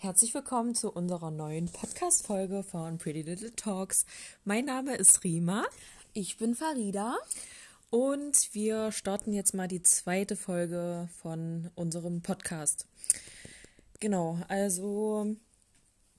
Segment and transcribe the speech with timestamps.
[0.00, 4.06] Herzlich willkommen zu unserer neuen Podcast-Folge von Pretty Little Talks.
[4.44, 5.66] Mein Name ist Rima.
[6.12, 7.16] Ich bin Farida.
[7.90, 12.86] Und wir starten jetzt mal die zweite Folge von unserem Podcast.
[13.98, 15.34] Genau, also.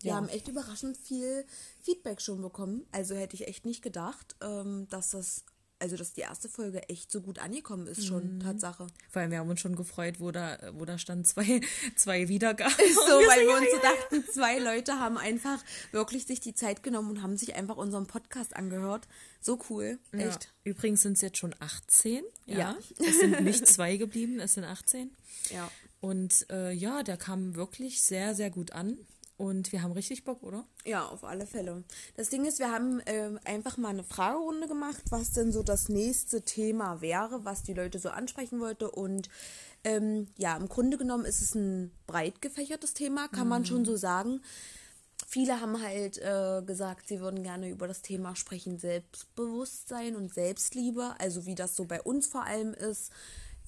[0.02, 1.46] Wir haben echt überraschend viel
[1.82, 2.86] Feedback schon bekommen.
[2.92, 5.46] Also hätte ich echt nicht gedacht, ähm, dass das
[5.80, 8.40] also dass die erste Folge echt so gut angekommen ist, schon mhm.
[8.42, 8.88] Tatsache.
[9.10, 11.62] Vor allem, wir haben uns schon gefreut, wo da, wo da stand zwei,
[11.96, 12.74] zwei Wiedergaben.
[12.86, 16.84] Ist so, weil wir uns so dachten, zwei Leute haben einfach wirklich sich die Zeit
[16.84, 19.08] genommen und haben sich einfach unseren Podcast angehört.
[19.42, 20.44] So cool, echt.
[20.44, 20.50] Ja.
[20.64, 22.24] Übrigens sind es jetzt schon 18.
[22.46, 22.58] Ja.
[22.58, 22.78] ja.
[23.00, 25.12] Es sind nicht zwei geblieben, es sind 18.
[25.52, 25.72] Ja.
[26.02, 28.98] Und äh, ja, der kam wirklich sehr, sehr gut an.
[29.40, 30.66] Und wir haben richtig Bock, oder?
[30.84, 31.86] Ja, auf alle Fälle.
[32.18, 35.88] Das Ding ist, wir haben äh, einfach mal eine Fragerunde gemacht, was denn so das
[35.88, 38.92] nächste Thema wäre, was die Leute so ansprechen wollte.
[38.92, 39.30] Und
[39.86, 43.50] ähm, ja, im Grunde genommen ist es ein breit gefächertes Thema, kann mhm.
[43.50, 44.42] man schon so sagen.
[45.26, 51.16] Viele haben halt äh, gesagt, sie würden gerne über das Thema sprechen, Selbstbewusstsein und Selbstliebe,
[51.18, 53.14] also wie das so bei uns vor allem ist,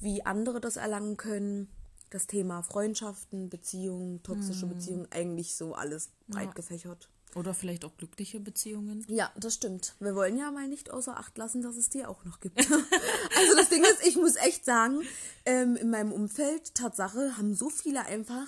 [0.02, 1.70] wie andere das erlangen können
[2.12, 4.70] das Thema Freundschaften, Beziehungen, toxische mhm.
[4.76, 6.54] Beziehungen, eigentlich so alles breit ja.
[6.54, 7.10] gefächert.
[7.34, 9.06] Oder vielleicht auch glückliche Beziehungen.
[9.08, 9.96] Ja, das stimmt.
[10.00, 12.60] Wir wollen ja mal nicht außer Acht lassen, dass es die auch noch gibt.
[12.60, 15.02] also das Ding ist, ich muss echt sagen,
[15.46, 18.48] ähm, in meinem Umfeld, Tatsache, haben so viele einfach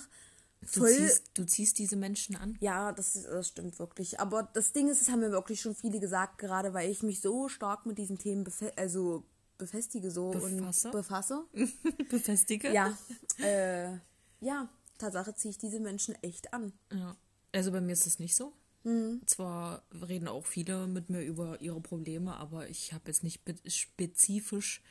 [0.62, 0.92] voll...
[0.92, 2.58] Du ziehst, du ziehst diese Menschen an?
[2.60, 4.20] Ja, das, das stimmt wirklich.
[4.20, 7.22] Aber das Ding ist, es haben mir wirklich schon viele gesagt, gerade weil ich mich
[7.22, 8.44] so stark mit diesen Themen
[8.76, 9.24] also
[9.58, 10.88] befestige so befasse.
[10.88, 11.44] und befasse.
[12.10, 12.72] Befestige?
[12.72, 12.96] Ja.
[13.38, 13.98] Äh,
[14.40, 16.72] ja, Tatsache ziehe ich diese Menschen echt an.
[16.92, 17.16] Ja.
[17.52, 18.52] Also bei mir ist es nicht so.
[18.84, 19.22] Mhm.
[19.26, 24.82] Zwar reden auch viele mit mir über ihre Probleme, aber ich habe jetzt nicht spezifisch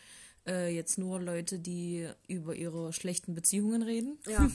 [0.46, 4.18] äh, jetzt nur Leute, die über ihre schlechten Beziehungen reden.
[4.28, 4.50] Ja.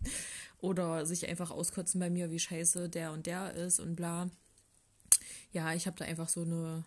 [0.60, 4.30] Oder sich einfach auskotzen bei mir, wie scheiße der und der ist und bla.
[5.52, 6.84] Ja, ich habe da einfach so eine,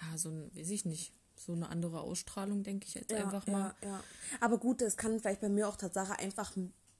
[0.00, 3.46] ja, so ein, weiß ich nicht, so eine andere Ausstrahlung, denke ich jetzt ja, einfach
[3.46, 3.74] mal.
[3.82, 4.04] Ja, ja.
[4.40, 6.52] Aber gut, das kann vielleicht bei mir auch Tatsache einfach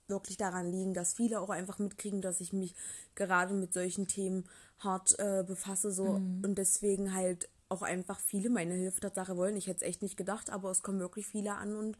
[0.07, 2.75] wirklich daran liegen, dass viele auch einfach mitkriegen, dass ich mich
[3.15, 4.45] gerade mit solchen Themen
[4.79, 6.41] hart äh, befasse so mhm.
[6.43, 9.55] und deswegen halt auch einfach viele meine Hilfe Tatsache wollen.
[9.55, 11.97] Ich hätte es echt nicht gedacht, aber es kommen wirklich viele an und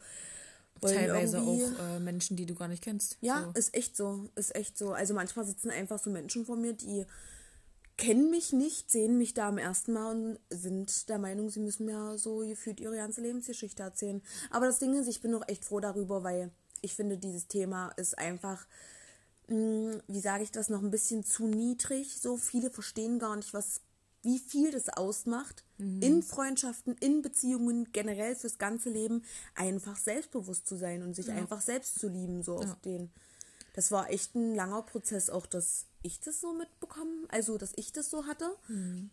[0.81, 3.17] Teilweise auch äh, Menschen, die du gar nicht kennst.
[3.21, 3.51] Ja, so.
[3.51, 4.93] ist echt so, ist echt so.
[4.93, 7.05] Also manchmal sitzen einfach so Menschen vor mir, die
[8.01, 11.85] kennen mich nicht, sehen mich da am ersten Mal und sind der Meinung, sie müssen
[11.85, 14.23] mir so gefühlt ihre ganze Lebensgeschichte erzählen.
[14.49, 16.49] Aber das Ding ist, ich bin auch echt froh darüber, weil
[16.81, 18.65] ich finde, dieses Thema ist einfach,
[19.49, 22.17] mh, hm, wie sage ich das, noch ein bisschen zu niedrig.
[22.19, 23.81] So viele verstehen gar nicht, was,
[24.23, 26.01] wie viel das ausmacht, mhm.
[26.01, 29.23] in Freundschaften, in Beziehungen, generell fürs ganze Leben,
[29.53, 31.35] einfach selbstbewusst zu sein und sich ja.
[31.35, 32.67] einfach selbst zu lieben, so ja.
[32.67, 33.11] auf den.
[33.75, 37.91] Das war echt ein langer Prozess, auch das ich das so mitbekommen, also dass ich
[37.91, 38.49] das so hatte.
[38.67, 39.09] Mhm.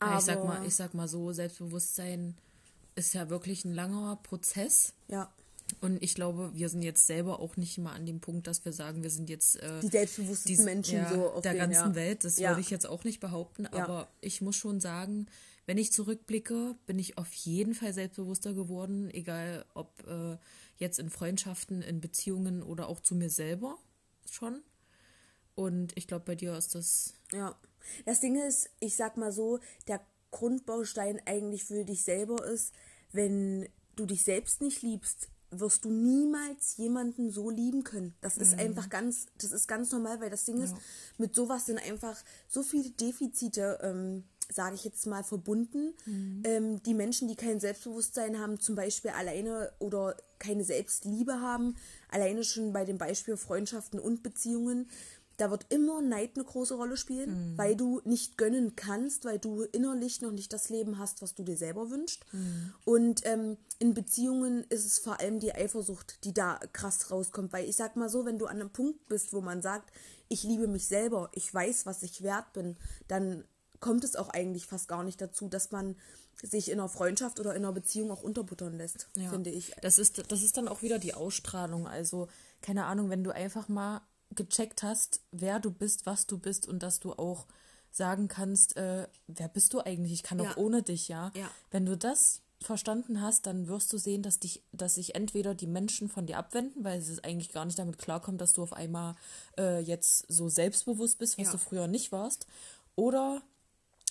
[0.00, 2.36] Aber ich sag mal, ich sag mal so, Selbstbewusstsein
[2.94, 4.92] ist ja wirklich ein langer Prozess.
[5.08, 5.32] Ja.
[5.80, 8.72] Und ich glaube, wir sind jetzt selber auch nicht immer an dem Punkt, dass wir
[8.72, 11.90] sagen, wir sind jetzt äh, die selbstbewussten die, Menschen ja, so auf der den, ganzen
[11.90, 11.94] ja.
[11.94, 12.24] Welt.
[12.24, 12.50] Das ja.
[12.50, 15.26] würde ich jetzt auch nicht behaupten, aber ich muss schon sagen,
[15.66, 20.36] wenn ich zurückblicke, bin ich auf jeden Fall selbstbewusster geworden, egal ob äh,
[20.76, 23.78] jetzt in Freundschaften, in Beziehungen oder auch zu mir selber
[24.30, 24.62] schon.
[25.54, 27.14] Und ich glaube, bei dir ist das.
[27.32, 27.56] Ja.
[28.06, 30.00] Das Ding ist, ich sag mal so, der
[30.30, 32.72] Grundbaustein eigentlich für dich selber ist,
[33.12, 38.14] wenn du dich selbst nicht liebst, wirst du niemals jemanden so lieben können.
[38.20, 38.60] Das ist mhm.
[38.60, 40.64] einfach ganz, das ist ganz normal, weil das Ding ja.
[40.64, 40.74] ist,
[41.18, 42.16] mit sowas sind einfach
[42.48, 45.94] so viele Defizite, ähm, sage ich jetzt mal, verbunden.
[46.06, 46.42] Mhm.
[46.44, 51.76] Ähm, die Menschen, die kein Selbstbewusstsein haben, zum Beispiel alleine oder keine Selbstliebe haben,
[52.08, 54.88] alleine schon bei dem Beispiel Freundschaften und Beziehungen,
[55.36, 57.58] da wird immer Neid eine große Rolle spielen, mhm.
[57.58, 61.42] weil du nicht gönnen kannst, weil du innerlich noch nicht das Leben hast, was du
[61.42, 62.24] dir selber wünschst.
[62.32, 62.74] Mhm.
[62.84, 67.68] Und ähm, in Beziehungen ist es vor allem die Eifersucht, die da krass rauskommt, weil
[67.68, 69.92] ich sag mal so, wenn du an einem Punkt bist, wo man sagt,
[70.28, 72.76] ich liebe mich selber, ich weiß, was ich wert bin,
[73.08, 73.44] dann
[73.80, 75.96] kommt es auch eigentlich fast gar nicht dazu, dass man
[76.42, 79.28] sich in einer Freundschaft oder in einer Beziehung auch unterbuttern lässt, ja.
[79.30, 79.74] finde ich.
[79.82, 81.86] Das ist, das ist dann auch wieder die Ausstrahlung.
[81.86, 82.28] Also,
[82.60, 84.00] keine Ahnung, wenn du einfach mal
[84.36, 87.46] gecheckt hast, wer du bist, was du bist und dass du auch
[87.90, 90.12] sagen kannst, äh, wer bist du eigentlich?
[90.12, 90.56] Ich kann auch ja.
[90.56, 91.30] ohne dich, ja?
[91.34, 91.48] ja.
[91.70, 95.66] Wenn du das verstanden hast, dann wirst du sehen, dass dich, dass sich entweder die
[95.66, 99.14] Menschen von dir abwenden, weil es eigentlich gar nicht damit klarkommt, dass du auf einmal
[99.58, 101.52] äh, jetzt so selbstbewusst bist, was ja.
[101.52, 102.46] du früher nicht warst.
[102.96, 103.42] Oder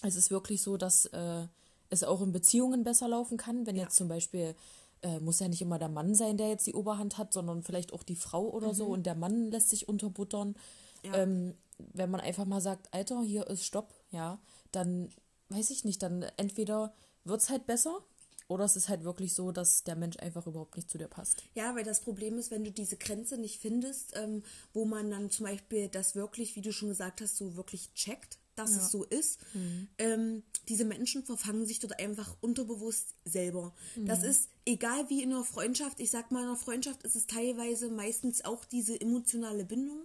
[0.04, 1.48] es ist wirklich so, dass äh,
[1.90, 4.56] es auch in Beziehungen besser laufen kann, wenn jetzt zum Beispiel
[5.04, 7.94] äh, muss ja nicht immer der Mann sein, der jetzt die Oberhand hat, sondern vielleicht
[7.94, 8.74] auch die Frau oder mhm.
[8.74, 10.56] so und der Mann lässt sich unterbuttern.
[11.04, 11.16] Ja.
[11.16, 14.40] Ähm, wenn man einfach mal sagt, Alter, hier ist Stopp, ja,
[14.72, 15.10] dann
[15.50, 18.00] weiß ich nicht, dann entweder wird es halt besser
[18.48, 21.44] oder es ist halt wirklich so, dass der Mensch einfach überhaupt nicht zu dir passt.
[21.56, 25.30] Ja, weil das Problem ist, wenn du diese Grenze nicht findest, ähm, wo man dann
[25.30, 28.78] zum Beispiel das wirklich, wie du schon gesagt hast, so wirklich checkt, dass ja.
[28.78, 29.40] es so ist.
[29.54, 29.88] Mhm.
[29.98, 33.74] Ähm, diese Menschen verfangen sich dort einfach unterbewusst selber.
[33.96, 34.06] Mhm.
[34.06, 36.00] Das ist egal wie in einer Freundschaft.
[36.00, 40.04] Ich sag mal, in einer Freundschaft ist es teilweise meistens auch diese emotionale Bindung.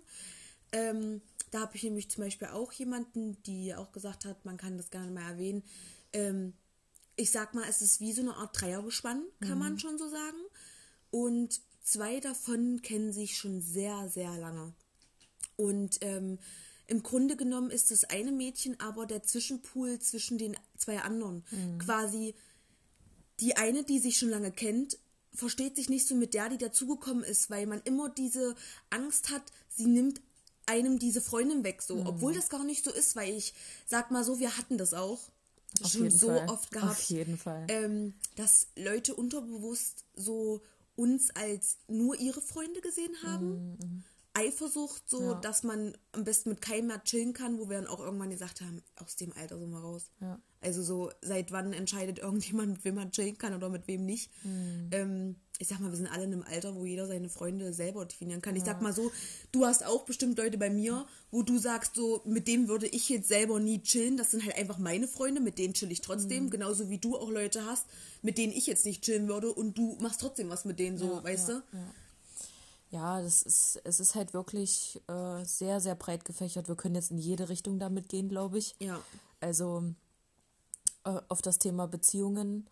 [0.72, 4.76] Ähm, da habe ich nämlich zum Beispiel auch jemanden, die auch gesagt hat, man kann
[4.76, 5.62] das gerne mal erwähnen.
[6.12, 6.52] Ähm,
[7.16, 9.58] ich sag mal, es ist wie so eine Art Dreiergespann, kann mhm.
[9.58, 10.38] man schon so sagen.
[11.10, 14.74] Und zwei davon kennen sich schon sehr, sehr lange.
[15.56, 16.38] Und ähm,
[16.88, 21.44] im Grunde genommen ist das eine Mädchen aber der Zwischenpool zwischen den zwei anderen.
[21.50, 21.78] Mhm.
[21.78, 22.34] Quasi
[23.40, 24.98] die eine, die sich schon lange kennt,
[25.32, 28.56] versteht sich nicht so mit der, die dazugekommen ist, weil man immer diese
[28.90, 30.20] Angst hat, sie nimmt
[30.66, 31.96] einem diese Freundin weg, so.
[31.96, 32.06] Mhm.
[32.06, 33.54] Obwohl das gar nicht so ist, weil ich
[33.86, 35.20] sag mal so, wir hatten das auch.
[35.82, 36.48] Auf schon so Fall.
[36.48, 36.92] oft gehabt.
[36.92, 37.66] Auf jeden Fall.
[37.68, 40.62] Ähm, dass Leute unterbewusst so
[40.96, 43.76] uns als nur ihre Freunde gesehen haben.
[43.78, 44.04] Mhm.
[44.38, 45.34] Eifersucht, so ja.
[45.34, 48.60] dass man am besten mit keinem mehr chillen kann, wo wir dann auch irgendwann gesagt
[48.60, 50.10] haben, aus dem Alter sind wir raus.
[50.20, 50.40] Ja.
[50.60, 54.30] Also so, seit wann entscheidet irgendjemand, mit wem man chillen kann oder mit wem nicht.
[54.44, 54.88] Mhm.
[54.90, 58.04] Ähm, ich sag mal, wir sind alle in einem Alter, wo jeder seine Freunde selber
[58.04, 58.54] definieren kann.
[58.54, 58.66] Ich ja.
[58.66, 59.10] sag mal so,
[59.50, 63.08] du hast auch bestimmt Leute bei mir, wo du sagst, so, mit dem würde ich
[63.08, 64.16] jetzt selber nie chillen.
[64.16, 66.44] Das sind halt einfach meine Freunde, mit denen chill ich trotzdem.
[66.44, 66.50] Mhm.
[66.50, 67.86] Genauso wie du auch Leute hast,
[68.22, 71.14] mit denen ich jetzt nicht chillen würde und du machst trotzdem was mit denen, so,
[71.14, 71.78] ja, weißt ja, du?
[72.90, 73.20] Ja.
[73.20, 76.68] das ist, es ist halt wirklich äh, sehr, sehr breit gefächert.
[76.68, 78.74] Wir können jetzt in jede Richtung damit gehen, glaube ich.
[78.80, 79.00] Ja.
[79.40, 79.84] Also
[81.04, 82.68] äh, auf das Thema Beziehungen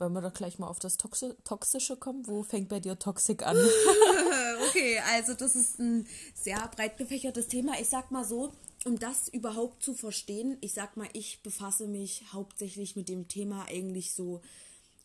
[0.00, 2.26] wollen wir doch gleich mal auf das Toxi Toxische kommen?
[2.26, 3.56] Wo fängt bei dir Toxik an?
[4.68, 7.78] okay, also das ist ein sehr breit gefächertes Thema.
[7.78, 8.52] Ich sag mal so,
[8.86, 13.66] um das überhaupt zu verstehen, ich sag mal, ich befasse mich hauptsächlich mit dem Thema
[13.68, 14.40] eigentlich so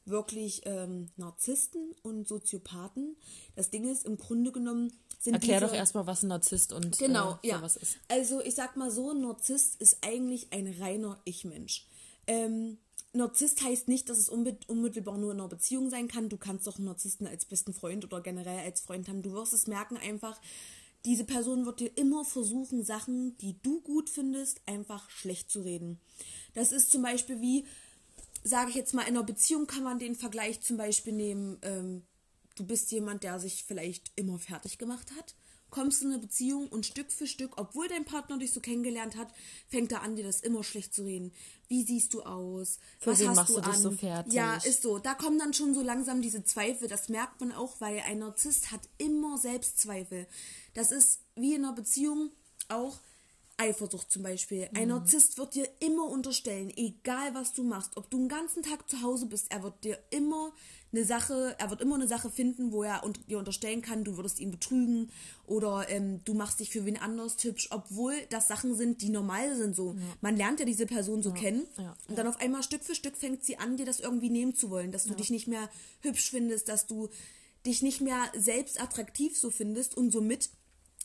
[0.06, 3.16] wirklich ähm, Narzissten und Soziopathen.
[3.56, 6.98] Das Ding ist, im Grunde genommen sind Erklär diese, doch erstmal, was ein Narzisst und
[6.98, 7.66] genau, äh, ja.
[7.66, 7.98] ist.
[8.08, 11.88] Also ich sag mal so, ein Narzisst ist eigentlich ein reiner Ich-Mensch.
[12.28, 12.78] Ähm,
[13.14, 16.30] Narzisst heißt nicht, dass es unmittelbar nur in einer Beziehung sein kann.
[16.30, 19.22] Du kannst doch einen Narzissten als besten Freund oder generell als Freund haben.
[19.22, 20.40] Du wirst es merken einfach,
[21.06, 26.00] diese Person wird dir immer versuchen, Sachen, die du gut findest, einfach schlecht zu reden.
[26.56, 27.66] Das ist zum Beispiel wie,
[28.46, 32.04] sage ich jetzt mal, in einer Beziehung kann man den Vergleich zum Beispiel nehmen, ähm,
[32.56, 35.36] du bist jemand, der sich vielleicht immer fertig gemacht hat
[35.76, 39.18] kommst du in eine Beziehung und Stück für Stück, obwohl dein Partner dich so kennengelernt
[39.18, 39.28] hat,
[39.68, 41.34] fängt er an, dir das immer schlecht zu reden.
[41.68, 42.80] Wie siehst du aus?
[43.00, 43.78] Für Was hast du, du an?
[43.78, 44.34] So fertig?
[44.34, 45.00] Ja, ist so.
[45.00, 46.88] Da kommen dann schon so langsam diese Zweifel.
[46.88, 50.28] Das merkt man auch, weil ein Narzisst hat immer Selbstzweifel.
[50.74, 52.32] Das ist wie in einer Beziehung
[52.70, 52.98] auch
[53.58, 54.70] Eifersucht zum Beispiel.
[54.74, 54.90] Ein mhm.
[54.90, 59.02] Narzisst wird dir immer unterstellen, egal was du machst, ob du den ganzen Tag zu
[59.02, 60.52] Hause bist, er wird dir immer
[60.92, 64.40] eine Sache, er wird immer eine Sache finden, wo er dir unterstellen kann, du würdest
[64.40, 65.10] ihn betrügen
[65.46, 69.56] oder ähm, du machst dich für wen anders hübsch, obwohl das Sachen sind, die normal
[69.56, 69.94] sind so.
[69.94, 70.02] Ja.
[70.22, 71.36] Man lernt ja diese Person so ja.
[71.36, 71.96] kennen ja.
[72.10, 74.70] und dann auf einmal Stück für Stück fängt sie an, dir das irgendwie nehmen zu
[74.70, 75.70] wollen, dass du dich nicht mehr
[76.02, 77.10] hübsch findest, dass du
[77.66, 80.50] dich nicht mehr selbst attraktiv so findest und somit,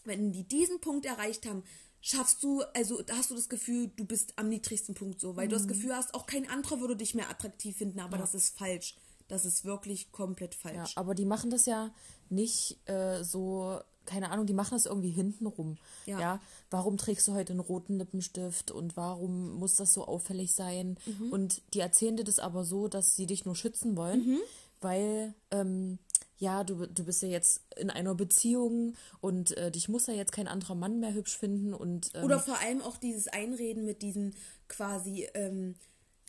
[0.04, 1.62] wenn die diesen Punkt erreicht haben,
[2.00, 5.50] schaffst du, also hast du das Gefühl, du bist am niedrigsten Punkt so, weil mhm.
[5.50, 5.68] du das mhm.
[5.68, 8.96] Gefühl hast, auch kein anderer würde dich mehr attraktiv finden, aber das ist falsch.
[9.28, 10.94] Das ist wirklich komplett falsch.
[10.96, 11.94] Ja, aber die machen das ja
[12.30, 15.78] nicht äh, so, keine Ahnung, die machen das irgendwie hintenrum.
[16.04, 16.20] Ja.
[16.20, 16.40] ja.
[16.68, 20.98] Warum trägst du heute einen roten Lippenstift und warum muss das so auffällig sein?
[21.06, 21.32] Mhm.
[21.32, 24.38] Und die erzählen dir das aber so, dass sie dich nur schützen wollen, mhm.
[24.80, 25.98] weil, ähm,
[26.40, 30.32] ja, du, du bist ja jetzt in einer Beziehung und äh, dich muss ja jetzt
[30.32, 32.10] kein anderer Mann mehr hübsch finden und.
[32.14, 34.34] Ähm, Oder vor allem auch dieses Einreden mit diesen
[34.66, 35.74] quasi, ähm,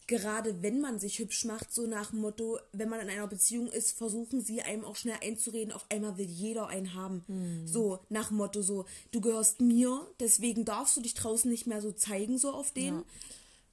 [0.08, 3.68] gerade wenn man sich hübsch macht, so nach dem Motto, wenn man in einer Beziehung
[3.68, 7.24] ist, versuchen sie einem auch schnell einzureden, auf einmal will jeder einen haben.
[7.28, 7.66] Mhm.
[7.66, 11.82] So, nach dem Motto so, du gehörst mir, deswegen darfst du dich draußen nicht mehr
[11.82, 12.96] so zeigen, so auf den.
[12.96, 13.04] Ja.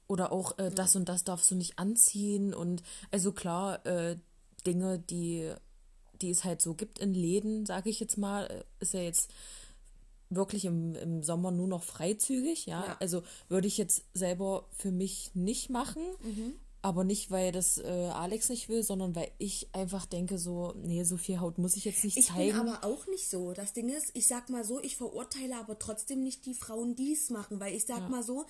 [0.07, 4.17] Oder auch äh, das und das darfst du nicht anziehen und also klar, äh,
[4.65, 5.53] Dinge, die,
[6.23, 9.31] die es halt so gibt in Läden, sage ich jetzt mal, äh, ist ja jetzt
[10.31, 12.85] wirklich im, im Sommer nur noch freizügig, ja?
[12.85, 12.97] ja.
[13.01, 16.03] Also würde ich jetzt selber für mich nicht machen.
[16.23, 16.55] Mhm.
[16.81, 21.03] Aber nicht, weil das äh, Alex nicht will, sondern weil ich einfach denke, so, nee,
[21.03, 22.49] so viel Haut muss ich jetzt nicht ich zeigen.
[22.51, 23.53] Ich bin aber auch nicht so.
[23.53, 27.15] Das Ding ist, ich sag mal so, ich verurteile aber trotzdem nicht die Frauen, die
[27.15, 28.09] es machen, weil ich sag ja.
[28.09, 28.47] mal so,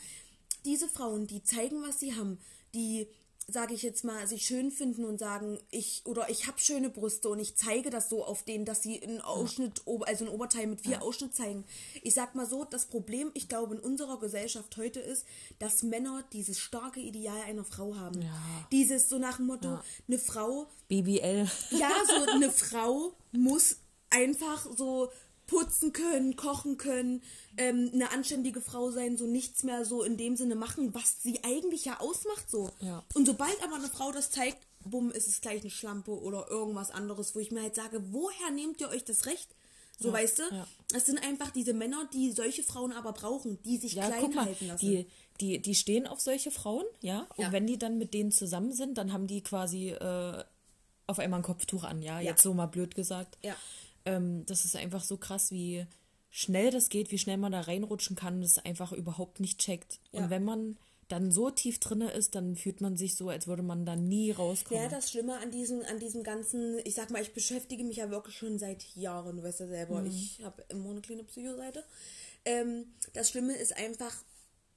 [0.66, 2.38] diese Frauen, die zeigen, was sie haben,
[2.74, 3.08] die
[3.50, 7.30] sage ich jetzt mal, sich schön finden und sagen, ich oder ich habe schöne Brüste
[7.30, 10.82] und ich zeige das so auf denen, dass sie einen Ausschnitt, also ein Oberteil mit
[10.82, 11.00] vier ja.
[11.00, 11.64] Ausschnitt zeigen.
[12.02, 15.24] Ich sag mal so, das Problem, ich glaube, in unserer Gesellschaft heute ist,
[15.58, 18.20] dass Männer dieses starke Ideal einer Frau haben.
[18.20, 18.66] Ja.
[18.70, 19.84] Dieses so nach dem Motto, ja.
[20.06, 20.66] eine Frau.
[20.88, 21.48] BBL.
[21.70, 23.76] Ja, so eine Frau muss
[24.10, 25.10] einfach so
[25.48, 27.22] putzen können, kochen können,
[27.56, 31.42] ähm, eine anständige Frau sein, so nichts mehr so in dem Sinne machen, was sie
[31.42, 32.70] eigentlich ja ausmacht so.
[32.80, 33.02] Ja.
[33.14, 36.90] Und sobald aber eine Frau das zeigt, bumm, ist es gleich eine Schlampe oder irgendwas
[36.90, 39.48] anderes, wo ich mir halt sage, woher nehmt ihr euch das Recht?
[39.98, 40.42] So, ja, weißt du?
[40.54, 40.66] Ja.
[40.94, 44.44] Es sind einfach diese Männer, die solche Frauen aber brauchen, die sich ja, klein mal,
[44.44, 44.86] halten lassen.
[44.86, 45.06] Die,
[45.40, 47.26] die, die stehen auf solche Frauen, ja?
[47.36, 47.52] Und ja.
[47.52, 50.44] wenn die dann mit denen zusammen sind, dann haben die quasi äh,
[51.08, 52.20] auf einmal ein Kopftuch an, ja?
[52.20, 53.38] Jetzt so mal blöd gesagt.
[53.42, 53.56] Ja.
[54.04, 55.86] Ähm, das ist einfach so krass, wie
[56.30, 60.00] schnell das geht, wie schnell man da reinrutschen kann und es einfach überhaupt nicht checkt.
[60.12, 60.20] Ja.
[60.20, 60.76] Und wenn man
[61.08, 64.30] dann so tief drinne ist, dann fühlt man sich so, als würde man da nie
[64.30, 64.82] rauskommen.
[64.82, 68.10] Ja, das Schlimme an diesem, an diesem ganzen, ich sag mal, ich beschäftige mich ja
[68.10, 70.08] wirklich schon seit Jahren, du weißt ja selber, mhm.
[70.08, 71.82] ich habe immer eine kleine Psychoseite.
[72.44, 74.14] Ähm, das Schlimme ist einfach,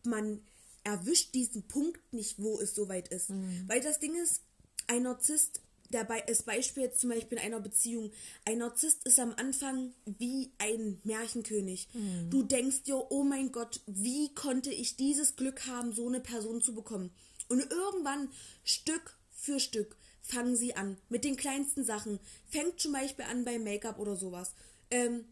[0.04, 0.42] man
[0.84, 3.30] erwischt diesen Punkt nicht, wo es soweit ist.
[3.30, 3.66] Mhm.
[3.68, 4.42] Weil das Ding ist,
[4.88, 8.12] ein Narzisst dabei ist Beispiel jetzt zum Beispiel in einer Beziehung.
[8.46, 11.90] Ein Narzisst ist am Anfang wie ein Märchenkönig.
[11.94, 12.30] Mhm.
[12.30, 16.62] Du denkst dir, oh mein Gott, wie konnte ich dieses Glück haben, so eine Person
[16.62, 17.12] zu bekommen?
[17.50, 18.30] Und irgendwann,
[18.64, 20.98] Stück für Stück, fangen sie an.
[21.10, 22.20] Mit den kleinsten Sachen.
[22.48, 24.54] Fängt zum Beispiel an bei Make-up oder sowas.
[24.90, 25.26] Ähm,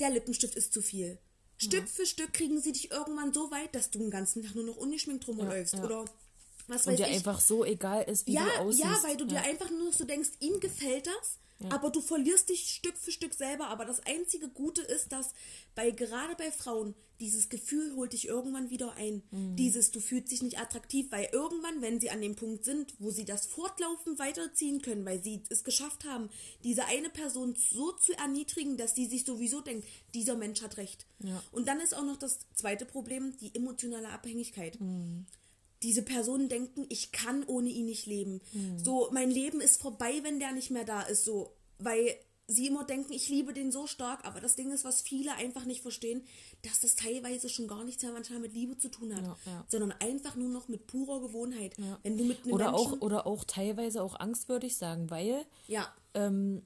[0.00, 1.18] der Lippenstift ist zu viel.
[1.58, 4.64] Stück für Stück kriegen sie dich irgendwann so weit, dass du den ganzen Tag nur
[4.64, 5.74] noch ungeschminkt rumläufst.
[5.74, 5.84] Ja, ja.
[5.84, 6.04] Oder
[6.68, 7.14] was und dir ich.
[7.14, 8.84] einfach so egal ist, wie ja, du aussiehst.
[8.84, 9.40] Ja, weil du ja.
[9.40, 11.70] dir einfach nur so denkst, ihm gefällt das, ja.
[11.70, 13.68] aber du verlierst dich Stück für Stück selber.
[13.68, 15.32] Aber das einzige Gute ist, dass
[15.74, 19.22] bei gerade bei Frauen dieses Gefühl holt dich irgendwann wieder ein.
[19.30, 19.54] Mhm.
[19.54, 23.10] Dieses, du fühlst dich nicht attraktiv, weil irgendwann, wenn sie an dem Punkt sind, wo
[23.10, 26.30] sie das fortlaufend weiterziehen können, weil sie es geschafft haben,
[26.64, 31.06] diese eine Person so zu erniedrigen, dass sie sich sowieso denkt, dieser Mensch hat recht.
[31.20, 31.40] Ja.
[31.52, 34.80] Und dann ist auch noch das zweite Problem, die emotionale Abhängigkeit.
[34.80, 35.26] Mhm
[35.82, 38.40] diese Personen denken, ich kann ohne ihn nicht leben.
[38.52, 38.78] Mhm.
[38.82, 41.24] So, mein Leben ist vorbei, wenn der nicht mehr da ist.
[41.24, 45.00] So, weil sie immer denken, ich liebe den so stark, aber das Ding ist, was
[45.00, 46.22] viele einfach nicht verstehen,
[46.62, 49.64] dass das teilweise schon gar nichts mehr manchmal mit Liebe zu tun hat, ja, ja.
[49.68, 51.76] sondern einfach nur noch mit purer Gewohnheit.
[51.78, 51.98] Ja.
[52.02, 55.10] Wenn du mit einem oder Menschen auch oder auch teilweise auch Angst, würde ich sagen,
[55.10, 55.92] weil ja.
[56.14, 56.62] Ähm,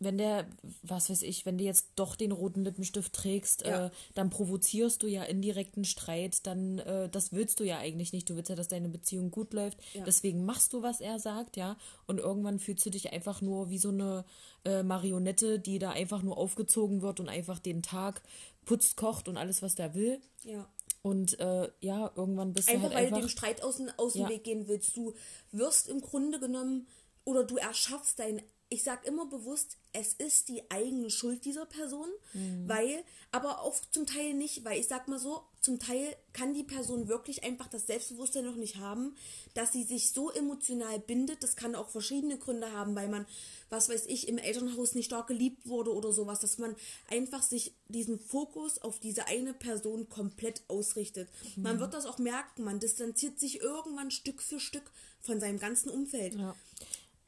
[0.00, 0.46] wenn der,
[0.82, 3.86] was weiß ich, wenn du jetzt doch den roten Lippenstift trägst, ja.
[3.86, 8.30] äh, dann provozierst du ja indirekten Streit, dann äh, das willst du ja eigentlich nicht.
[8.30, 9.78] Du willst ja, dass deine Beziehung gut läuft.
[9.94, 10.04] Ja.
[10.04, 11.76] Deswegen machst du, was er sagt, ja.
[12.06, 14.24] Und irgendwann fühlst du dich einfach nur wie so eine
[14.64, 18.22] äh, Marionette, die da einfach nur aufgezogen wird und einfach den Tag
[18.64, 20.20] putzt, kocht und alles, was der will.
[20.44, 20.68] Ja.
[21.02, 23.16] Und äh, ja, irgendwann bist einfach, du halt einfach...
[23.16, 24.28] weil du dem Streit aus, aus dem ja.
[24.28, 24.96] Weg gehen willst.
[24.96, 25.14] Du
[25.50, 26.86] wirst im Grunde genommen
[27.24, 32.08] oder du erschaffst dein ich sage immer bewusst, es ist die eigene Schuld dieser Person,
[32.34, 32.68] mhm.
[32.68, 36.62] weil, aber auch zum Teil nicht, weil ich sag mal so, zum Teil kann die
[36.62, 39.16] Person wirklich einfach das Selbstbewusstsein noch nicht haben,
[39.54, 41.42] dass sie sich so emotional bindet.
[41.42, 43.26] Das kann auch verschiedene Gründe haben, weil man,
[43.70, 46.76] was weiß ich, im Elternhaus nicht stark geliebt wurde oder sowas, dass man
[47.10, 51.28] einfach sich diesen Fokus auf diese eine Person komplett ausrichtet.
[51.56, 51.62] Mhm.
[51.62, 55.90] Man wird das auch merken, man distanziert sich irgendwann Stück für Stück von seinem ganzen
[55.90, 56.34] Umfeld.
[56.34, 56.54] Ja.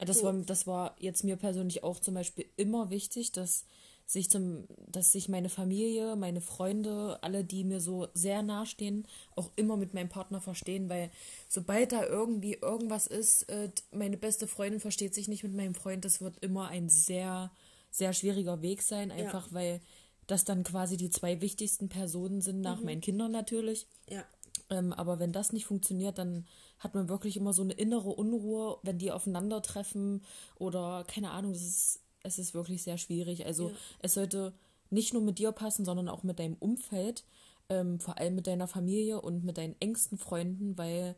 [0.05, 3.65] Das, war, das war jetzt mir persönlich auch zum Beispiel immer wichtig, dass
[4.05, 9.51] sich zum, dass sich meine Familie, meine Freunde, alle, die mir so sehr nahestehen, auch
[9.55, 11.09] immer mit meinem Partner verstehen, weil
[11.47, 16.03] sobald da irgendwie irgendwas ist, äh, meine beste Freundin versteht sich nicht mit meinem Freund,
[16.03, 17.51] das wird immer ein sehr,
[17.89, 19.53] sehr schwieriger Weg sein, einfach ja.
[19.53, 19.81] weil
[20.27, 22.85] das dann quasi die zwei wichtigsten Personen sind, nach mhm.
[22.85, 23.87] meinen Kindern natürlich.
[24.09, 24.25] Ja.
[24.71, 26.47] Ähm, aber wenn das nicht funktioniert, dann
[26.79, 30.23] hat man wirklich immer so eine innere Unruhe, wenn die aufeinandertreffen
[30.55, 33.45] oder keine Ahnung, es ist, es ist wirklich sehr schwierig.
[33.45, 33.75] Also ja.
[33.99, 34.53] es sollte
[34.89, 37.25] nicht nur mit dir passen, sondern auch mit deinem Umfeld,
[37.69, 41.15] ähm, vor allem mit deiner Familie und mit deinen engsten Freunden, weil,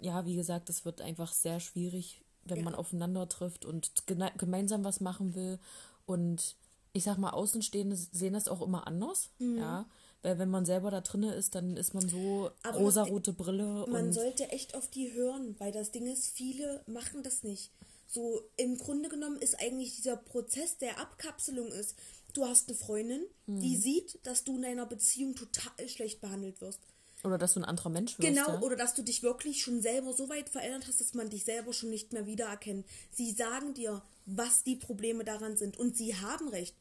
[0.00, 2.64] ja, wie gesagt, es wird einfach sehr schwierig, wenn ja.
[2.64, 5.58] man aufeinander trifft und gemeinsam was machen will.
[6.06, 6.56] Und
[6.92, 9.58] ich sag mal, Außenstehende sehen das auch immer anders, mhm.
[9.58, 9.86] ja.
[10.22, 13.86] Weil wenn man selber da drinne ist, dann ist man so rosarote Brille.
[13.88, 17.72] Man sollte echt auf die hören, weil das Ding ist, viele machen das nicht.
[18.06, 21.96] So im Grunde genommen ist eigentlich dieser Prozess der Abkapselung ist,
[22.34, 23.60] du hast eine Freundin, mhm.
[23.60, 26.80] die sieht, dass du in einer Beziehung total schlecht behandelt wirst.
[27.24, 28.28] Oder dass du ein anderer Mensch wirst.
[28.28, 28.60] Genau, ja?
[28.60, 31.72] oder dass du dich wirklich schon selber so weit verändert hast, dass man dich selber
[31.72, 32.84] schon nicht mehr wiedererkennt.
[33.12, 35.78] Sie sagen dir, was die Probleme daran sind.
[35.78, 36.74] Und sie haben recht.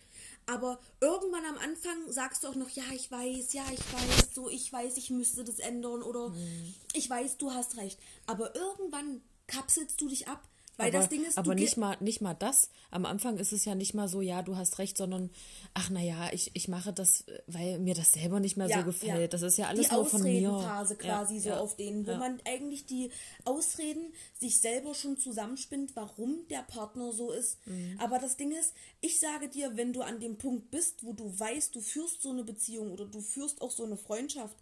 [0.45, 4.49] Aber irgendwann am Anfang sagst du auch noch, ja, ich weiß, ja, ich weiß, so,
[4.49, 6.73] ich weiß, ich müsste das ändern oder mhm.
[6.93, 7.99] ich weiß, du hast recht.
[8.25, 10.47] Aber irgendwann kapselst du dich ab.
[10.77, 12.69] Weil aber, das Ding ist, aber nicht mal, nicht mal das.
[12.91, 15.29] Am Anfang ist es ja nicht mal so, ja, du hast recht, sondern
[15.73, 19.21] ach naja, ich, ich mache das, weil mir das selber nicht mehr ja, so gefällt.
[19.21, 19.27] Ja.
[19.27, 20.49] Das ist ja alles die nur von mir.
[20.49, 23.11] Ausredenphase quasi so auf denen, wo man eigentlich die
[23.45, 27.65] Ausreden sich selber schon zusammenspinnt, warum der Partner so ist.
[27.67, 27.99] Mhm.
[27.99, 31.37] Aber das Ding ist, ich sage dir, wenn du an dem Punkt bist, wo du
[31.37, 34.55] weißt, du führst so eine Beziehung oder du führst auch so eine Freundschaft,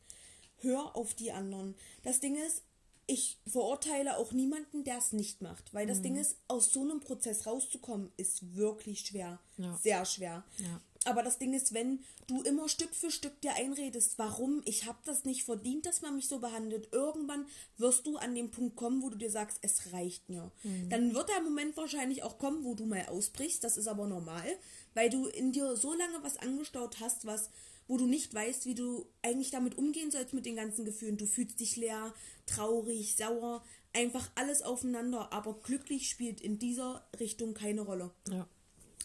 [0.57, 1.75] hör auf die anderen.
[2.03, 2.63] Das Ding ist,
[3.09, 5.73] ich verurteile auch niemanden, der es nicht macht.
[5.73, 6.03] Weil das mhm.
[6.03, 9.39] Ding ist, aus so einem Prozess rauszukommen, ist wirklich schwer.
[9.57, 9.77] Ja.
[9.81, 10.43] Sehr schwer.
[10.57, 10.81] Ja.
[11.05, 14.97] Aber das Ding ist, wenn du immer Stück für Stück dir einredest, warum ich habe
[15.05, 17.45] das nicht verdient, dass man mich so behandelt, irgendwann
[17.77, 20.51] wirst du an den Punkt kommen, wo du dir sagst, es reicht mir.
[20.63, 20.89] Mhm.
[20.89, 23.63] Dann wird der Moment wahrscheinlich auch kommen, wo du mal ausbrichst.
[23.63, 24.45] Das ist aber normal,
[24.93, 27.49] weil du in dir so lange was angestaut hast, was
[27.89, 31.17] wo du nicht weißt, wie du eigentlich damit umgehen sollst mit den ganzen Gefühlen.
[31.17, 32.13] Du fühlst dich leer,
[32.45, 38.11] traurig, sauer, einfach alles aufeinander, aber glücklich spielt in dieser Richtung keine Rolle.
[38.29, 38.47] Ja.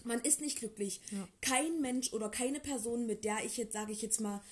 [0.04, 1.00] Man ist nicht glücklich.
[1.10, 1.26] Ja.
[1.40, 4.42] Kein Mensch oder keine Person, mit der ich jetzt, sage ich jetzt mal,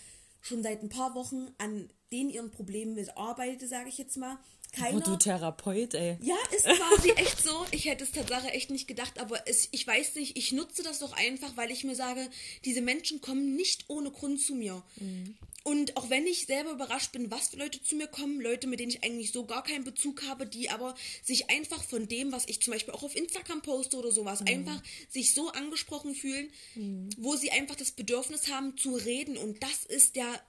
[0.40, 4.38] schon seit ein paar Wochen an den ihren Problemen mitarbeite, sage ich jetzt mal,
[4.72, 4.96] keiner.
[4.96, 6.18] Oh, du Therapeut, ey.
[6.22, 7.66] Ja, ist quasi echt so.
[7.70, 10.98] Ich hätte es tatsächlich echt nicht gedacht, aber es, ich weiß nicht, ich nutze das
[10.98, 12.28] doch einfach, weil ich mir sage,
[12.64, 14.82] diese Menschen kommen nicht ohne Grund zu mir.
[14.96, 15.36] Mhm.
[15.64, 18.80] Und auch wenn ich selber überrascht bin, was für Leute zu mir kommen, Leute, mit
[18.80, 22.48] denen ich eigentlich so gar keinen Bezug habe, die aber sich einfach von dem, was
[22.48, 24.48] ich zum Beispiel auch auf Instagram poste oder sowas, mhm.
[24.48, 27.10] einfach sich so angesprochen fühlen, mhm.
[27.16, 29.36] wo sie einfach das Bedürfnis haben zu reden.
[29.36, 30.40] Und das ist der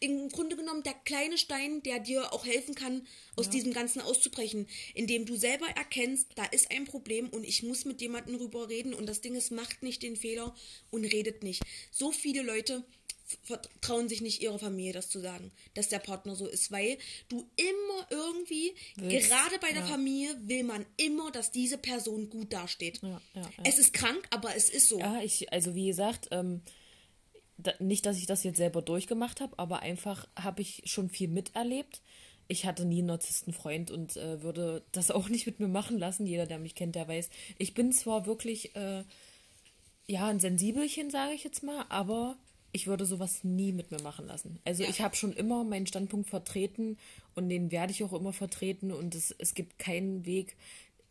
[0.00, 3.52] im Grunde genommen der kleine Stein, der dir auch helfen kann, aus ja.
[3.52, 8.00] diesem Ganzen auszubrechen, indem du selber erkennst, da ist ein Problem und ich muss mit
[8.00, 10.54] jemandem drüber reden und das Ding ist, macht nicht den Fehler
[10.90, 11.62] und redet nicht.
[11.92, 12.84] So viele Leute
[13.42, 16.98] vertrauen sich nicht ihrer Familie das zu sagen, dass der Partner so ist, weil
[17.28, 19.86] du immer irgendwie, Willst, gerade bei der ja.
[19.86, 23.00] Familie, will man immer, dass diese Person gut dasteht.
[23.02, 24.98] Ja, ja, es ist krank, aber es ist so.
[24.98, 26.60] Ja, ich, also wie gesagt, ähm,
[27.78, 32.00] nicht, dass ich das jetzt selber durchgemacht habe, aber einfach habe ich schon viel miterlebt.
[32.48, 36.26] Ich hatte nie einen Narzisstenfreund und äh, würde das auch nicht mit mir machen lassen.
[36.26, 37.30] Jeder, der mich kennt, der weiß.
[37.58, 39.04] Ich bin zwar wirklich, äh,
[40.06, 42.36] ja, ein Sensibelchen, sage ich jetzt mal, aber
[42.72, 44.58] ich würde sowas nie mit mir machen lassen.
[44.64, 44.88] Also ja.
[44.88, 46.96] ich habe schon immer meinen Standpunkt vertreten
[47.34, 50.56] und den werde ich auch immer vertreten und es, es gibt keinen Weg,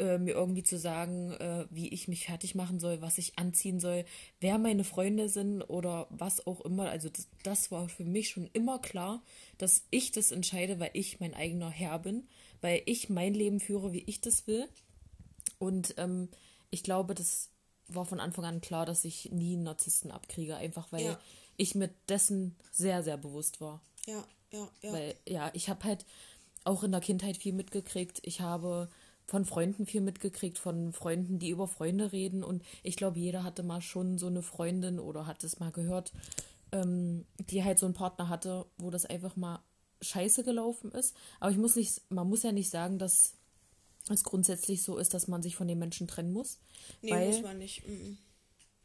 [0.01, 3.79] äh, mir irgendwie zu sagen, äh, wie ich mich fertig machen soll, was ich anziehen
[3.79, 4.03] soll,
[4.39, 6.89] wer meine Freunde sind oder was auch immer.
[6.89, 9.21] Also das, das war für mich schon immer klar,
[9.59, 12.27] dass ich das entscheide, weil ich mein eigener Herr bin,
[12.61, 14.67] weil ich mein Leben führe, wie ich das will.
[15.59, 16.29] Und ähm,
[16.71, 17.51] ich glaube, das
[17.87, 21.19] war von Anfang an klar, dass ich nie einen Narzissten abkriege, einfach weil ja.
[21.57, 23.81] ich mir dessen sehr, sehr bewusst war.
[24.07, 24.93] Ja, ja, ja.
[24.93, 26.07] Weil, ja, ich habe halt
[26.63, 28.19] auch in der Kindheit viel mitgekriegt.
[28.23, 28.89] Ich habe
[29.31, 32.43] von Freunden viel mitgekriegt, von Freunden, die über Freunde reden.
[32.43, 36.11] Und ich glaube, jeder hatte mal schon so eine Freundin oder hat es mal gehört,
[36.73, 39.63] ähm, die halt so einen Partner hatte, wo das einfach mal
[40.01, 41.15] scheiße gelaufen ist.
[41.39, 43.35] Aber ich muss nicht, man muss ja nicht sagen, dass
[44.09, 46.59] es grundsätzlich so ist, dass man sich von den Menschen trennen muss.
[47.01, 47.87] Nee, muss man nicht.
[47.87, 48.17] Mm.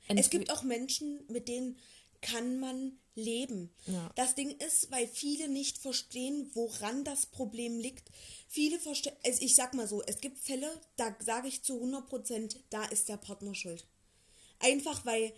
[0.06, 1.76] Es gibt auch Menschen, mit denen
[2.20, 3.70] kann man leben.
[3.86, 4.10] Ja.
[4.14, 8.10] Das Ding ist, weil viele nicht verstehen, woran das Problem liegt.
[8.48, 12.06] Viele verstehen, also ich sag mal so, es gibt Fälle, da sage ich zu 100
[12.06, 13.86] Prozent, da ist der Partner schuld.
[14.60, 15.32] Einfach weil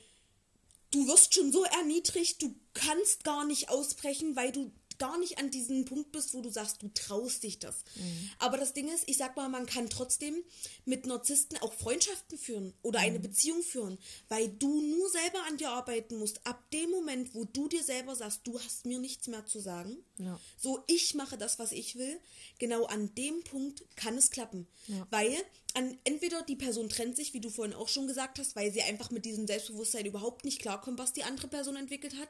[0.90, 5.50] du wirst schon so erniedrigt, du kannst gar nicht ausbrechen, weil du gar nicht an
[5.50, 7.84] diesem Punkt bist, wo du sagst, du traust dich das.
[7.94, 8.30] Mhm.
[8.38, 10.42] Aber das Ding ist, ich sag mal, man kann trotzdem
[10.84, 13.04] mit Narzissten auch Freundschaften führen oder mhm.
[13.06, 16.46] eine Beziehung führen, weil du nur selber an dir arbeiten musst.
[16.46, 19.96] Ab dem Moment, wo du dir selber sagst, du hast mir nichts mehr zu sagen,
[20.18, 20.38] ja.
[20.56, 22.20] so ich mache das, was ich will,
[22.58, 24.66] genau an dem Punkt kann es klappen.
[24.86, 25.06] Ja.
[25.10, 25.36] Weil
[25.74, 28.82] an, entweder die Person trennt sich, wie du vorhin auch schon gesagt hast, weil sie
[28.82, 32.28] einfach mit diesem Selbstbewusstsein überhaupt nicht klarkommt, was die andere Person entwickelt hat.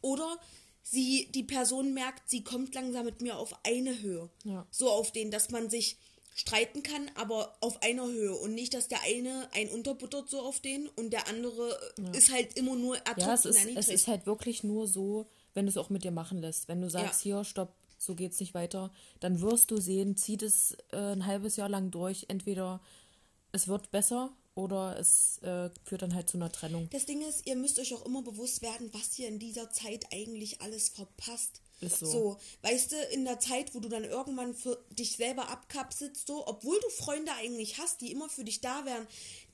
[0.00, 0.38] Oder
[0.82, 4.30] sie, die Person merkt, sie kommt langsam mit mir auf eine Höhe.
[4.44, 4.66] Ja.
[4.70, 5.96] So auf den, dass man sich
[6.34, 10.60] streiten kann, aber auf einer Höhe und nicht, dass der eine ein unterbuttert so auf
[10.60, 12.10] den und der andere ja.
[12.12, 13.22] ist halt immer nur ertrunken.
[13.22, 16.10] Ja, es ist, es ist halt wirklich nur so, wenn du es auch mit dir
[16.10, 16.68] machen lässt.
[16.68, 17.36] Wenn du sagst, ja.
[17.36, 18.90] hier, stopp, so geht's nicht weiter,
[19.20, 22.80] dann wirst du sehen, zieht es äh, ein halbes Jahr lang durch, entweder
[23.52, 26.88] es wird besser oder es äh, führt dann halt zu einer Trennung.
[26.90, 30.06] Das Ding ist, ihr müsst euch auch immer bewusst werden, was ihr in dieser Zeit
[30.12, 31.60] eigentlich alles verpasst.
[31.82, 32.06] Ist so.
[32.06, 32.36] so.
[32.62, 36.78] weißt du, in der Zeit, wo du dann irgendwann für dich selber abkapselst, so, obwohl
[36.80, 39.06] du Freunde eigentlich hast, die immer für dich da wären,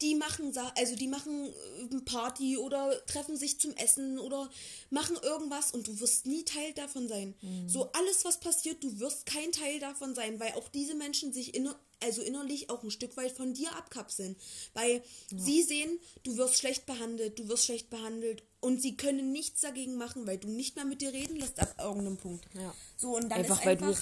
[0.03, 1.47] die machen also die machen
[1.91, 4.51] äh, Party oder treffen sich zum Essen oder
[4.91, 7.35] machen irgendwas und du wirst nie Teil davon sein.
[7.41, 7.69] Mhm.
[7.69, 11.55] So alles, was passiert, du wirst kein Teil davon sein, weil auch diese Menschen sich
[11.55, 14.37] inner, also innerlich auch ein Stück weit von dir abkapseln.
[14.75, 15.39] Weil ja.
[15.39, 19.97] sie sehen, du wirst schlecht behandelt, du wirst schlecht behandelt und sie können nichts dagegen
[19.97, 22.47] machen, weil du nicht mehr mit dir reden lässt ab irgendeinem Punkt.
[22.55, 22.75] Ja.
[22.97, 23.99] So und dann einfach, ist einfach weil du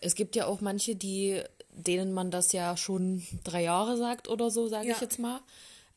[0.00, 4.50] es gibt ja auch manche, die denen man das ja schon drei Jahre sagt oder
[4.50, 4.94] so, sage ja.
[4.94, 5.40] ich jetzt mal.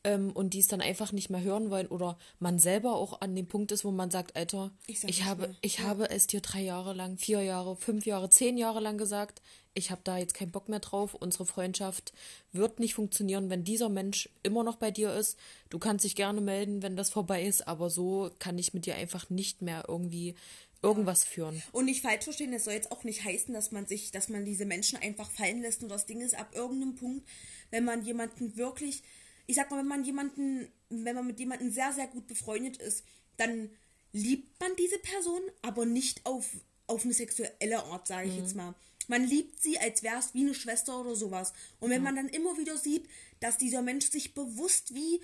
[0.06, 3.34] Ähm, und die es dann einfach nicht mehr hören wollen oder man selber auch an
[3.34, 5.84] dem Punkt ist, wo man sagt, Alter, ich, ich habe, ich ja.
[5.84, 9.40] habe es dir drei Jahre lang, vier Jahre, fünf Jahre, zehn Jahre lang gesagt,
[9.74, 12.12] ich habe da jetzt keinen Bock mehr drauf, unsere Freundschaft
[12.52, 15.36] wird nicht funktionieren, wenn dieser Mensch immer noch bei dir ist.
[15.68, 18.94] Du kannst dich gerne melden, wenn das vorbei ist, aber so kann ich mit dir
[18.94, 20.34] einfach nicht mehr irgendwie
[20.82, 21.62] irgendwas führen.
[21.72, 24.44] Und nicht falsch verstehen, das soll jetzt auch nicht heißen, dass man sich, dass man
[24.44, 25.80] diese Menschen einfach fallen lässt.
[25.80, 27.26] Nur das Ding ist, ab irgendeinem Punkt,
[27.70, 29.02] wenn man jemanden wirklich,
[29.46, 33.04] ich sag mal, wenn man jemanden, wenn man mit jemandem sehr, sehr gut befreundet ist,
[33.38, 33.70] dann
[34.12, 36.50] liebt man diese Person, aber nicht auf,
[36.86, 38.40] auf eine sexuelle Art, sage ich mhm.
[38.40, 38.74] jetzt mal.
[39.08, 41.52] Man liebt sie, als wäre es wie eine Schwester oder sowas.
[41.80, 42.12] Und wenn ja.
[42.12, 43.08] man dann immer wieder sieht,
[43.40, 45.20] dass dieser Mensch sich bewusst wie,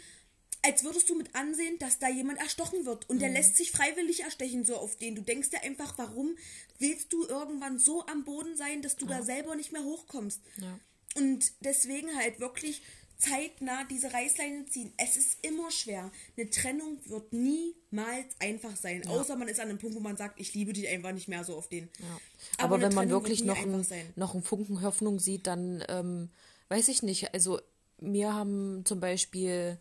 [0.62, 3.20] als würdest du mit ansehen, dass da jemand erstochen wird und mhm.
[3.20, 5.14] der lässt sich freiwillig erstechen, so auf den.
[5.14, 6.36] Du denkst dir einfach, warum
[6.78, 9.18] willst du irgendwann so am Boden sein, dass du ja.
[9.18, 10.40] da selber nicht mehr hochkommst?
[10.60, 10.78] Ja.
[11.16, 12.82] Und deswegen halt wirklich
[13.20, 14.92] zeitnah diese Reißleine ziehen.
[14.96, 16.10] Es ist immer schwer.
[16.36, 19.02] Eine Trennung wird niemals einfach sein.
[19.04, 19.10] Ja.
[19.10, 21.44] Außer man ist an einem Punkt, wo man sagt, ich liebe dich einfach nicht mehr
[21.44, 21.88] so auf den.
[21.98, 22.20] Ja.
[22.58, 26.30] Aber, Aber wenn man wirklich noch, ein, noch einen Funken Hoffnung sieht, dann ähm,
[26.68, 27.34] weiß ich nicht.
[27.34, 27.60] Also
[28.00, 29.78] mir haben zum Beispiel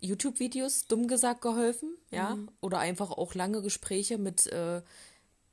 [0.00, 2.34] YouTube-Videos, dumm gesagt, geholfen, ja.
[2.34, 2.48] Mhm.
[2.60, 4.82] Oder einfach auch lange Gespräche mit äh,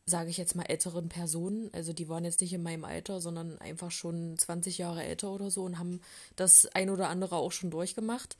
[0.05, 1.69] sage ich jetzt mal, älteren Personen.
[1.73, 5.49] Also die waren jetzt nicht in meinem Alter, sondern einfach schon 20 Jahre älter oder
[5.49, 6.01] so und haben
[6.35, 8.37] das ein oder andere auch schon durchgemacht.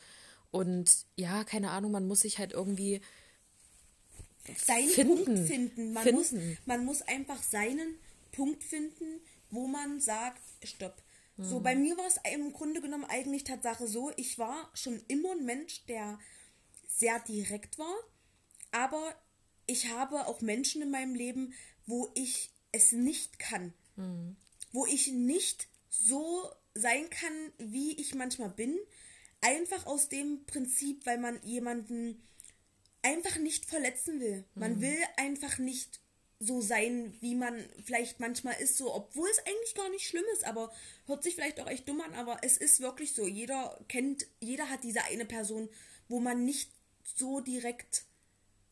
[0.52, 3.02] Und ja, keine Ahnung, man muss sich halt irgendwie
[4.58, 5.26] seinen finden.
[5.26, 5.94] Punkt finden.
[5.94, 6.50] Man, finden.
[6.50, 7.96] Muss, man muss einfach seinen
[8.32, 11.02] Punkt finden, wo man sagt, stopp.
[11.38, 11.46] Hm.
[11.46, 15.32] So, bei mir war es im Grunde genommen eigentlich Tatsache so, ich war schon immer
[15.32, 16.20] ein Mensch, der
[16.88, 17.96] sehr direkt war,
[18.72, 19.16] aber
[19.66, 21.54] ich habe auch Menschen in meinem Leben,
[21.86, 23.74] wo ich es nicht kann.
[23.96, 24.36] Mhm.
[24.72, 28.78] Wo ich nicht so sein kann, wie ich manchmal bin.
[29.42, 32.22] Einfach aus dem Prinzip, weil man jemanden
[33.02, 34.46] einfach nicht verletzen will.
[34.56, 34.82] Man mhm.
[34.82, 36.00] will einfach nicht
[36.40, 40.46] so sein, wie man vielleicht manchmal ist, so, obwohl es eigentlich gar nicht schlimm ist,
[40.46, 40.72] aber
[41.06, 43.28] hört sich vielleicht auch echt dumm an, aber es ist wirklich so.
[43.28, 45.70] Jeder kennt, jeder hat diese eine Person,
[46.10, 46.72] wo man nicht
[47.04, 48.06] so direkt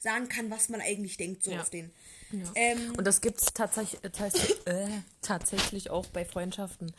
[0.02, 1.62] sagen kann, was man eigentlich denkt, so ja.
[1.62, 1.92] auf den.
[2.32, 2.46] Ja.
[2.56, 4.02] Ähm, und das gibt es tatsächlich,
[4.66, 4.90] äh,
[5.22, 6.92] tatsächlich auch bei Freundschaften.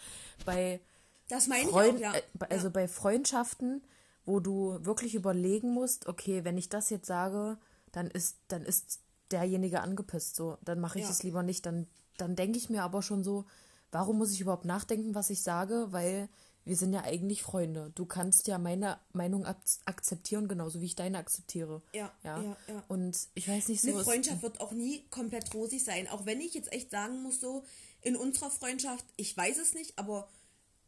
[0.45, 0.81] Bei
[1.29, 2.19] das meine Freund, ich auch, ja.
[2.19, 2.71] Äh, also ja.
[2.71, 3.83] bei Freundschaften,
[4.25, 7.59] wo du wirklich überlegen musst, okay, wenn ich das jetzt sage,
[7.91, 11.67] dann ist, dann ist derjenige angepisst, so, dann mache ich es lieber nicht.
[11.67, 11.89] Dann,
[12.19, 13.47] dann denke ich mir aber schon so,
[13.91, 15.89] warum muss ich überhaupt nachdenken, was ich sage?
[15.91, 16.29] Weil
[16.65, 17.93] wir sind ja eigentlich Freunde.
[17.95, 19.45] Du kannst ja meine Meinung
[19.85, 21.83] akzeptieren, genauso wie ich deine akzeptiere.
[21.93, 22.41] Ja, ja.
[22.43, 22.85] ja, ja.
[22.89, 23.89] Und ich weiß nicht so.
[23.89, 26.09] Eine Freundschaft wird auch nie komplett rosig sein.
[26.09, 27.65] Auch wenn ich jetzt echt sagen muss, so
[28.01, 30.29] in unserer Freundschaft, ich weiß es nicht, aber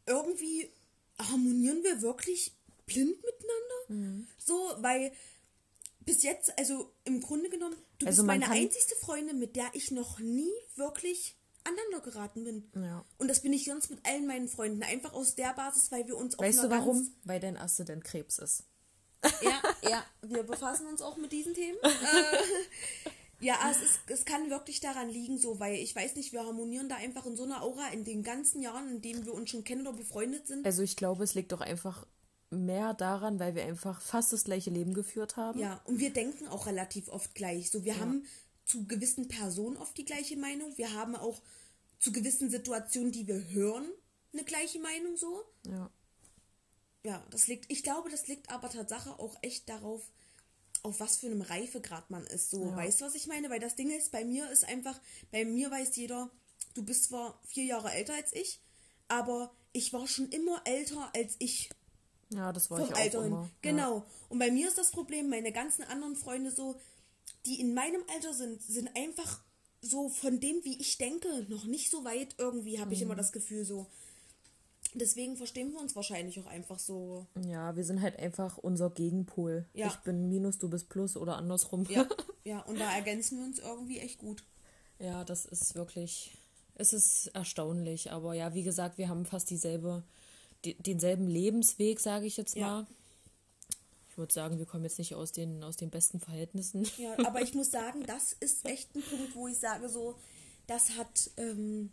[0.05, 0.69] irgendwie
[1.19, 2.53] harmonieren wir wirklich
[2.85, 3.75] blind miteinander.
[3.89, 4.27] Mhm.
[4.37, 5.11] So, weil
[6.05, 9.91] bis jetzt, also im Grunde genommen, du also bist meine einzigste Freundin, mit der ich
[9.91, 11.35] noch nie wirklich
[11.65, 12.71] aneinander geraten bin.
[12.81, 13.03] Ja.
[13.17, 14.83] Und das bin ich sonst mit allen meinen Freunden.
[14.83, 17.09] Einfach aus der Basis, weil wir uns auch Weißt du warum?
[17.23, 18.63] Weil dein Aszendent Krebs ist.
[19.41, 21.77] Ja, ja, wir befassen uns auch mit diesen Themen.
[21.83, 26.45] äh, ja, es, ist, es kann wirklich daran liegen, so, weil ich weiß nicht, wir
[26.45, 29.49] harmonieren da einfach in so einer Aura in den ganzen Jahren, in denen wir uns
[29.49, 30.65] schon kennen oder befreundet sind.
[30.65, 32.05] Also ich glaube, es liegt doch einfach
[32.51, 35.59] mehr daran, weil wir einfach fast das gleiche Leben geführt haben.
[35.59, 37.71] Ja, und wir denken auch relativ oft gleich.
[37.71, 37.99] So, wir ja.
[37.99, 38.25] haben
[38.65, 40.77] zu gewissen Personen oft die gleiche Meinung.
[40.77, 41.41] Wir haben auch
[41.99, 43.87] zu gewissen Situationen, die wir hören,
[44.33, 45.43] eine gleiche Meinung so.
[45.67, 45.89] Ja.
[47.03, 50.01] Ja, das liegt, ich glaube, das liegt aber Tatsache auch echt darauf,
[50.81, 52.49] auf was für einem Reifegrad man ist.
[52.49, 52.75] So, ja.
[52.75, 53.49] weißt du, was ich meine?
[53.49, 54.99] Weil das Ding ist, bei mir ist einfach,
[55.31, 56.31] bei mir weiß jeder,
[56.73, 58.59] du bist zwar vier Jahre älter als ich,
[59.07, 61.69] aber ich war schon immer älter als ich.
[62.29, 63.49] Ja, das war ich auch Alter immer.
[63.61, 63.97] Genau.
[63.97, 64.05] Ja.
[64.29, 66.79] Und bei mir ist das Problem, meine ganzen anderen Freunde so,
[67.45, 69.41] die in meinem Alter sind, sind einfach
[69.81, 73.19] so von dem, wie ich denke, noch nicht so weit irgendwie, habe ich immer mhm.
[73.19, 73.87] das Gefühl so.
[74.93, 77.27] Deswegen verstehen wir uns wahrscheinlich auch einfach so.
[77.45, 79.65] Ja, wir sind halt einfach unser Gegenpol.
[79.73, 79.87] Ja.
[79.87, 81.85] Ich bin Minus, du bist Plus oder andersrum.
[81.89, 82.07] Ja,
[82.45, 84.43] ja, und da ergänzen wir uns irgendwie echt gut.
[84.99, 86.37] Ja, das ist wirklich,
[86.75, 88.11] es ist erstaunlich.
[88.11, 90.03] Aber ja, wie gesagt, wir haben fast dieselbe,
[90.63, 92.81] de denselben Lebensweg, sage ich jetzt mal.
[92.81, 92.87] Ja.
[94.15, 96.87] Ich würde sagen, wir kommen jetzt nicht aus den, aus den besten Verhältnissen.
[96.97, 100.15] Ja, aber ich muss sagen, das ist echt ein Punkt, wo ich sage, so,
[100.67, 101.91] das hat ähm,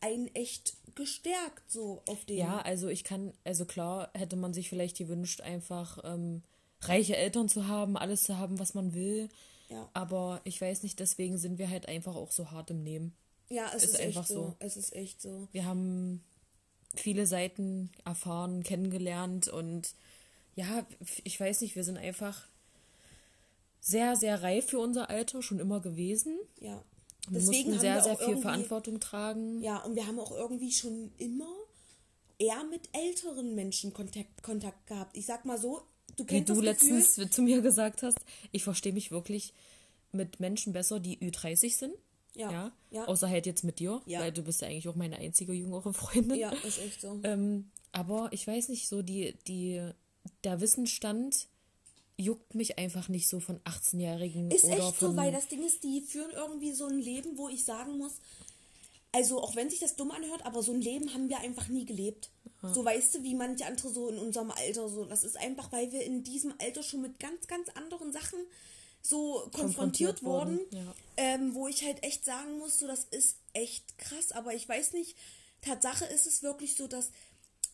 [0.00, 2.38] einen echt gestärkt, so auf den.
[2.38, 6.42] Ja, also ich kann, also klar hätte man sich vielleicht gewünscht, einfach ähm,
[6.80, 9.28] reiche Eltern zu haben, alles zu haben, was man will.
[9.68, 9.86] Ja.
[9.92, 13.14] Aber ich weiß nicht, deswegen sind wir halt einfach auch so hart im Nehmen.
[13.50, 14.34] Ja, es ist, ist einfach so.
[14.34, 14.56] so.
[14.60, 15.46] Es ist echt so.
[15.52, 16.24] Wir haben
[16.94, 19.94] viele Seiten erfahren, kennengelernt und
[20.54, 20.86] ja,
[21.24, 22.48] ich weiß nicht, wir sind einfach
[23.80, 26.38] sehr, sehr reif für unser Alter, schon immer gewesen.
[26.60, 26.82] Ja.
[27.28, 29.62] Wir Deswegen mussten sehr, sehr viel Verantwortung tragen.
[29.62, 31.52] Ja, und wir haben auch irgendwie schon immer
[32.38, 35.16] eher mit älteren Menschen Kontakt, Kontakt gehabt.
[35.16, 35.82] Ich sag mal so,
[36.16, 38.18] du kennst Wie du letztens zu mir gesagt hast,
[38.52, 39.54] ich verstehe mich wirklich
[40.12, 41.94] mit Menschen besser, die Ü30 sind.
[42.34, 42.72] Ja, ja.
[42.90, 43.04] ja.
[43.06, 44.20] Außer halt jetzt mit dir, ja.
[44.20, 46.38] weil du bist ja eigentlich auch meine einzige jüngere Freundin.
[46.38, 47.20] Ja, ist echt so.
[47.22, 49.80] Ähm, aber ich weiß nicht, so die, die,
[50.44, 51.48] der Wissensstand
[52.16, 54.50] juckt mich einfach nicht so von 18-Jährigen.
[54.50, 57.48] Ist oder echt so, weil das Ding ist, die führen irgendwie so ein Leben, wo
[57.48, 58.14] ich sagen muss,
[59.12, 61.84] also auch wenn sich das dumm anhört, aber so ein Leben haben wir einfach nie
[61.84, 62.30] gelebt.
[62.62, 62.74] Ja.
[62.74, 65.04] So weißt du, wie manche andere so in unserem Alter so.
[65.04, 68.38] Das ist einfach, weil wir in diesem Alter schon mit ganz, ganz anderen Sachen
[69.02, 70.94] so konfrontiert, konfrontiert wurden, ja.
[71.16, 74.94] ähm, wo ich halt echt sagen muss, so das ist echt krass, aber ich weiß
[74.94, 75.14] nicht,
[75.60, 77.10] Tatsache ist es wirklich so, dass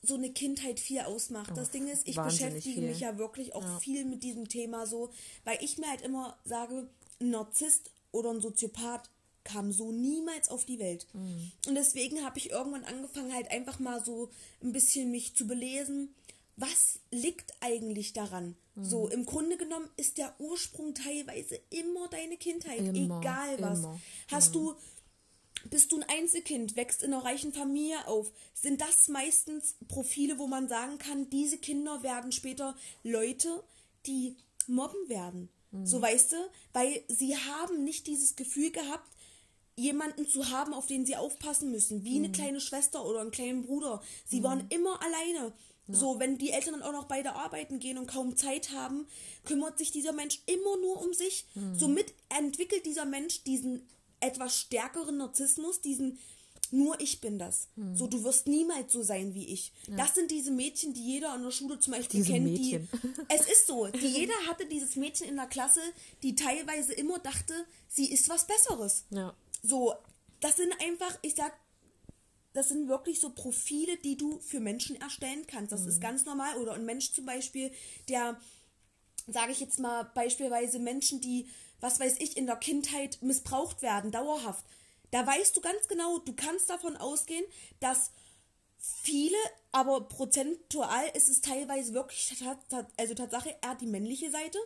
[0.03, 1.51] so eine Kindheit viel ausmacht.
[1.53, 2.89] Oh, das Ding ist, ich beschäftige viel.
[2.89, 3.79] mich ja wirklich auch ja.
[3.81, 5.11] viel mit diesem Thema so,
[5.45, 6.89] weil ich mir halt immer sage,
[7.21, 9.11] ein Narzisst oder ein Soziopath
[9.45, 11.07] kam so niemals auf die Welt.
[11.13, 11.53] Mhm.
[11.69, 14.31] Und deswegen habe ich irgendwann angefangen, halt einfach mal so
[14.63, 16.15] ein bisschen mich zu belesen
[16.61, 18.55] was liegt eigentlich daran?
[18.75, 18.85] Mhm.
[18.85, 23.79] So, im Grunde genommen ist der Ursprung teilweise immer deine Kindheit, immer, egal was.
[23.79, 24.01] Immer.
[24.31, 24.59] Hast mhm.
[24.59, 24.75] du,
[25.69, 30.47] bist du ein Einzelkind, wächst in einer reichen Familie auf, sind das meistens Profile, wo
[30.47, 33.63] man sagen kann, diese Kinder werden später Leute,
[34.07, 35.49] die mobben werden.
[35.73, 35.87] Mhm.
[35.87, 36.37] So weißt du,
[36.73, 39.09] weil sie haben nicht dieses Gefühl gehabt,
[39.77, 42.33] jemanden zu haben, auf den sie aufpassen müssen, wie eine mhm.
[42.33, 44.03] kleine Schwester oder einen kleinen Bruder.
[44.27, 44.45] Sie mhm.
[44.45, 45.53] waren immer alleine.
[45.93, 49.09] So, wenn die Eltern dann auch noch beide arbeiten gehen und kaum Zeit haben,
[49.45, 51.47] kümmert sich dieser Mensch immer nur um sich.
[51.55, 51.79] Mhm.
[51.79, 53.89] Somit entwickelt dieser Mensch diesen
[54.21, 56.19] etwas stärkeren Narzissmus, diesen
[56.73, 57.69] nur ich bin das.
[57.77, 57.97] Mhm.
[57.97, 59.73] So, du wirst niemals so sein wie ich.
[59.89, 59.97] Ja.
[59.97, 62.45] Das sind diese Mädchen, die jeder an der Schule zum Beispiel diese kennt.
[62.45, 62.89] Mädchen.
[62.93, 65.81] Die, es ist so, die jeder hatte dieses Mädchen in der Klasse,
[66.23, 67.55] die teilweise immer dachte,
[67.89, 69.05] sie ist was Besseres.
[69.11, 69.35] Ja.
[69.63, 69.95] So,
[70.41, 71.53] das sind einfach, ich sag,
[72.53, 75.73] das sind wirklich so Profile, die du für Menschen erstellen kannst.
[75.73, 75.89] Das mhm.
[75.89, 76.57] ist ganz normal.
[76.59, 77.71] Oder ein Mensch zum Beispiel,
[78.09, 78.41] der,
[79.27, 81.49] sage ich jetzt mal, beispielsweise Menschen, die,
[81.81, 84.65] was weiß ich, in der Kindheit missbraucht werden, dauerhaft.
[85.11, 87.45] Da weißt du ganz genau, du kannst davon ausgehen,
[87.81, 88.13] dass
[88.79, 89.37] viele,
[89.73, 92.33] aber prozentual ist es teilweise wirklich,
[92.97, 94.59] also Tatsache eher die männliche Seite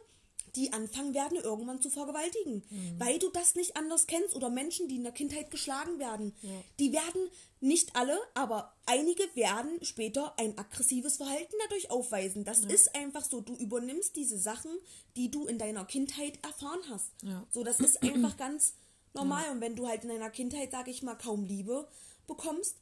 [0.57, 2.63] die anfangen werden, irgendwann zu vergewaltigen.
[2.71, 2.99] Mhm.
[2.99, 4.35] Weil du das nicht anders kennst.
[4.35, 6.35] Oder Menschen, die in der Kindheit geschlagen werden.
[6.43, 6.51] Ja.
[6.79, 7.29] Die werden,
[7.61, 12.45] nicht alle, aber einige werden später ein aggressives Verhalten dadurch aufweisen.
[12.45, 12.69] Das ja.
[12.69, 13.41] ist einfach so.
[13.41, 14.71] Du übernimmst diese Sachen,
[15.17, 17.11] die du in deiner Kindheit erfahren hast.
[17.23, 17.47] Ja.
[17.51, 18.75] So, das ist einfach ganz
[19.15, 19.51] normal.
[19.51, 21.89] Und wenn du halt in deiner Kindheit, sage ich mal, kaum Liebe
[22.27, 22.77] bekommst,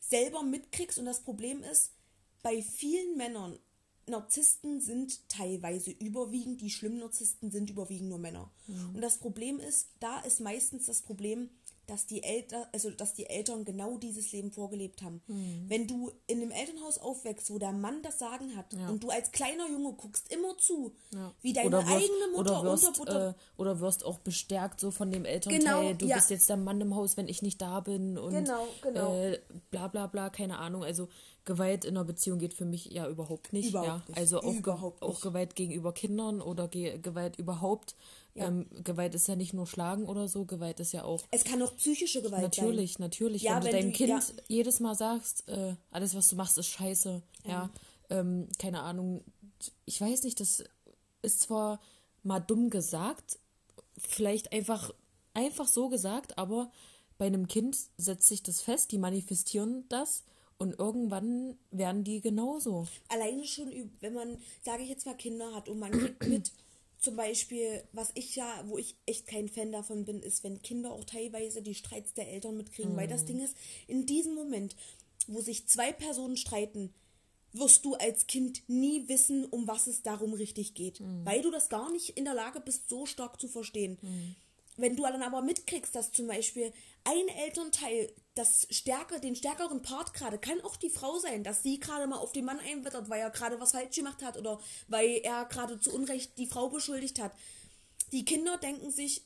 [0.00, 1.92] selber mitkriegst und das Problem ist,
[2.42, 3.58] bei vielen Männern
[4.06, 8.50] Narzissten sind teilweise überwiegend, die schlimmen Narzissten sind überwiegend nur Männer.
[8.66, 8.96] Mhm.
[8.96, 11.50] Und das Problem ist, da ist meistens das Problem,
[11.90, 15.20] dass die Eltern, also dass die Eltern genau dieses Leben vorgelebt haben.
[15.26, 15.64] Mhm.
[15.66, 18.88] Wenn du in einem Elternhaus aufwächst, wo der Mann das Sagen hat ja.
[18.88, 21.34] und du als kleiner Junge guckst immer zu, ja.
[21.42, 25.24] wie deine wirst, eigene Mutter oder wirst, äh, oder wirst auch bestärkt so von dem
[25.24, 26.16] Elternteil, genau, du ja.
[26.16, 29.14] bist jetzt der Mann im Haus, wenn ich nicht da bin und genau, genau.
[29.16, 29.40] Äh,
[29.72, 30.84] bla bla bla, keine Ahnung.
[30.84, 31.08] Also
[31.44, 33.70] Gewalt in einer Beziehung geht für mich ja überhaupt nicht.
[33.70, 34.02] Überhaupt ja.
[34.08, 34.18] Nicht.
[34.18, 37.94] Also auch, überhaupt auch Gewalt gegenüber Kindern oder Ge Gewalt überhaupt.
[38.34, 38.48] Ja.
[38.48, 41.22] Ähm, Gewalt ist ja nicht nur Schlagen oder so, Gewalt ist ja auch.
[41.30, 43.02] Es kann auch psychische Gewalt natürlich, sein.
[43.04, 43.42] Natürlich, natürlich.
[43.42, 44.20] Ja, wenn du deinem du, Kind ja.
[44.48, 47.22] jedes Mal sagst, äh, alles, was du machst, ist scheiße.
[47.44, 47.70] Ja.
[48.10, 49.24] Ähm, keine Ahnung.
[49.84, 50.64] Ich weiß nicht, das
[51.22, 51.80] ist zwar
[52.22, 53.38] mal dumm gesagt,
[53.96, 54.92] vielleicht einfach,
[55.34, 56.70] einfach so gesagt, aber
[57.18, 60.24] bei einem Kind setzt sich das fest, die manifestieren das
[60.60, 62.86] und irgendwann werden die genauso.
[63.08, 66.52] Alleine schon, wenn man, sage ich jetzt mal, Kinder hat und man kriegt mit,
[66.98, 70.92] zum Beispiel, was ich ja, wo ich echt kein Fan davon bin, ist, wenn Kinder
[70.92, 72.92] auch teilweise die Streits der Eltern mitkriegen.
[72.92, 72.96] Mhm.
[72.98, 73.26] Weil das mhm.
[73.26, 74.76] Ding ist, in diesem Moment,
[75.26, 76.92] wo sich zwei Personen streiten,
[77.52, 81.00] wirst du als Kind nie wissen, um was es darum richtig geht.
[81.00, 81.24] Mhm.
[81.24, 83.96] Weil du das gar nicht in der Lage bist, so stark zu verstehen.
[84.02, 84.36] Mhm.
[84.80, 86.72] Wenn du dann aber mitkriegst, dass zum Beispiel
[87.04, 91.80] ein Elternteil das stärker, den stärkeren Part gerade kann auch die Frau sein, dass sie
[91.80, 95.20] gerade mal auf den Mann einwettert, weil er gerade was falsch gemacht hat oder weil
[95.22, 97.32] er gerade zu Unrecht die Frau beschuldigt hat.
[98.12, 99.24] Die Kinder denken sich,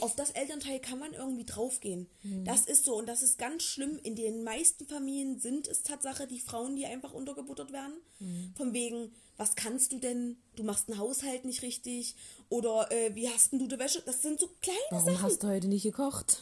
[0.00, 2.08] auf das Elternteil kann man irgendwie draufgehen.
[2.22, 2.44] Mhm.
[2.44, 3.98] Das ist so und das ist ganz schlimm.
[4.02, 7.94] In den meisten Familien sind es Tatsache die Frauen, die einfach untergebuttert werden.
[8.18, 8.52] Mhm.
[8.56, 10.38] Von wegen, was kannst du denn?
[10.56, 12.16] Du machst einen Haushalt nicht richtig
[12.52, 14.02] oder äh, wie hast denn du die Wäsche?
[14.04, 15.16] Das sind so kleine Warum Sachen.
[15.16, 16.38] Warum hast du heute nicht gekocht?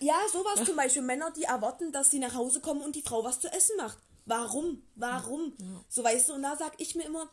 [0.00, 1.02] ja, sowas zum Beispiel.
[1.02, 3.98] Männer, die erwarten, dass sie nach Hause kommen und die Frau was zu essen macht.
[4.24, 4.82] Warum?
[4.94, 5.52] Warum?
[5.58, 5.84] Ja.
[5.88, 7.28] So weißt du, und da sag ich mir immer,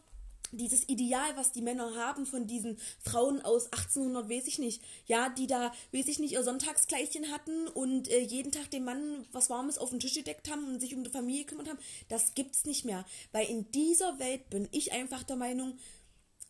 [0.51, 5.29] dieses Ideal, was die Männer haben von diesen Frauen aus 1800, weiß ich nicht, ja,
[5.29, 9.49] die da, weiß ich nicht, ihr Sonntagskleidchen hatten und äh, jeden Tag dem Mann was
[9.49, 11.79] Warmes auf den Tisch gedeckt haben und sich um die Familie gekümmert haben,
[12.09, 13.05] das gibt's nicht mehr.
[13.31, 15.77] Weil in dieser Welt bin ich einfach der Meinung,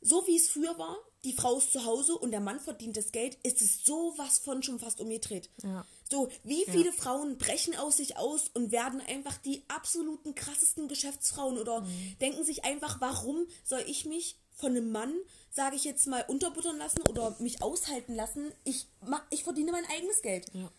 [0.01, 3.11] so wie es früher war, die Frau ist zu Hause und der Mann verdient das
[3.11, 5.49] Geld, ist es sowas von schon fast umgedreht.
[5.63, 5.85] Ja.
[6.11, 6.91] So, wie viele ja.
[6.91, 12.17] Frauen brechen aus sich aus und werden einfach die absoluten krassesten Geschäftsfrauen oder mhm.
[12.19, 15.13] denken sich einfach, warum soll ich mich von einem Mann,
[15.49, 18.51] sage ich jetzt mal, unterbuttern lassen oder mich aushalten lassen?
[18.63, 18.87] Ich,
[19.29, 20.45] ich verdiene mein eigenes Geld.
[20.53, 20.69] Ja.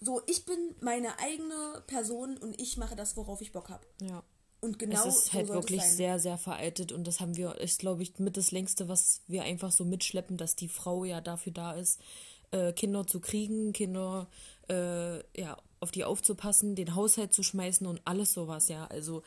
[0.00, 3.86] So, ich bin meine eigene Person und ich mache das, worauf ich Bock habe.
[4.00, 4.22] Ja.
[4.64, 7.80] Und genau es ist halt so wirklich sehr, sehr veraltet und das haben wir, ist
[7.80, 11.52] glaube ich mit das längste, was wir einfach so mitschleppen, dass die Frau ja dafür
[11.52, 12.00] da ist,
[12.50, 14.26] äh, Kinder zu kriegen, Kinder
[14.70, 18.86] äh, ja auf die aufzupassen, den Haushalt zu schmeißen und alles sowas, ja.
[18.86, 19.22] Also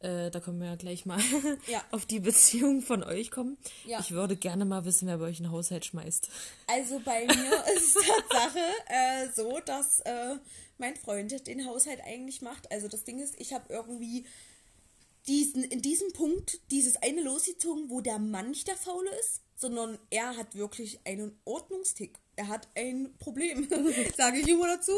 [0.00, 1.20] äh, da können wir ja gleich mal
[1.68, 1.84] ja.
[1.92, 3.58] auf die Beziehung von euch kommen.
[3.86, 4.00] Ja.
[4.00, 6.28] Ich würde gerne mal wissen, wer bei euch einen Haushalt schmeißt.
[6.66, 10.36] Also bei mir ist es Tatsache äh, so, dass äh,
[10.78, 12.72] mein Freund den Haushalt eigentlich macht.
[12.72, 14.24] Also das Ding ist, ich habe irgendwie
[15.26, 19.98] diesen, in diesem Punkt dieses eine losgezogen, wo der Mann nicht der Faule ist, sondern
[20.08, 22.18] er hat wirklich einen Ordnungstick.
[22.36, 23.68] Er hat ein Problem,
[24.16, 24.92] sage ich immer dazu.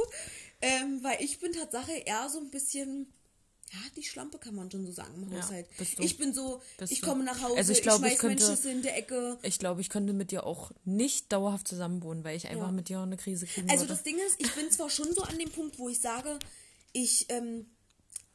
[0.60, 3.12] Ähm, weil ich bin Tatsache eher so ein bisschen,
[3.72, 5.66] ja, die Schlampe kann man schon so sagen im Haushalt.
[5.76, 8.18] Ja, ich bin so, bist ich komme nach Hause, also ich, glaub, ich schmeiß ich
[8.20, 9.38] könnte, Schlüssel in der Ecke.
[9.42, 12.72] Ich glaube, ich könnte mit dir auch nicht dauerhaft zusammenwohnen, weil ich einfach ja.
[12.72, 13.94] mit dir eine Krise kriegen Also würde.
[13.94, 16.38] das Ding ist, ich bin zwar schon so an dem Punkt, wo ich sage,
[16.92, 17.66] ich, ähm,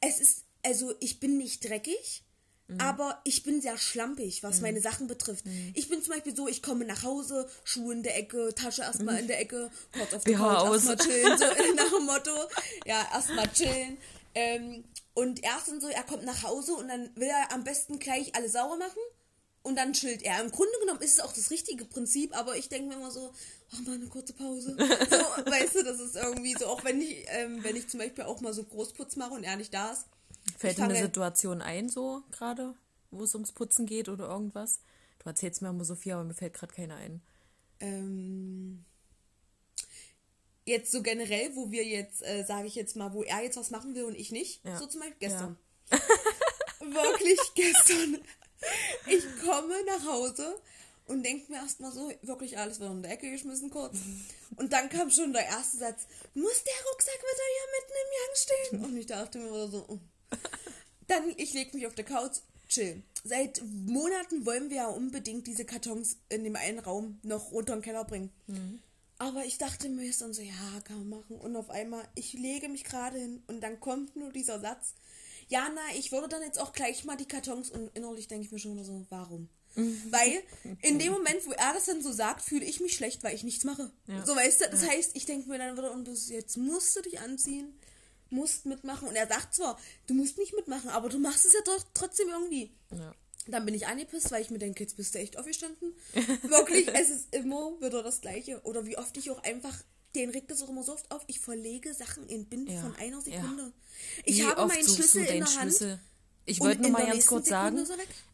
[0.02, 2.24] es ist also ich bin nicht dreckig,
[2.68, 2.82] mhm.
[2.82, 4.64] aber ich bin sehr schlampig, was mhm.
[4.64, 5.46] meine Sachen betrifft.
[5.46, 5.72] Mhm.
[5.76, 9.16] Ich bin zum Beispiel so, ich komme nach Hause, Schuhe in der Ecke, Tasche erstmal
[9.16, 9.22] mhm.
[9.22, 12.36] in der Ecke, kurz auf die Couch, erstmal chillen, so nach dem Motto.
[12.86, 13.98] Ja, erstmal chillen.
[14.36, 18.36] Ähm, und erstens so, er kommt nach Hause und dann will er am besten gleich
[18.36, 19.00] alles sauber machen
[19.64, 20.42] und dann chillt er.
[20.42, 23.34] Im Grunde genommen ist es auch das richtige Prinzip, aber ich denke mir immer so,
[23.74, 24.76] ach mal eine kurze Pause.
[25.10, 28.24] So, weißt du, das ist irgendwie so, auch wenn ich, ähm, wenn ich zum Beispiel
[28.26, 30.06] auch mal so Großputz mache und er nicht da ist,
[30.58, 32.74] Fällt dir eine Situation ein, so gerade,
[33.12, 34.82] wo es ums Putzen geht oder irgendwas?
[35.20, 37.22] Du erzählst mir immer so viel, aber mir fällt gerade keiner ein.
[37.80, 38.84] Ähm,
[40.66, 43.70] jetzt so generell, wo wir jetzt, äh, sage ich jetzt mal, wo er jetzt was
[43.70, 44.64] machen will und ich nicht.
[44.66, 44.78] Ja.
[44.78, 45.58] So zum Beispiel gestern.
[45.92, 46.00] Ja.
[46.80, 48.20] Wirklich gestern.
[49.06, 50.60] Ich komme nach Hause
[51.06, 53.98] und denke mir erstmal so, wirklich alles wird in der Ecke geschmissen kurz.
[54.56, 58.38] Und dann kam schon der erste Satz, muss der Rucksack wieder hier mitten im Gang
[58.38, 58.86] stehen?
[58.86, 60.00] Und ich dachte mir so, oh.
[61.08, 62.38] Dann, ich lege mich auf der Couch,
[62.68, 63.02] chill.
[63.24, 67.80] Seit Monaten wollen wir ja unbedingt diese Kartons in dem einen Raum noch runter in
[67.80, 68.32] den Keller bringen.
[68.48, 68.80] Mhm.
[69.20, 71.38] Aber ich dachte mir dann so, ja, kann man machen.
[71.38, 74.94] Und auf einmal, ich lege mich gerade hin und dann kommt nur dieser Satz.
[75.50, 78.52] Ja, na, ich würde dann jetzt auch gleich mal die Kartons und innerlich denke ich
[78.52, 79.50] mir schon so, warum?
[79.76, 80.02] Mhm.
[80.10, 80.44] Weil
[80.82, 83.44] in dem Moment, wo er das dann so sagt, fühle ich mich schlecht, weil ich
[83.44, 83.92] nichts mache.
[84.08, 84.26] Ja.
[84.26, 87.20] So weißt du, das heißt, ich denke mir dann wieder, und jetzt musst du dich
[87.20, 87.74] anziehen
[88.30, 89.08] musst mitmachen.
[89.08, 92.30] Und er sagt zwar, du musst nicht mitmachen, aber du machst es ja doch trotzdem
[92.30, 92.72] irgendwie.
[92.92, 93.14] Ja.
[93.48, 95.94] Dann bin ich angepisst, weil ich mir denke, jetzt bist du echt aufgestanden.
[96.44, 98.62] Wirklich, es ist immer wieder das Gleiche.
[98.64, 99.76] Oder wie oft ich auch einfach,
[100.16, 102.82] den regt das auch immer so oft auf, ich verlege Sachen in Bind ja.
[102.82, 103.64] von einer Sekunde.
[103.64, 104.24] Ja.
[104.26, 105.62] Ich habe meinen Schlüssel in der Hand.
[105.62, 106.00] Schlüssel?
[106.46, 107.86] Ich wollte nur mal ganz kurz sagen,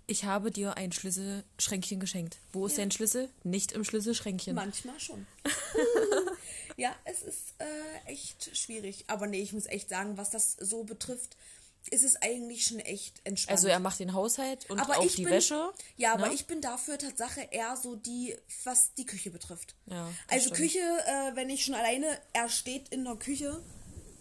[0.06, 2.38] ich habe dir ein Schlüsselschränkchen geschenkt.
[2.51, 3.29] Wo ist dein Schlüssel?
[3.43, 4.53] Nicht im Schlüsselschränkchen.
[4.53, 5.25] Manchmal schon.
[6.77, 9.05] ja, es ist äh, echt schwierig.
[9.07, 11.38] Aber nee, ich muss echt sagen, was das so betrifft,
[11.91, 13.57] ist es eigentlich schon echt entspannt.
[13.57, 15.71] Also er macht den Haushalt und aber auch die bin, Wäsche.
[15.97, 16.23] Ja, ne?
[16.23, 19.75] aber ich bin dafür Tatsache eher so die, was die Küche betrifft.
[19.88, 20.57] Ja, also stimmt.
[20.57, 23.62] Küche, äh, wenn ich schon alleine, er steht in der Küche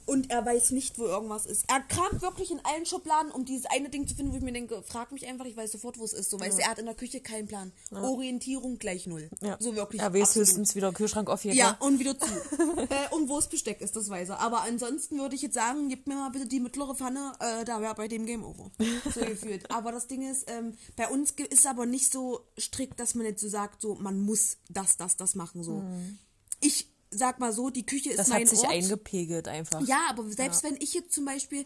[0.07, 1.65] und er weiß nicht, wo irgendwas ist.
[1.69, 4.53] Er kramt wirklich in allen Schubladen, um dieses eine Ding zu finden, wo ich mir
[4.53, 6.31] denke, frag mich einfach, ich weiß sofort, wo es ist.
[6.31, 6.67] So, weißt ja.
[6.67, 7.73] er hat in der Küche keinen Plan.
[7.91, 8.03] Ja.
[8.03, 9.29] Orientierung gleich null.
[9.41, 9.57] Ja.
[9.61, 10.03] So wirklich.
[10.03, 11.55] Er weiß höchstens wieder Kühlschrank auf hier.
[11.55, 12.27] Ja, und wieder zu.
[12.89, 14.41] äh, und wo es Besteck ist, das weiß er.
[14.41, 17.81] Aber ansonsten würde ich jetzt sagen, gib mir mal bitte die mittlere Pfanne, äh, da
[17.81, 18.71] wäre bei dem Game over.
[19.15, 19.71] So gefühlt.
[19.71, 23.27] aber das Ding ist, ähm, bei uns ist es aber nicht so strikt, dass man
[23.27, 25.81] jetzt so sagt, so, man muss das, das, das machen, so.
[25.81, 26.19] Mhm.
[26.61, 28.71] Ich sag mal so, die Küche ist Das mein hat sich Ort.
[28.73, 29.81] eingepegelt einfach.
[29.87, 31.65] Ja, aber selbst wenn ich jetzt zum Beispiel,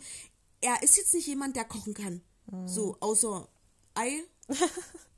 [0.60, 2.20] er ist jetzt nicht jemand, der kochen kann.
[2.50, 2.68] Mhm.
[2.68, 3.48] So, außer
[3.94, 4.22] Ei.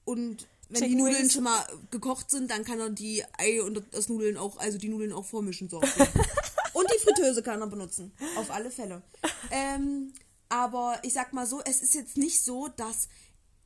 [0.05, 1.33] und wenn die Chicken Nudeln Wings.
[1.33, 4.89] schon mal gekocht sind, dann kann er die Ei und das Nudeln auch, also die
[4.89, 5.69] Nudeln auch vormischen.
[5.69, 5.79] So.
[6.73, 8.13] und die Fritteuse kann er benutzen.
[8.37, 9.03] Auf alle Fälle.
[9.51, 10.13] Ähm,
[10.51, 13.09] aber ich sag mal so, es ist jetzt nicht so, dass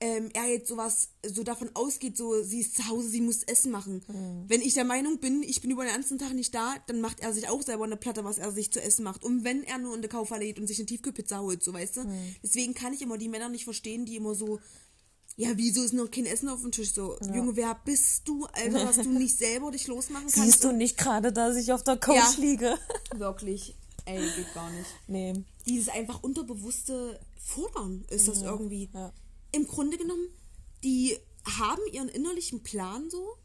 [0.05, 3.71] ähm, er jetzt sowas so davon ausgeht, so sie ist zu Hause, sie muss Essen
[3.71, 4.03] machen.
[4.49, 7.21] Wenn ich der Meinung bin, ich bin über den ganzen Tag nicht da, dann macht
[7.21, 9.23] er sich auch selber eine Platte, was er sich zu essen macht.
[9.25, 11.99] Und wenn er nur in der Kaufhalle geht und sich eine Tiefkühlpizza holt, so weißt
[11.99, 12.05] du.
[12.43, 14.59] Deswegen kann ich immer die Männer nicht verstehen, die immer so,
[15.37, 16.93] ja, wieso ist noch kein Essen auf dem Tisch?
[16.93, 20.37] So, Junge, wer bist du, Alter, dass du nicht selber dich losmachen kannst?
[20.43, 22.35] Siehst du nicht gerade, dass ich auf der Couch Ja.
[22.39, 22.77] liege?
[23.17, 23.75] Wirklich,
[24.05, 24.91] ey, geht gar nicht.
[25.07, 25.45] Nee.
[25.67, 28.91] Dieses einfach unterbewusste Fordern ist das irgendwie.
[28.93, 29.13] ja.
[29.53, 30.29] Im Grunde genommen,
[30.83, 31.19] die
[31.59, 33.37] haben ihren innerlichen Plan so,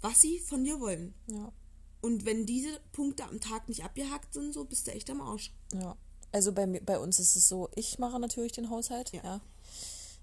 [0.00, 1.14] was sie von dir wollen.
[1.26, 1.52] Ja.
[2.00, 5.52] Und wenn diese Punkte am Tag nicht abgehackt sind, so bist du echt am Arsch.
[5.72, 5.96] Ja.
[6.32, 9.12] Also bei, bei uns ist es so, ich mache natürlich den Haushalt.
[9.12, 9.24] Ja.
[9.24, 9.40] Ja.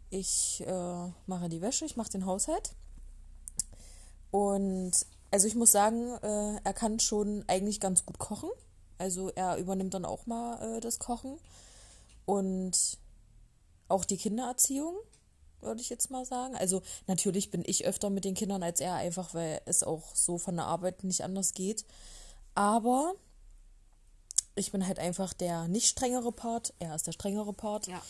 [0.10, 2.76] Ich äh, mache die Wäsche, ich mache den Haushalt.
[4.30, 4.92] Und
[5.32, 8.50] also ich muss sagen, äh, er kann schon eigentlich ganz gut kochen.
[8.98, 11.40] Also er übernimmt dann auch mal äh, das Kochen.
[12.26, 13.00] Und
[13.88, 14.96] auch die Kindererziehung,
[15.62, 16.56] würde ich jetzt mal sagen.
[16.56, 20.38] Also natürlich bin ich öfter mit den Kindern als er, einfach weil es auch so
[20.38, 21.86] von der Arbeit nicht anders geht.
[22.56, 23.14] Aber
[24.56, 27.88] ich bin halt einfach der nicht strengere Part, er ist der strengere Part.
[27.88, 28.02] Ja.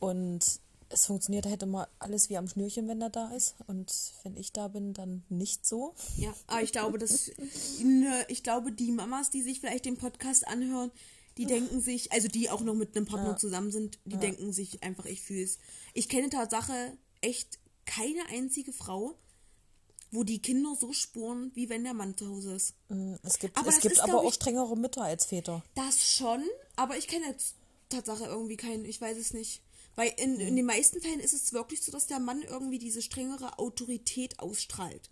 [0.00, 0.60] Und
[0.92, 3.54] es funktioniert halt immer alles wie am Schnürchen, wenn er da ist.
[3.66, 3.92] Und
[4.22, 5.94] wenn ich da bin, dann nicht so.
[6.16, 7.30] Ja, aber ich glaube, dass
[7.82, 10.90] ne, ich glaube, die Mamas, die sich vielleicht den Podcast anhören,
[11.38, 14.82] die denken sich, also die auch noch mit einem Partner zusammen sind, die denken sich
[14.82, 15.58] einfach, ich fühle es.
[15.94, 19.14] Ich kenne Tatsache echt keine einzige Frau,
[20.10, 22.74] wo die Kinder so spuren, wie wenn der Mann zu Hause ist.
[23.22, 25.62] Es gibt, Aber es gibt ist, aber auch ich- strengere Mütter als Väter.
[25.74, 26.42] Das schon,
[26.76, 27.54] aber ich kenne jetzt
[27.88, 29.62] Tatsache irgendwie keinen, ich weiß es nicht.
[29.94, 33.02] Weil in, in den meisten Fällen ist es wirklich so, dass der Mann irgendwie diese
[33.02, 35.10] strengere Autorität ausstrahlt.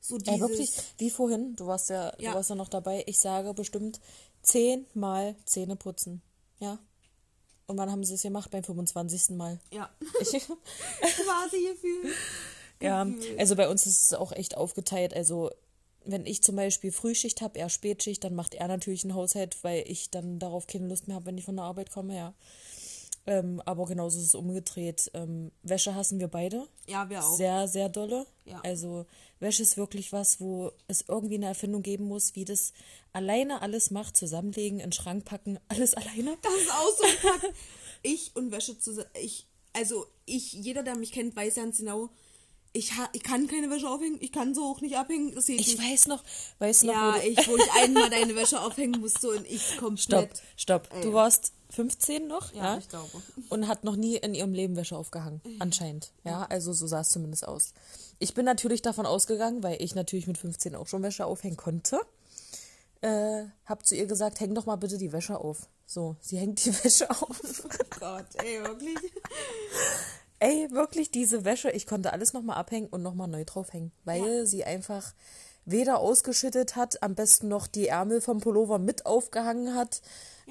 [0.00, 2.30] So dieses, Ja, wirklich, wie vorhin, du warst ja, Ja.
[2.32, 4.00] du warst ja noch dabei, ich sage bestimmt
[4.44, 6.22] zehnmal Zähne putzen.
[6.60, 6.78] Ja.
[7.66, 8.50] Und wann haben sie es gemacht?
[8.50, 9.30] Beim 25.
[9.36, 9.58] Mal.
[9.72, 9.90] Ja.
[10.20, 12.12] Ich, Quasi Gefühl.
[12.80, 13.06] ja,
[13.38, 15.14] also bei uns ist es auch echt aufgeteilt.
[15.14, 15.50] Also
[16.04, 19.84] wenn ich zum Beispiel Frühschicht habe, er Spätschicht, dann macht er natürlich einen Haushalt, weil
[19.86, 22.34] ich dann darauf keine Lust mehr habe, wenn ich von der Arbeit komme, ja.
[23.26, 25.10] Ähm, aber genauso ist es umgedreht.
[25.14, 26.66] Ähm, Wäsche hassen wir beide.
[26.86, 27.36] Ja, wir auch.
[27.36, 28.26] Sehr, sehr dolle.
[28.44, 28.60] Ja.
[28.62, 29.06] Also
[29.44, 32.72] Wäsche ist wirklich was, wo es irgendwie eine Erfindung geben muss, wie das
[33.12, 36.36] alleine alles macht, zusammenlegen, in den Schrank packen, alles alleine.
[36.42, 37.54] Das ist auch so ein Fakt.
[38.02, 39.08] Ich und Wäsche zusammen.
[39.22, 42.10] Ich, also ich, jeder, der mich kennt, weiß ganz genau,
[42.76, 45.32] ich, ha, ich kann keine Wäsche aufhängen, ich kann so auch nicht abhängen.
[45.34, 45.78] Das geht Ich nicht.
[45.92, 46.24] weiß noch,
[46.58, 49.62] weißt du noch, ja, wo ich, wo ich einmal deine Wäsche aufhängen musste und ich
[49.62, 50.42] Stopp, komplett.
[50.56, 50.88] stopp.
[50.92, 51.02] Ey.
[51.02, 52.78] Du warst 15 noch, Ja, ja?
[52.78, 53.10] ich glaube.
[53.50, 56.12] Und hat noch nie in ihrem Leben Wäsche aufgehangen, anscheinend.
[56.24, 57.72] Ja, also so sah es zumindest aus.
[58.18, 62.00] Ich bin natürlich davon ausgegangen, weil ich natürlich mit 15 auch schon Wäsche aufhängen konnte.
[63.00, 65.68] Äh, hab zu ihr gesagt, häng doch mal bitte die Wäsche auf.
[65.86, 67.64] So, sie hängt die Wäsche auf.
[67.64, 67.68] Oh
[68.00, 68.96] Gott, ey, wirklich.
[70.40, 74.46] Ey, wirklich diese Wäsche, ich konnte alles nochmal abhängen und nochmal neu draufhängen, weil Ja.
[74.46, 75.14] sie einfach
[75.64, 80.02] weder ausgeschüttet hat, am besten noch die Ärmel vom Pullover mit aufgehangen hat.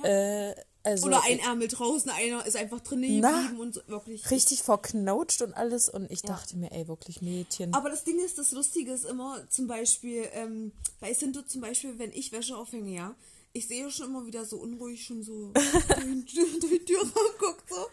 [0.01, 3.41] Äh, also Oder ein Ärmel draußen, einer ist einfach drin Na.
[3.41, 4.29] geblieben und so, wirklich.
[4.31, 5.87] richtig verknautscht und alles.
[5.89, 7.73] Und ich dachte mir, ey, wirklich Mädchen.
[7.73, 11.97] Aber das Ding ist, das Lustige ist immer, zum Beispiel, ähm, bei Sinto zum Beispiel,
[11.99, 13.15] wenn ich Wäsche aufhänge, ja,
[13.55, 16.25] ich sehe schon immer wieder so unruhig schon so durch
[16.59, 17.05] die- Tür
[17.39, 17.85] guckt so,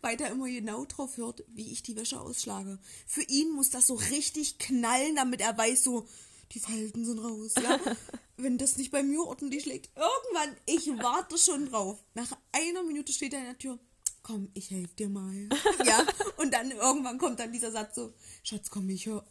[0.00, 2.78] weil er immer genau drauf hört, wie ich die Wäsche ausschlage.
[3.06, 6.06] Für ihn muss das so richtig knallen, damit er weiß so,
[6.52, 7.78] die Falten sind raus, ja.
[8.36, 9.90] Wenn das nicht bei mir ordentlich liegt.
[9.96, 12.02] Irgendwann, ich warte schon drauf.
[12.14, 13.78] Nach einer Minute steht er in der Tür.
[14.22, 15.48] Komm, ich helfe dir mal.
[15.86, 16.04] Ja,
[16.36, 19.24] und dann irgendwann kommt dann dieser Satz so, Schatz, komm, ich hör,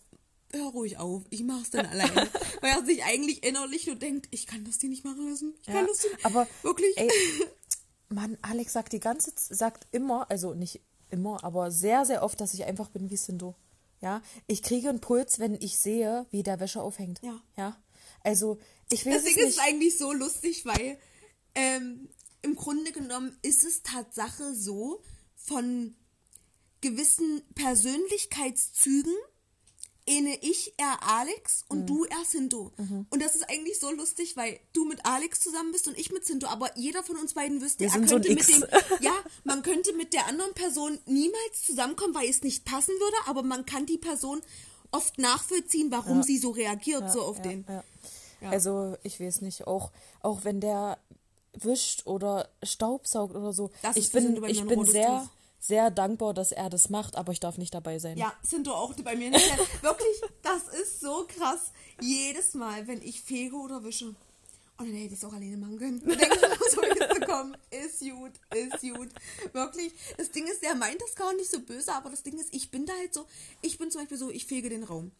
[0.52, 2.30] hör ruhig auf, ich mach's dann alleine.
[2.62, 5.54] Weil er sich eigentlich innerlich nur denkt, ich kann das dir nicht machen lassen.
[5.62, 6.98] Ich kann Ja, das dir aber wirklich.
[6.98, 7.10] Ey,
[8.10, 12.54] Mann, Alex sagt die ganze sagt immer, also nicht immer, aber sehr, sehr oft, dass
[12.54, 13.56] ich einfach bin wie Sindo.
[14.02, 17.20] Ja, ich kriege einen Puls, wenn ich sehe, wie der Wäsche aufhängt.
[17.22, 17.42] Ja.
[17.56, 17.82] Ja.
[18.24, 18.60] Also,
[18.92, 19.58] ich weiß es Deswegen ist nicht.
[19.58, 20.98] es eigentlich so lustig, weil
[21.56, 22.10] ähm,
[22.42, 25.02] im Grunde genommen ist es Tatsache so,
[25.36, 25.96] von
[26.82, 29.14] gewissen Persönlichkeitszügen
[30.08, 31.78] ähne ich eher Alex Mhm.
[31.78, 32.72] und du eher Sinto.
[33.10, 36.26] Und das ist eigentlich so lustig, weil du mit Alex zusammen bist und ich mit
[36.26, 38.48] Sinto, aber jeder von uns beiden wüsste, Wir er sind so könnte mit X.
[38.60, 38.64] dem,
[39.02, 43.44] ja, man könnte mit der anderen Person niemals zusammenkommen, weil es nicht passen würde, aber
[43.44, 44.42] man kann die Person
[44.92, 46.24] oft nachvollziehen, warum Ja.
[46.24, 47.66] sie so reagiert, so auf ja, den.
[47.70, 47.84] Ja.
[48.42, 48.50] Ja.
[48.50, 49.92] Also, ich weiß nicht, auch,
[50.22, 50.98] auch wenn der
[51.54, 53.70] wischt oder staubsaugt oder so.
[53.84, 55.30] Das ich bin, ich bin sehr.
[55.62, 58.18] Sehr dankbar, dass er das macht, aber ich darf nicht dabei sein.
[58.18, 59.48] Ja, sind doch auch bei mir nicht.
[59.82, 61.72] Wirklich, das ist so krass.
[62.02, 64.06] Jedes Mal, wenn ich fege oder wische.
[64.06, 66.00] Und dann hätte ich es auch alleine machen können.
[66.00, 67.56] Dann denke ich, so jetzt zu kommen.
[67.70, 69.10] Ist gut, ist gut.
[69.54, 69.94] Wirklich.
[70.18, 72.72] Das Ding ist, der meint das gar nicht so böse, aber das Ding ist, ich
[72.72, 73.28] bin da halt so,
[73.62, 75.12] ich bin zum Beispiel so, ich fege den Raum.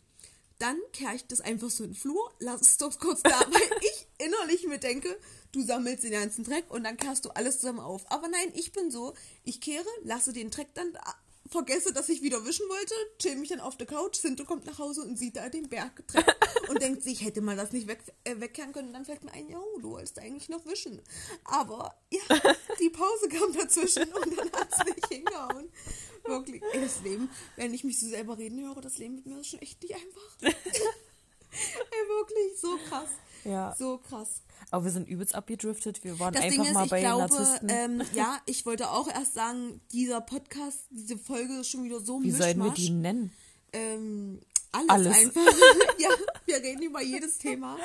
[0.62, 3.80] Dann kehre ich das einfach so in den Flur, lass es doch kurz da, weil
[3.82, 5.18] ich innerlich mir denke,
[5.52, 8.04] du sammelst den ganzen Dreck und dann kehrst du alles zusammen auf.
[8.12, 11.16] Aber nein, ich bin so, ich kehre, lasse den Dreck dann da,
[11.52, 14.80] vergesse, dass ich wieder wischen wollte, chill mich dann auf der Couch, Sinto kommt nach
[14.80, 16.04] Hause und sieht da den Berg
[16.70, 18.88] und denkt sich, ich hätte mal das nicht weg, äh, wegkehren können.
[18.88, 21.02] Und dann fällt mir ein, jo, du wolltest eigentlich noch wischen.
[21.44, 22.22] Aber ja,
[22.80, 25.70] die Pause kam dazwischen und dann hat es nicht hingehauen.
[26.24, 29.40] Wirklich, ey, das Leben, wenn ich mich so selber reden höre, das Leben mit mir
[29.40, 30.38] ist schon echt nicht einfach.
[30.42, 33.10] ey, wirklich, so krass.
[33.44, 33.76] Ja.
[33.78, 34.42] So krass.
[34.70, 36.04] Aber wir sind übelst abgedriftet.
[36.04, 37.70] Wir waren Das einfach ist, mal bei glaube, Narzissten.
[37.70, 42.22] ähm, ja, ich wollte auch erst sagen, dieser Podcast, diese Folge ist schon wieder so
[42.22, 43.32] Wie sollen wir die nennen?
[43.74, 44.40] ähm,
[44.74, 45.18] alles, Alles.
[45.18, 45.42] einfach.
[45.98, 46.10] ja,
[46.46, 47.78] wir reden über jedes Thema.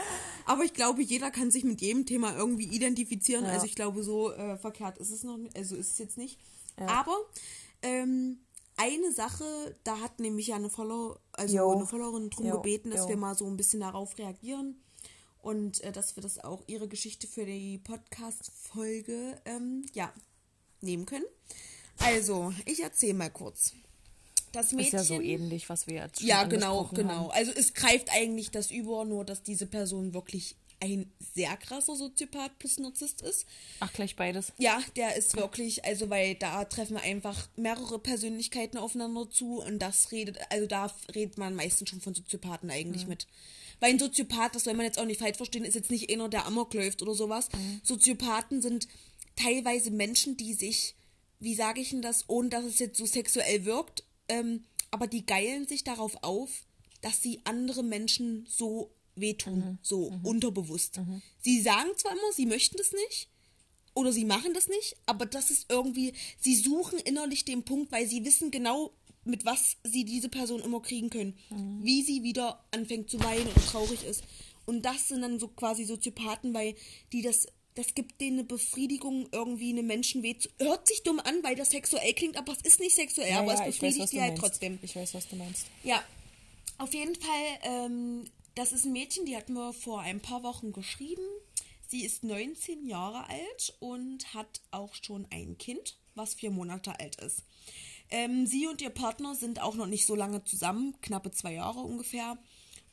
[0.44, 3.44] Aber ich glaube, jeder kann sich mit jedem Thema irgendwie identifizieren.
[3.44, 3.50] Ja.
[3.52, 5.56] Also ich glaube, so äh, verkehrt ist es noch nicht.
[5.56, 6.38] Also ist es jetzt nicht.
[6.76, 7.16] Aber
[7.82, 8.38] ähm,
[8.76, 11.72] eine Sache, da hat nämlich ja eine Follower, also Jo.
[11.72, 13.08] eine Followerin drum Jo, gebeten, dass jo.
[13.08, 14.80] wir mal so ein bisschen darauf reagieren.
[15.46, 20.12] Und äh, dass wir das auch ihre Geschichte für die Podcast-Folge ähm, ja,
[20.80, 21.24] nehmen können.
[21.98, 23.72] Also, ich erzähle mal kurz.
[24.50, 27.28] Das Mädchen, Ist ja so ähnlich, was wir jetzt schon ja, genau, genau.
[27.28, 27.30] Haben.
[27.30, 32.58] Also es greift eigentlich das über, nur dass diese Person wirklich ein sehr krasser Soziopath
[32.58, 33.46] plus Narzisst ist.
[33.80, 34.52] Ach, gleich beides.
[34.58, 40.12] Ja, der ist wirklich, also weil da treffen einfach mehrere Persönlichkeiten aufeinander zu und das
[40.12, 43.26] redet, also da redet man meistens schon von Soziopathen eigentlich mit.
[43.80, 46.28] Weil ein Soziopath, das soll man jetzt auch nicht falsch verstehen, ist jetzt nicht einer,
[46.28, 47.48] der Amok läuft oder sowas.
[47.82, 48.88] Soziopathen sind
[49.36, 50.94] teilweise Menschen, die sich,
[51.40, 55.26] wie sage ich denn das, ohne dass es jetzt so sexuell wirkt, ähm, aber die
[55.26, 56.64] geilen sich darauf auf,
[57.02, 61.00] dass sie andere Menschen so wehtun, so unterbewusst.
[61.40, 63.28] Sie sagen zwar immer, sie möchten das nicht,
[63.94, 68.06] oder sie machen das nicht, aber das ist irgendwie, sie suchen innerlich den Punkt, weil
[68.06, 68.92] sie wissen genau,
[69.24, 71.34] mit was sie diese Person immer kriegen können.
[71.82, 74.22] Wie sie wieder anfängt zu weinen oder traurig ist.
[74.66, 76.74] Und das sind dann so quasi Soziopathen, weil
[77.12, 80.48] die das, das gibt denen eine Befriedigung, irgendwie eine Menschen weh zu.
[80.58, 83.60] Hört sich dumm an, weil das sexuell klingt, aber es ist nicht sexuell, aber es
[83.60, 84.42] ich weiß, befriedigt was die halt meinst.
[84.42, 84.78] trotzdem.
[84.82, 85.66] Ich weiß, was du meinst.
[85.82, 86.04] Ja,
[86.78, 88.24] auf jeden Fall, ähm,
[88.56, 91.22] das ist ein Mädchen, die hat mir vor ein paar Wochen geschrieben.
[91.88, 97.16] Sie ist 19 Jahre alt und hat auch schon ein Kind, was vier Monate alt
[97.16, 97.44] ist.
[98.10, 101.80] Ähm, sie und ihr Partner sind auch noch nicht so lange zusammen, knappe zwei Jahre
[101.80, 102.38] ungefähr.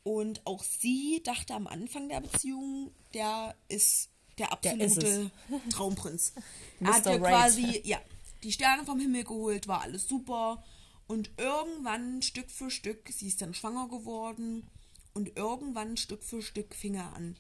[0.03, 5.31] Und auch sie dachte am Anfang der Beziehung, der ist der ist absolute
[5.69, 6.33] Traumprinz.
[6.81, 8.01] er hat ihr quasi ja,
[8.43, 10.61] die Sterne vom Himmel geholt, war alles super.
[11.07, 14.69] Und irgendwann Stück für Stück, sie ist dann schwanger geworden
[15.13, 17.35] und irgendwann Stück für Stück fing er an.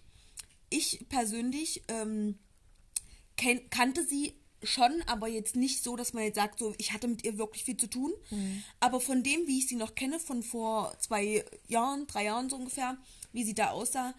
[0.69, 2.37] Ich persönlich ähm,
[3.35, 7.07] ken kannte sie schon, aber jetzt nicht so, dass man jetzt sagt, so ich hatte
[7.07, 8.13] mit ihr wirklich viel zu tun.
[8.79, 12.55] Aber von dem, wie ich sie noch kenne, von vor zwei Jahren, drei Jahren so
[12.55, 12.97] ungefähr,
[13.33, 14.13] wie sie da aussah,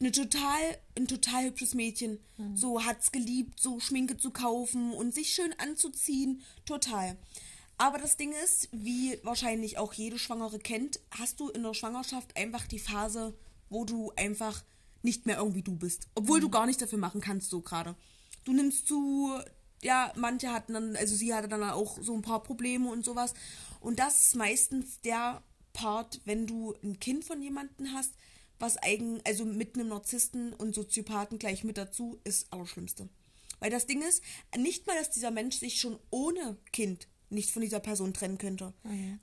[0.00, 2.18] eine total, ein total hübsches Mädchen.
[2.56, 6.42] So hat's geliebt, so Schminke zu kaufen und sich schön anzuziehen.
[6.66, 7.16] Total.
[7.76, 12.36] Aber das Ding ist, wie wahrscheinlich auch jede Schwangere kennt, hast du in der Schwangerschaft
[12.36, 13.34] einfach die Phase,
[13.68, 14.62] wo du einfach
[15.02, 16.08] nicht mehr irgendwie du bist.
[16.14, 17.96] Obwohl du gar nichts dafür machen kannst, so gerade.
[18.44, 19.32] Du nimmst zu,
[19.82, 23.34] ja, manche hatten dann, also sie hatte dann auch so ein paar Probleme und sowas.
[23.80, 28.12] Und das ist meistens der Part, wenn du ein Kind von jemandem hast,
[28.58, 33.08] was eigen, also mit einem Narzissten und Soziopathen gleich mit dazu, ist Allerschlimmste.
[33.58, 34.22] Weil das Ding ist,
[34.56, 38.72] nicht mal, dass dieser Mensch sich schon ohne Kind nicht von dieser Person trennen könnte.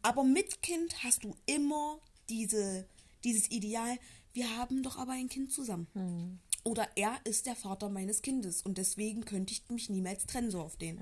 [0.01, 1.99] Aber mit Kind hast du immer
[2.29, 2.87] diese,
[3.23, 3.97] dieses Ideal,
[4.33, 5.87] wir haben doch aber ein Kind zusammen.
[6.63, 10.61] Oder er ist der Vater meines Kindes und deswegen könnte ich mich niemals trennen, so
[10.61, 10.99] auf den.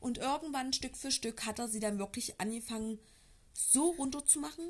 [0.00, 2.98] Und irgendwann Stück für Stück hat er sie dann wirklich angefangen,
[3.52, 4.64] so runterzumachen,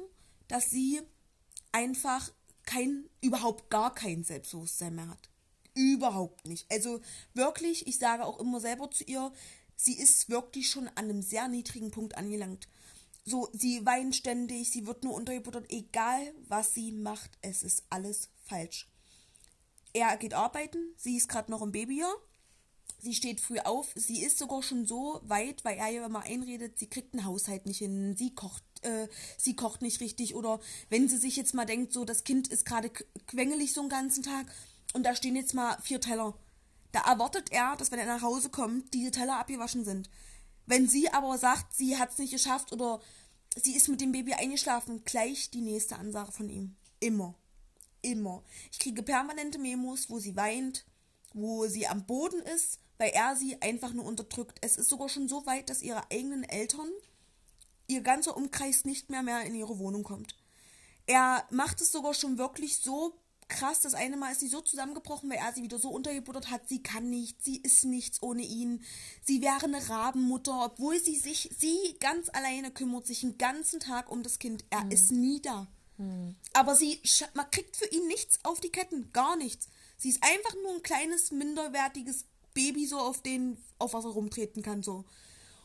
[0.48, 1.00] dass sie
[1.72, 2.30] einfach
[2.64, 5.30] kein, überhaupt gar kein Selbstbewusstsein mehr hat.
[5.74, 6.70] Überhaupt nicht.
[6.70, 7.00] Also
[7.34, 9.32] wirklich, ich sage auch immer selber zu ihr,
[9.76, 12.68] sie ist wirklich schon an einem sehr niedrigen Punkt angelangt.
[13.24, 18.30] So, sie weint ständig, sie wird nur untergebuttert, egal was sie macht, es ist alles
[18.44, 18.88] falsch.
[19.92, 22.14] Er geht arbeiten, sie ist gerade noch im Babyjahr,
[22.98, 26.78] sie steht früh auf, sie ist sogar schon so weit, weil er ja immer einredet,
[26.78, 29.08] sie kriegt einen Haushalt nicht hin, sie kocht, äh,
[29.38, 30.58] sie kocht nicht richtig oder
[30.88, 32.90] wenn sie sich jetzt mal denkt, so das Kind ist gerade
[33.26, 34.46] quengelig so einen ganzen Tag,
[34.92, 36.34] und da stehen jetzt mal vier Teller.
[36.92, 40.10] Da erwartet er, dass wenn er nach Hause kommt, diese Teller abgewaschen sind.
[40.66, 43.00] Wenn sie aber sagt, sie hat es nicht geschafft oder
[43.56, 46.76] sie ist mit dem Baby eingeschlafen, gleich die nächste Ansage von ihm.
[47.00, 47.34] Immer.
[48.02, 48.42] Immer.
[48.70, 50.84] Ich kriege permanente Memos, wo sie weint,
[51.32, 54.58] wo sie am Boden ist, weil er sie einfach nur unterdrückt.
[54.60, 56.88] Es ist sogar schon so weit, dass ihre eigenen Eltern,
[57.86, 60.36] ihr ganzer Umkreis nicht mehr mehr in ihre Wohnung kommt.
[61.06, 63.18] Er macht es sogar schon wirklich so
[63.52, 63.80] krass.
[63.80, 66.68] Das eine Mal ist sie so zusammengebrochen, weil er sie wieder so untergebuttert hat.
[66.68, 68.82] Sie kann nicht, sie ist nichts ohne ihn.
[69.22, 74.10] Sie wäre eine Rabenmutter, obwohl sie sich, sie ganz alleine kümmert sich den ganzen Tag
[74.10, 74.64] um das Kind.
[74.70, 74.90] Er hm.
[74.90, 75.68] ist nie da.
[75.96, 76.34] Hm.
[76.52, 77.00] Aber sie,
[77.34, 79.68] man kriegt für ihn nichts auf die Ketten, gar nichts.
[79.98, 82.24] Sie ist einfach nur ein kleines, minderwertiges
[82.54, 85.04] Baby, so auf den, auf was er rumtreten kann, so.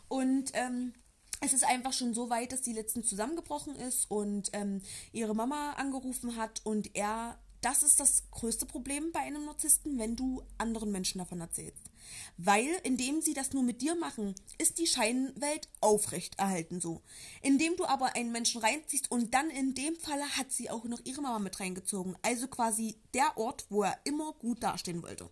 [0.07, 0.93] Und, ähm,
[1.39, 4.81] es ist einfach schon so weit, dass sie letztens zusammengebrochen ist und ähm,
[5.11, 10.15] ihre Mama angerufen hat und er das ist das größte Problem bei einem Narzissten, wenn
[10.15, 11.89] du anderen Menschen davon erzählst.
[12.37, 17.01] Weil, indem sie das nur mit dir machen, ist die Scheinwelt aufrecht erhalten so.
[17.41, 21.01] Indem du aber einen Menschen reinziehst und dann in dem Falle hat sie auch noch
[21.03, 22.15] ihre Mama mit reingezogen.
[22.21, 25.29] Also quasi der Ort, wo er immer gut dastehen wollte.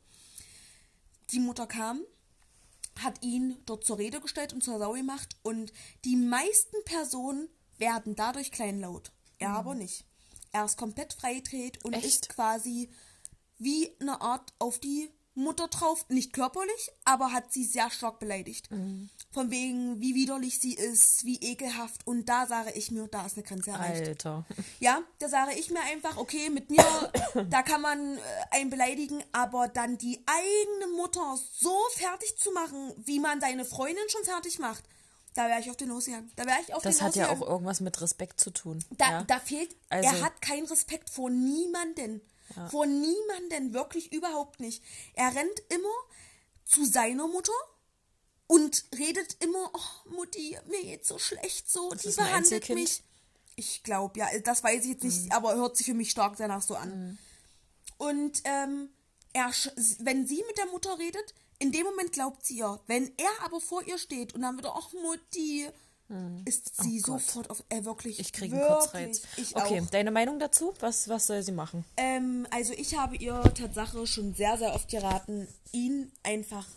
[1.31, 2.01] Die Mutter kam,
[2.99, 5.73] hat ihn dort zur Rede gestellt und zur Sau gemacht und
[6.05, 9.11] die meisten Personen werden dadurch kleinlaut.
[9.37, 9.55] Er mhm.
[9.55, 10.05] aber nicht.
[10.55, 12.05] Er ist komplett freigedreht und Echt?
[12.05, 12.89] ist quasi
[13.57, 18.71] wie eine Art auf die Mutter drauf, nicht körperlich, aber hat sie sehr stark beleidigt.
[18.71, 19.09] Mhm.
[19.31, 22.07] Von wegen, wie widerlich sie ist, wie ekelhaft.
[22.07, 24.07] Und da sage ich mir, da ist eine Grenze erreicht.
[24.07, 24.45] Alter.
[24.79, 26.85] Ja, da sage ich mir einfach, okay, mit mir,
[27.49, 32.93] da kann man äh, einen beleidigen, aber dann die eigene Mutter so fertig zu machen,
[33.03, 34.85] wie man seine Freundin schon fertig macht,
[35.35, 36.31] da wäre ich auf den losgegangen.
[36.37, 38.83] Da wäre ich auf das den hat ja auch irgendwas mit Respekt zu tun.
[38.91, 39.23] Da, ja?
[39.23, 42.21] da fehlt, also, er hat keinen Respekt vor niemanden.
[42.55, 42.69] Ja.
[42.69, 44.81] Vor niemanden, wirklich überhaupt nicht.
[45.13, 45.93] Er rennt immer
[46.63, 47.51] zu seiner Mutter
[48.47, 53.03] und redet immer, oh Mutti, mir geht's so schlecht so, ist die behandelt mich.
[53.57, 55.31] Ich glaube, ja, das weiß ich jetzt nicht, mhm.
[55.31, 56.89] aber hört sich für mich stark danach so an.
[56.89, 57.17] Mhm.
[57.97, 58.89] Und ähm,
[59.33, 59.51] er,
[59.99, 62.79] wenn sie mit der Mutter redet, in dem Moment glaubt sie ja.
[62.87, 65.67] Wenn er aber vor ihr steht und dann wieder, ach Mutti,
[66.07, 66.43] hm.
[66.45, 68.19] ist sie oh sofort auf, äh, wirklich.
[68.19, 69.23] Ich kriege einen Kotzreiz.
[69.53, 69.89] okay, auch.
[69.89, 70.73] deine Meinung dazu?
[70.79, 71.85] Was, was soll sie machen?
[71.97, 76.67] Ähm, also ich habe ihr Tatsache schon sehr, sehr oft geraten, ihn einfach,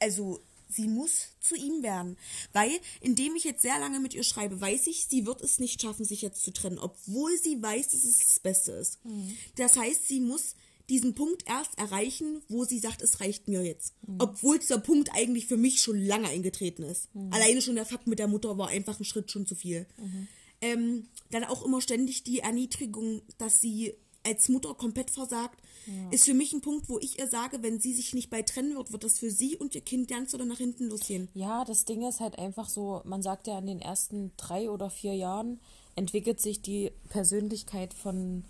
[0.00, 2.16] also sie muss zu ihm werden.
[2.52, 5.80] Weil, indem ich jetzt sehr lange mit ihr schreibe, weiß ich, sie wird es nicht
[5.80, 9.04] schaffen, sich jetzt zu trennen, obwohl sie weiß, dass es das Beste ist.
[9.04, 9.36] Mhm.
[9.56, 10.54] Das heißt, sie muss
[10.90, 13.94] diesen Punkt erst erreichen, wo sie sagt, es reicht mir jetzt.
[14.06, 14.16] Mhm.
[14.18, 17.14] Obwohl dieser Punkt eigentlich für mich schon lange eingetreten ist.
[17.14, 17.32] Mhm.
[17.32, 19.86] Alleine schon der Fakt mit der Mutter war einfach ein Schritt schon zu viel.
[19.96, 20.28] Mhm.
[20.60, 26.10] Ähm, dann auch immer ständig die Erniedrigung, dass sie als Mutter komplett versagt, ja.
[26.10, 28.76] ist für mich ein Punkt, wo ich ihr sage, wenn sie sich nicht bei trennen
[28.76, 31.28] wird, wird das für sie und ihr Kind ganz oder nach hinten losgehen.
[31.32, 34.90] Ja, das Ding ist halt einfach so, man sagt ja in den ersten drei oder
[34.90, 35.60] vier Jahren
[35.96, 38.44] entwickelt sich die Persönlichkeit von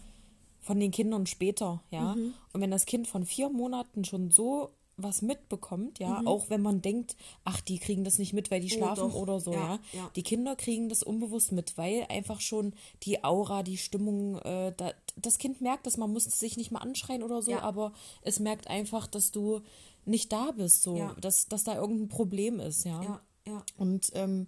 [0.70, 2.14] von den Kindern später, ja.
[2.14, 2.32] Mhm.
[2.52, 6.28] Und wenn das Kind von vier Monaten schon so was mitbekommt, ja, mhm.
[6.28, 9.18] auch wenn man denkt, ach, die kriegen das nicht mit, weil die oh, schlafen oh,
[9.18, 9.80] oder so, ja, ja.
[9.94, 14.72] ja, Die Kinder kriegen das unbewusst mit, weil einfach schon die Aura, die Stimmung, äh,
[14.76, 17.62] da, das Kind merkt dass man muss sich nicht mal anschreien oder so, ja.
[17.62, 17.92] aber
[18.22, 19.62] es merkt einfach, dass du
[20.04, 23.02] nicht da bist, so, dass, dass da irgendein Problem ist, ja.
[23.02, 23.64] ja, ja.
[23.76, 24.46] Und ähm,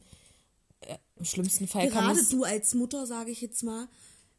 [0.82, 3.88] äh, im schlimmsten Fall Gerade kann du als Mutter, sage ich jetzt mal,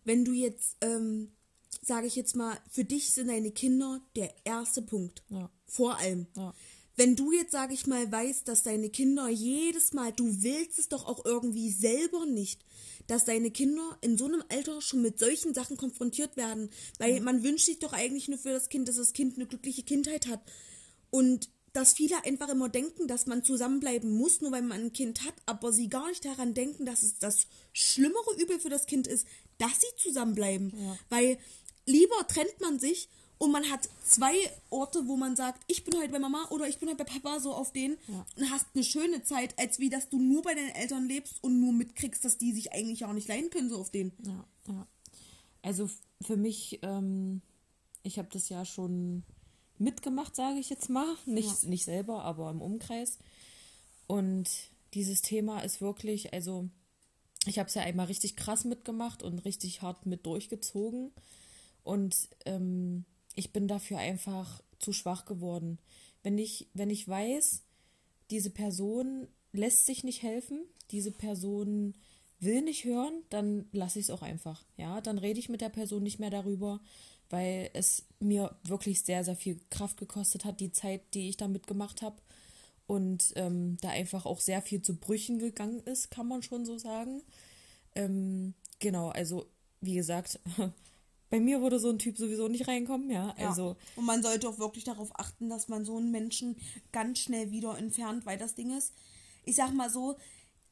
[0.06, 1.34] wenn du jetzt ähm,
[1.82, 5.24] sage ich jetzt mal, für dich sind deine Kinder der erste Punkt.
[5.30, 5.50] Ja.
[5.66, 6.28] Vor allem.
[6.36, 6.54] Ja.
[6.96, 10.90] Wenn du jetzt, sage ich mal, weißt, dass deine Kinder jedes Mal, du willst es
[10.90, 12.64] doch auch irgendwie selber nicht,
[13.08, 16.70] dass deine Kinder in so einem Alter schon mit solchen Sachen konfrontiert werden.
[17.00, 17.26] Weil mhm.
[17.26, 20.28] man wünscht sich doch eigentlich nur für das Kind, dass das Kind eine glückliche Kindheit
[20.28, 20.42] hat.
[21.10, 25.26] Und dass viele einfach immer denken, dass man zusammenbleiben muss, nur weil man ein Kind
[25.26, 29.08] hat, aber sie gar nicht daran denken, dass es das schlimmere Übel für das Kind
[29.08, 30.72] ist, dass sie zusammenbleiben.
[30.78, 30.98] Ja.
[31.10, 31.40] Weil
[31.86, 34.34] lieber trennt man sich und man hat zwei
[34.70, 37.40] Orte, wo man sagt, ich bin heute bei Mama oder ich bin heute bei Papa,
[37.40, 38.26] so auf den ja.
[38.38, 41.60] und hast eine schöne Zeit, als wie, dass du nur bei deinen Eltern lebst und
[41.60, 44.14] nur mitkriegst, dass die sich eigentlich auch nicht leiden können, so auf den.
[44.26, 44.88] Ja, ja.
[45.62, 45.90] Also
[46.22, 47.42] für mich, ähm,
[48.04, 49.24] ich habe das ja schon
[49.78, 51.16] mitgemacht, sage ich jetzt mal.
[51.26, 51.70] Nicht, ja.
[51.70, 53.18] nicht selber, aber im Umkreis.
[54.08, 54.50] Und
[54.94, 56.70] dieses Thema ist wirklich, also
[57.46, 61.12] ich habe es ja einmal richtig krass mitgemacht und richtig hart mit durchgezogen.
[61.84, 62.16] Und
[62.46, 63.06] ähm,
[63.36, 65.80] ich bin dafür einfach zu schwach geworden.
[66.22, 67.64] Wenn ich, wenn ich weiß,
[68.32, 70.62] diese Person lässt sich nicht helfen,
[70.92, 71.94] diese Person
[72.40, 74.66] will nicht hören, dann lasse ich es auch einfach.
[74.78, 76.82] Ja, dann rede ich mit der Person nicht mehr darüber,
[77.30, 81.48] weil es mir wirklich sehr, sehr viel Kraft gekostet hat, die Zeit, die ich da
[81.48, 82.18] mitgemacht habe.
[82.86, 86.78] Und ähm, da einfach auch sehr viel zu Brüchen gegangen ist, kann man schon so
[86.78, 87.24] sagen.
[87.96, 89.46] Ähm, genau, also
[89.80, 90.40] wie gesagt,
[91.34, 93.34] bei mir würde so ein Typ sowieso nicht reinkommen, ja.
[93.40, 93.76] Also ja.
[93.96, 96.56] Und man sollte auch wirklich darauf achten, dass man so einen Menschen
[96.92, 98.94] ganz schnell wieder entfernt, weil das Ding ist,
[99.44, 100.16] ich sag mal so,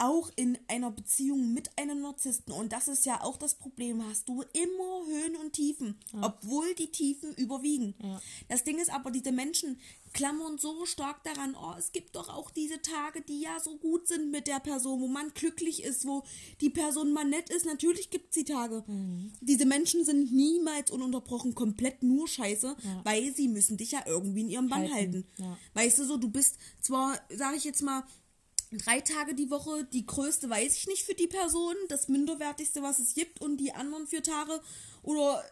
[0.01, 4.27] auch in einer Beziehung mit einem Narzissten, und das ist ja auch das Problem, hast
[4.27, 6.23] du immer Höhen und Tiefen, ja.
[6.23, 7.93] obwohl die Tiefen überwiegen.
[8.01, 8.19] Ja.
[8.49, 9.79] Das Ding ist aber, diese Menschen
[10.13, 14.07] klammern so stark daran, oh, es gibt doch auch diese Tage, die ja so gut
[14.07, 16.23] sind mit der Person, wo man glücklich ist, wo
[16.59, 17.65] die Person mal nett ist.
[17.65, 18.83] Natürlich gibt es die Tage.
[18.87, 19.31] Mhm.
[19.39, 23.01] Diese Menschen sind niemals ununterbrochen komplett nur scheiße, ja.
[23.03, 24.93] weil sie müssen dich ja irgendwie in ihrem Bann halten.
[24.93, 25.25] halten.
[25.37, 25.57] Ja.
[25.75, 28.03] Weißt du so, du bist zwar, sage ich jetzt mal,
[28.71, 32.99] drei Tage die Woche, die größte weiß ich nicht für die Person, das minderwertigste, was
[32.99, 34.61] es gibt und die anderen vier Tage
[35.03, 35.43] oder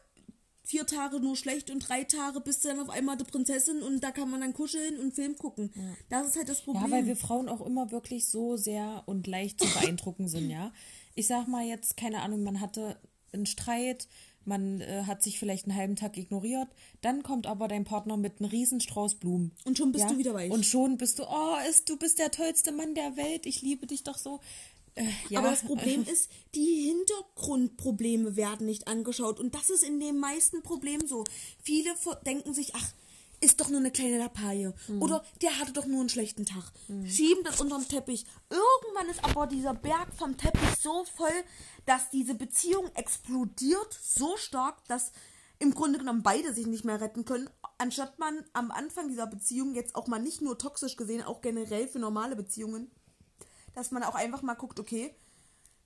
[0.63, 4.01] vier Tage nur schlecht und drei Tage bist du dann auf einmal die Prinzessin und
[4.01, 5.71] da kann man dann kuscheln und Film gucken.
[5.75, 5.81] Ja.
[6.09, 6.85] Das ist halt das Problem.
[6.85, 10.71] Ja, weil wir Frauen auch immer wirklich so sehr und leicht zu beeindrucken sind, ja.
[11.15, 12.99] Ich sag mal jetzt, keine Ahnung, man hatte
[13.33, 14.07] einen Streit,
[14.45, 16.67] man äh, hat sich vielleicht einen halben Tag ignoriert,
[17.01, 19.51] dann kommt aber dein Partner mit einem Riesenstrauß Blumen.
[19.65, 20.11] Und schon bist ja?
[20.11, 20.51] du wieder weich.
[20.51, 23.87] Und schon bist du, oh, ist, du bist der tollste Mann der Welt, ich liebe
[23.87, 24.39] dich doch so.
[24.95, 25.39] Äh, ja.
[25.39, 29.39] Aber das Problem ist, die Hintergrundprobleme werden nicht angeschaut.
[29.39, 31.23] Und das ist in den meisten Problemen so.
[31.61, 31.91] Viele
[32.25, 32.93] denken sich, ach,
[33.41, 34.73] ist doch nur eine kleine Lappalie.
[34.87, 35.01] Mhm.
[35.01, 36.71] Oder der hatte doch nur einen schlechten Tag.
[36.87, 37.07] Mhm.
[37.07, 38.25] Schieben das unter den Teppich.
[38.49, 41.43] Irgendwann ist aber dieser Berg vom Teppich so voll,
[41.85, 45.11] dass diese Beziehung explodiert so stark, dass
[45.59, 49.75] im Grunde genommen beide sich nicht mehr retten können, anstatt man am Anfang dieser Beziehung
[49.75, 52.89] jetzt auch mal nicht nur toxisch gesehen, auch generell für normale Beziehungen,
[53.73, 55.13] dass man auch einfach mal guckt, okay,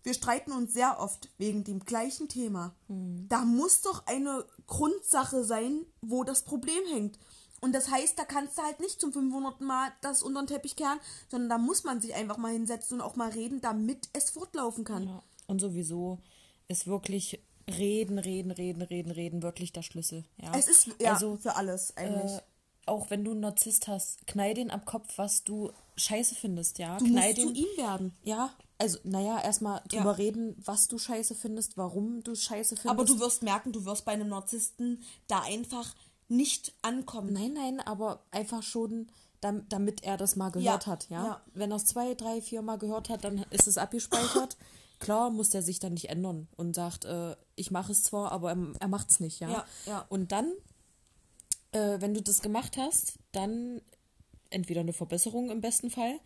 [0.03, 2.75] wir streiten uns sehr oft wegen dem gleichen Thema.
[2.87, 3.25] Mhm.
[3.29, 7.17] Da muss doch eine Grundsache sein, wo das Problem hängt.
[7.63, 9.61] Und das heißt, da kannst du halt nicht zum 500.
[9.61, 10.99] Mal das unter den Teppich kehren,
[11.29, 14.83] sondern da muss man sich einfach mal hinsetzen und auch mal reden, damit es fortlaufen
[14.83, 15.07] kann.
[15.07, 15.23] Ja.
[15.47, 16.19] Und sowieso
[16.67, 20.25] ist wirklich reden, reden, reden, reden, reden wirklich der Schlüssel.
[20.41, 20.51] Ja.
[20.53, 22.33] Es ist ja, also für alles eigentlich.
[22.33, 22.41] Äh,
[22.85, 26.97] auch wenn du einen Narzisst hast, knall den am Kopf, was du scheiße findest, ja.
[26.97, 28.13] Du knall musst den, zu ihm werden.
[28.25, 30.11] Ja, also, naja, erstmal drüber ja.
[30.11, 32.89] reden, was du scheiße findest, warum du scheiße findest.
[32.89, 35.95] Aber du wirst merken, du wirst bei einem Narzissten da einfach
[36.27, 37.33] nicht ankommen.
[37.33, 39.07] Nein, nein, aber einfach schon,
[39.41, 41.25] damit er das mal gehört ja, hat, ja?
[41.25, 41.41] ja?
[41.53, 44.57] Wenn er es zwei, drei, vier Mal gehört hat, dann ist es abgespeichert.
[44.99, 48.51] Klar muss der sich dann nicht ändern und sagt, äh, ich mache es zwar, aber
[48.51, 49.49] er, er macht es nicht, ja?
[49.49, 49.65] ja?
[49.85, 50.51] Ja, Und dann,
[51.71, 53.81] äh, wenn du das gemacht hast, dann
[54.49, 56.19] entweder eine Verbesserung im besten Fall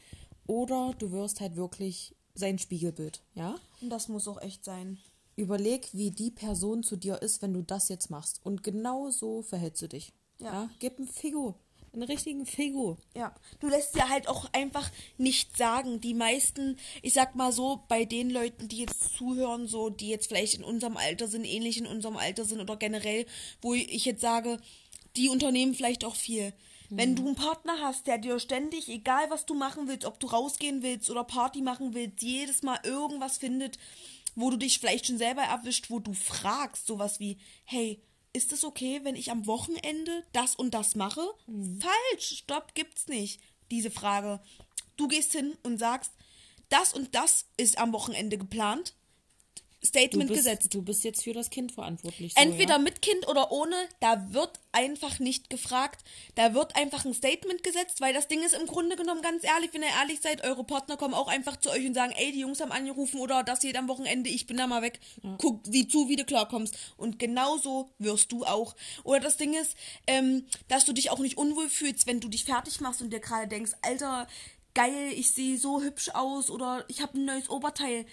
[0.46, 3.56] oder du wirst halt wirklich sein Spiegelbild, ja?
[3.82, 5.00] Und das muss auch echt sein.
[5.38, 8.42] Überleg, wie die Person zu dir ist, wenn du das jetzt machst.
[8.44, 10.12] Und genau so verhältst du dich.
[10.40, 10.52] Ja.
[10.52, 10.70] ja?
[10.80, 11.56] Gib einen Figo.
[11.94, 12.98] Einen richtigen Figo.
[13.16, 13.34] Ja.
[13.60, 16.02] Du lässt dir halt auch einfach nicht sagen.
[16.02, 20.28] Die meisten, ich sag mal so, bei den Leuten, die jetzt zuhören, so, die jetzt
[20.28, 23.26] vielleicht in unserem Alter sind, ähnlich in unserem Alter sind oder generell,
[23.62, 24.60] wo ich jetzt sage,
[25.16, 26.54] die unternehmen vielleicht auch viel.
[26.90, 30.28] Wenn du einen Partner hast, der dir ständig, egal was du machen willst, ob du
[30.28, 33.78] rausgehen willst oder Party machen willst, jedes Mal irgendwas findet,
[34.38, 38.00] wo du dich vielleicht schon selber erwischt, wo du fragst, sowas wie, hey,
[38.34, 41.28] ist es okay, wenn ich am Wochenende das und das mache?
[41.48, 41.82] Mhm.
[41.82, 43.42] Falsch, stopp, gibt's nicht.
[43.72, 44.40] Diese Frage.
[44.96, 46.12] Du gehst hin und sagst,
[46.70, 48.94] das und das ist am Wochenende geplant.
[49.88, 50.74] Statement du bist, gesetzt.
[50.74, 52.34] Du bist jetzt für das Kind verantwortlich.
[52.34, 52.78] So, Entweder ja?
[52.80, 56.04] mit Kind oder ohne, da wird einfach nicht gefragt.
[56.36, 59.74] Da wird einfach ein Statement gesetzt, weil das Ding ist im Grunde genommen ganz ehrlich,
[59.74, 62.42] wenn ihr ehrlich seid, eure Partner kommen auch einfach zu euch und sagen, ey, die
[62.42, 65.00] Jungs haben angerufen oder das geht am Wochenende, ich bin da mal weg.
[65.24, 65.36] Ja.
[65.40, 66.78] Guck, wie zu, wie du klarkommst.
[66.98, 68.76] Und genauso wirst du auch.
[69.04, 69.76] Oder das Ding ist,
[70.06, 73.20] ähm, dass du dich auch nicht unwohl fühlst, wenn du dich fertig machst und dir
[73.20, 74.28] gerade denkst, Alter,
[74.78, 78.06] geil, ich sehe so hübsch aus oder ich habe ein neues Oberteil.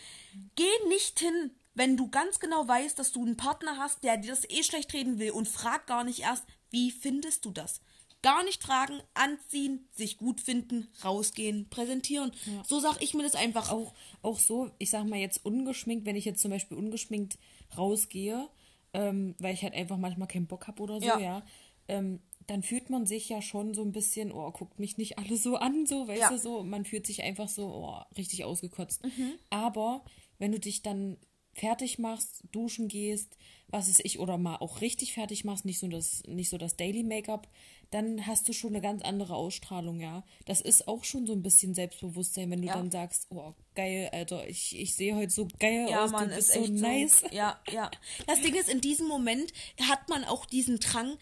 [0.56, 4.30] Geh nicht hin, wenn du ganz genau weißt, dass du einen Partner hast, der dir
[4.30, 7.80] das eh schlecht reden will und frag gar nicht erst, wie findest du das?
[8.22, 12.32] Gar nicht fragen, anziehen, sich gut finden, rausgehen, präsentieren.
[12.46, 12.62] Ja.
[12.64, 13.70] So sag ich mir das einfach.
[13.70, 17.38] Auch, auch so, ich sag mal jetzt ungeschminkt, wenn ich jetzt zum Beispiel ungeschminkt
[17.76, 18.48] rausgehe,
[18.94, 21.42] ähm, weil ich halt einfach manchmal keinen Bock habe oder so, ja, ja
[21.88, 25.36] ähm, dann fühlt man sich ja schon so ein bisschen, oh, guckt mich nicht alle
[25.36, 26.28] so an, so, weißt ja.
[26.30, 29.04] du, so, man fühlt sich einfach so, oh, richtig ausgekotzt.
[29.04, 29.32] Mhm.
[29.50, 30.04] Aber
[30.38, 31.16] wenn du dich dann
[31.54, 33.36] fertig machst, duschen gehst,
[33.68, 36.76] was ist ich, oder mal auch richtig fertig machst, nicht so das, nicht so das
[36.76, 37.48] Daily Make-up,
[37.90, 40.24] dann hast du schon eine ganz andere Ausstrahlung, ja.
[40.46, 42.74] Das ist auch schon so ein bisschen Selbstbewusstsein, wenn du ja.
[42.74, 46.36] dann sagst, oh, geil, Alter, ich, ich sehe heute so geil ja, aus, Mann, du
[46.36, 47.20] bist so nice.
[47.20, 47.90] So, ja, ja.
[48.26, 51.16] Das Ding ist, in diesem Moment hat man auch diesen Drang,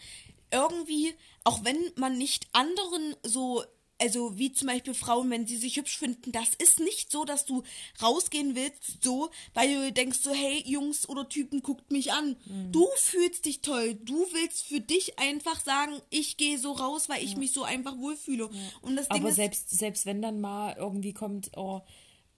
[0.51, 1.13] irgendwie,
[1.43, 3.63] auch wenn man nicht anderen so
[3.99, 7.45] also wie zum Beispiel Frauen, wenn sie sich hübsch finden, das ist nicht so, dass
[7.45, 7.63] du
[8.01, 12.35] rausgehen willst, so, weil du denkst so, hey, Jungs oder Typen, guckt mich an.
[12.45, 12.71] Mhm.
[12.71, 13.95] Du fühlst dich toll.
[13.95, 17.39] Du willst für dich einfach sagen, ich gehe so raus, weil ich ja.
[17.39, 18.49] mich so einfach wohlfühle.
[18.51, 18.59] Ja.
[18.81, 21.81] Und das Ding Aber ist, selbst, selbst wenn dann mal irgendwie kommt, oh,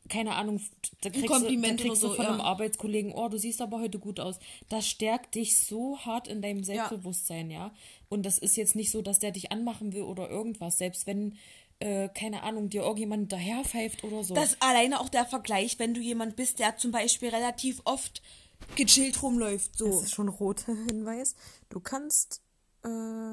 [0.10, 0.62] keine Ahnung,
[1.02, 2.32] da kriegst, du, da kriegst so, du von ja.
[2.32, 4.38] einem Arbeitskollegen, oh, du siehst aber heute gut aus.
[4.70, 7.68] Das stärkt dich so hart in deinem Selbstbewusstsein, ja.
[7.68, 7.74] ja?
[8.10, 10.78] Und das ist jetzt nicht so, dass der dich anmachen will oder irgendwas.
[10.78, 11.38] Selbst wenn,
[11.80, 14.36] äh, keine Ahnung, dir irgendjemand daherpfeift oder so.
[14.36, 18.22] Das alleine auch der Vergleich, wenn du jemand bist, der zum Beispiel relativ oft
[18.76, 19.78] gechillt rumläuft.
[19.78, 19.88] So.
[19.88, 21.36] Das ist schon roter Hinweis.
[21.70, 22.42] Du kannst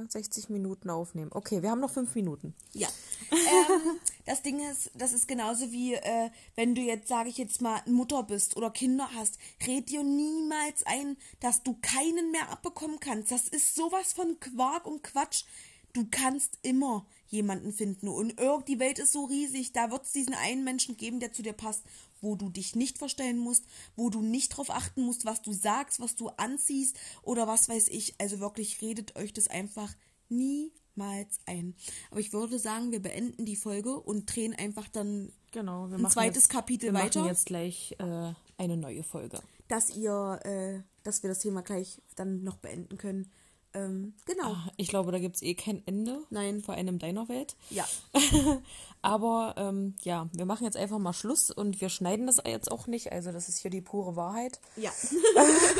[0.08, 1.30] 60 äh, Minuten aufnehmen.
[1.32, 2.54] Okay, wir haben noch fünf Minuten.
[2.72, 2.88] Ja.
[3.30, 7.60] ähm, das Ding ist, das ist genauso wie, äh, wenn du jetzt, sage ich jetzt
[7.60, 13.00] mal, Mutter bist oder Kinder hast, red dir niemals ein, dass du keinen mehr abbekommen
[13.00, 13.30] kannst.
[13.30, 15.44] Das ist sowas von Quark und Quatsch.
[15.92, 18.08] Du kannst immer jemanden finden.
[18.08, 18.38] Und
[18.68, 21.52] die Welt ist so riesig, da wird es diesen einen Menschen geben, der zu dir
[21.52, 21.82] passt
[22.22, 23.66] wo du dich nicht verstellen musst,
[23.96, 27.88] wo du nicht darauf achten musst, was du sagst, was du anziehst oder was weiß
[27.88, 28.14] ich.
[28.18, 29.92] Also wirklich redet euch das einfach
[30.30, 31.74] niemals ein.
[32.10, 36.44] Aber ich würde sagen, wir beenden die Folge und drehen einfach dann genau, ein zweites
[36.44, 37.16] jetzt, Kapitel wir weiter.
[37.16, 39.40] Wir machen jetzt gleich äh, eine neue Folge.
[39.68, 43.30] Dass ihr, äh, dass wir das Thema gleich dann noch beenden können.
[43.74, 44.52] Ähm, genau.
[44.52, 46.22] Ah, ich glaube, da gibt es eh kein Ende.
[46.30, 46.62] Nein.
[46.62, 47.56] Vor einem deiner Welt.
[47.70, 47.86] Ja.
[49.02, 52.86] Aber ähm, ja, wir machen jetzt einfach mal Schluss und wir schneiden das jetzt auch
[52.86, 53.12] nicht.
[53.12, 54.60] Also das ist hier die pure Wahrheit.
[54.76, 54.92] Ja.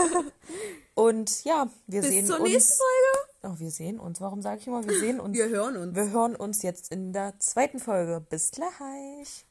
[0.95, 2.51] und ja, wir Bis sehen zur uns.
[2.51, 3.55] nächsten Folge.
[3.55, 4.20] Oh, wir sehen uns.
[4.20, 5.36] Warum sage ich immer, wir sehen uns?
[5.36, 5.95] wir hören uns.
[5.95, 8.24] Wir hören uns jetzt in der zweiten Folge.
[8.28, 9.45] Bis gleich.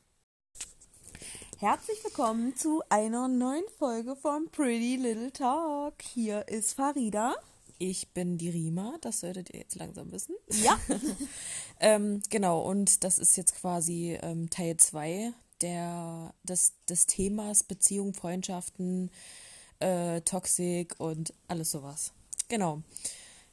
[1.59, 5.93] Herzlich willkommen zu einer neuen Folge von Pretty Little Talk.
[6.01, 7.35] Hier ist Farida.
[7.83, 10.35] Ich bin die Rima, das solltet ihr jetzt langsam wissen.
[10.49, 10.79] Ja.
[11.79, 15.33] ähm, genau, und das ist jetzt quasi ähm, Teil 2
[16.43, 19.09] des, des Themas Beziehung, Freundschaften,
[19.79, 22.11] äh, Toxik und alles sowas.
[22.49, 22.83] Genau.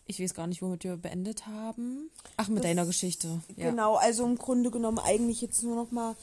[0.05, 2.11] Ich weiß gar nicht, womit wir beendet haben.
[2.37, 3.41] Ach, mit das, deiner Geschichte.
[3.57, 3.71] Ja.
[3.71, 6.17] Genau, also im Grunde genommen eigentlich jetzt nur noch mal,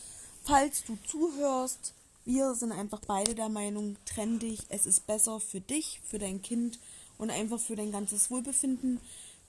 [0.44, 5.60] falls du zuhörst, wir sind einfach beide der Meinung, trenn dich, es ist besser für
[5.60, 6.78] dich, für dein Kind
[7.18, 9.00] und einfach für dein ganzes Wohlbefinden.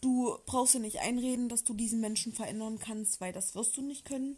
[0.01, 3.83] Du brauchst dir nicht einreden, dass du diesen Menschen verändern kannst, weil das wirst du
[3.83, 4.37] nicht können.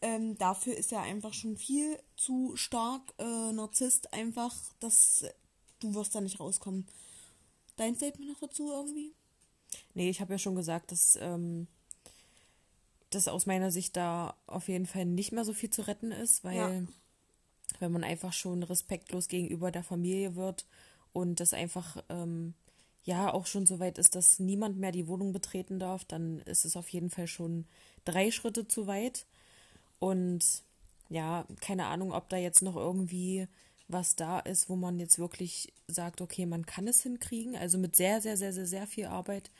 [0.00, 5.24] Ähm, dafür ist er einfach schon viel zu stark äh, Narzisst, einfach, dass
[5.80, 6.86] du wirst da nicht rauskommen.
[7.76, 9.14] Dein Statement noch dazu irgendwie?
[9.94, 11.66] Nee, ich habe ja schon gesagt, dass, ähm,
[13.10, 16.44] dass aus meiner Sicht da auf jeden Fall nicht mehr so viel zu retten ist,
[16.44, 16.82] weil ja.
[17.78, 20.66] wenn man einfach schon respektlos gegenüber der Familie wird
[21.12, 22.54] und das einfach ähm,
[23.04, 26.64] ja auch schon so weit ist, dass niemand mehr die Wohnung betreten darf, dann ist
[26.64, 27.66] es auf jeden Fall schon
[28.04, 29.26] drei Schritte zu weit.
[29.98, 30.62] Und
[31.08, 33.46] ja, keine Ahnung, ob da jetzt noch irgendwie
[33.88, 37.56] was da ist, wo man jetzt wirklich sagt, okay, man kann es hinkriegen.
[37.56, 39.50] Also mit sehr, sehr, sehr, sehr, sehr viel Arbeit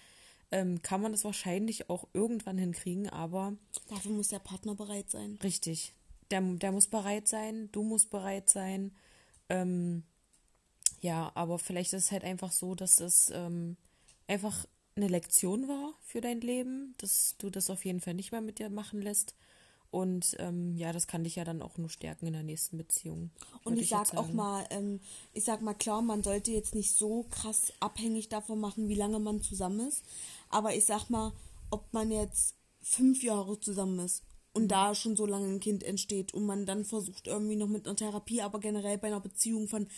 [0.53, 3.55] ähm, kann man es wahrscheinlich auch irgendwann hinkriegen, aber.
[3.89, 5.39] Dafür muss der Partner bereit sein.
[5.43, 5.95] Richtig.
[6.31, 8.93] Der, der muss bereit sein, du musst bereit sein.
[9.49, 10.05] Ähm,
[11.03, 13.77] ja, aber vielleicht ist es halt einfach so, dass das ähm,
[14.29, 18.41] einfach eine Lektion war für dein Leben, dass du das auf jeden Fall nicht mehr
[18.41, 19.35] mit dir machen lässt.
[19.91, 23.31] Und ähm, ja, das kann dich ja dann auch nur stärken in der nächsten Beziehung.
[23.65, 25.01] Und ich, ich sag auch mal, ähm,
[25.35, 29.19] ich sag mal klar, man sollte jetzt nicht so krass abhängig davon machen, wie lange
[29.19, 30.05] man zusammen ist.
[30.49, 31.33] Aber ich sag mal,
[31.71, 34.23] ob man jetzt fünf Jahre zusammen ist
[34.55, 34.69] und mhm.
[34.69, 37.97] da schon so lange ein Kind entsteht und man dann versucht irgendwie noch mit einer
[37.97, 39.89] Therapie, aber generell bei einer Beziehung von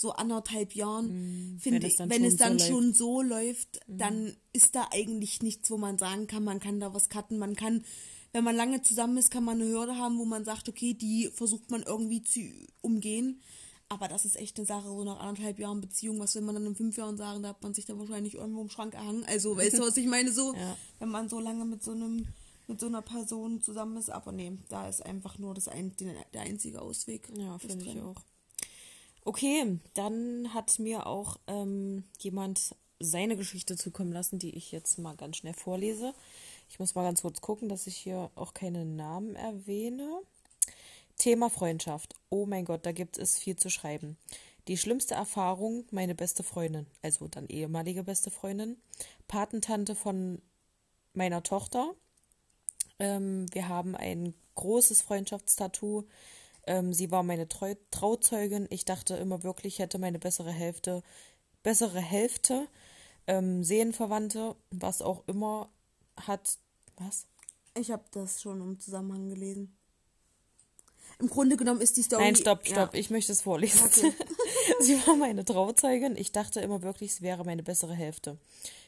[0.00, 1.58] so anderthalb Jahren, mhm.
[1.58, 3.98] finde ich, wenn es dann, schon, so, läuft, mhm.
[3.98, 7.54] dann ist da eigentlich nichts, wo man sagen kann, man kann da was cutten, man
[7.54, 7.84] kann,
[8.32, 11.28] wenn man lange zusammen ist, kann man eine Hürde haben, wo man sagt, okay, die
[11.34, 12.40] versucht man irgendwie zu
[12.80, 13.42] umgehen.
[13.90, 16.64] Aber das ist echt eine Sache, so nach anderthalb Jahren Beziehung, was will man dann
[16.64, 19.24] in fünf Jahren sagen, da hat man sich dann wahrscheinlich irgendwo im Schrank erhangen.
[19.26, 20.32] Also, weißt du, was ich meine?
[20.32, 20.76] So, ja.
[21.00, 22.28] wenn man so lange mit so einem,
[22.68, 25.92] mit so einer Person zusammen ist, aber nee, da ist einfach nur das ein,
[26.32, 27.28] der einzige Ausweg.
[27.36, 28.22] Ja, finde ich auch.
[29.24, 35.16] Okay, dann hat mir auch ähm, jemand seine Geschichte zukommen lassen, die ich jetzt mal
[35.16, 36.14] ganz schnell vorlese.
[36.68, 40.20] Ich muss mal ganz kurz gucken, dass ich hier auch keine Namen erwähne.
[41.16, 42.14] Thema Freundschaft.
[42.30, 44.16] Oh mein Gott, da gibt es viel zu schreiben.
[44.68, 48.76] Die schlimmste Erfahrung, meine beste Freundin, also dann ehemalige beste Freundin,
[49.26, 50.40] Patentante von
[51.12, 51.94] meiner Tochter.
[52.98, 56.04] Ähm, wir haben ein großes Freundschaftstattoo.
[56.70, 58.68] Ähm, sie war meine Trau Trauzeugin.
[58.70, 61.02] Ich dachte immer wirklich, ich hätte meine bessere Hälfte,
[61.64, 62.68] bessere Hälfte,
[63.26, 65.68] ähm, Seelenverwandte, was auch immer
[66.16, 66.58] hat.
[66.96, 67.26] Was?
[67.76, 69.76] Ich habe das schon im Zusammenhang gelesen.
[71.18, 72.22] Im Grunde genommen ist die Story.
[72.22, 73.00] Nein, stopp, stopp, ja.
[73.00, 73.84] ich möchte es vorlesen.
[73.86, 74.12] Okay.
[74.80, 76.16] sie war meine Trauzeugin.
[76.16, 78.38] Ich dachte immer wirklich, sie wäre meine bessere Hälfte.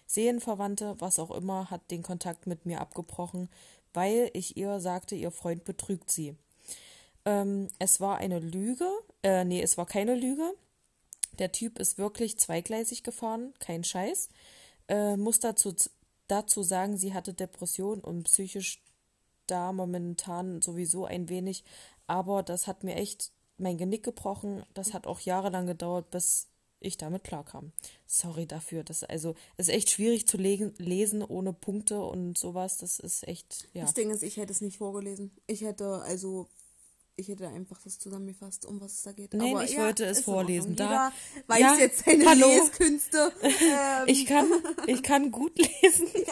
[0.07, 3.49] Seelenverwandte, was auch immer, hat den Kontakt mit mir abgebrochen,
[3.93, 6.37] weil ich ihr sagte, ihr Freund betrügt sie.
[7.25, 8.89] Ähm, es war eine Lüge.
[9.23, 10.55] Äh, nee, es war keine Lüge.
[11.39, 14.29] Der Typ ist wirklich zweigleisig gefahren, kein Scheiß.
[14.89, 15.75] Äh, muss dazu,
[16.29, 18.83] dazu sagen, sie hatte Depression und psychisch
[19.47, 21.65] da momentan sowieso ein wenig.
[22.07, 24.65] Aber das hat mir echt mein Genick gebrochen.
[24.75, 26.49] Das hat auch jahrelang gedauert, bis
[26.81, 27.73] ich damit klarkam.
[28.07, 28.83] Sorry dafür.
[28.85, 32.79] Das also ist echt schwierig zu legen, lesen ohne Punkte und sowas.
[32.79, 33.83] Das ist echt, ja.
[33.83, 35.31] Das Ding ist, ich hätte es nicht vorgelesen.
[35.47, 36.49] Ich hätte also
[37.17, 39.35] ich hätte einfach das zusammengefasst, um was es da geht.
[39.35, 40.77] Nein, Aber ich ja, wollte es vorlesen.
[40.77, 41.13] Da
[41.47, 42.49] weiß ja, jetzt seine hallo.
[42.49, 43.33] Leskünste.
[43.43, 44.05] Ähm.
[44.07, 44.47] Ich kann,
[44.87, 46.09] ich kann gut lesen.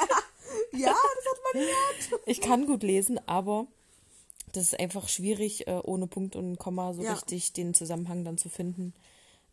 [0.73, 2.23] Ja, ja, das hat man gehört.
[2.27, 3.69] Ich kann gut lesen, aber
[4.53, 7.13] das ist einfach schwierig, äh, ohne Punkt und Komma so ja.
[7.13, 8.93] richtig den Zusammenhang dann zu finden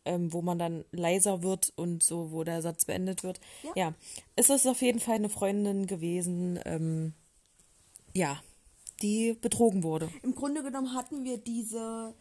[0.08, 3.40] ähm, wo man dann leiser wird und so, wo der Satz beendet wird.
[3.62, 3.94] Ja, ja.
[4.36, 7.12] es ist auf jeden Fall eine Freundin gewesen, ähm,
[8.14, 8.40] ja,
[9.02, 10.10] die betrogen wurde.
[10.22, 12.14] Im Grunde genommen hatten wir diese,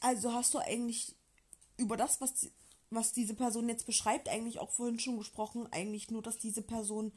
[0.00, 1.14] also hast du eigentlich
[1.76, 2.50] über das, was,
[2.90, 7.12] was diese Person jetzt beschreibt, eigentlich auch vorhin schon gesprochen, eigentlich nur, dass diese Person,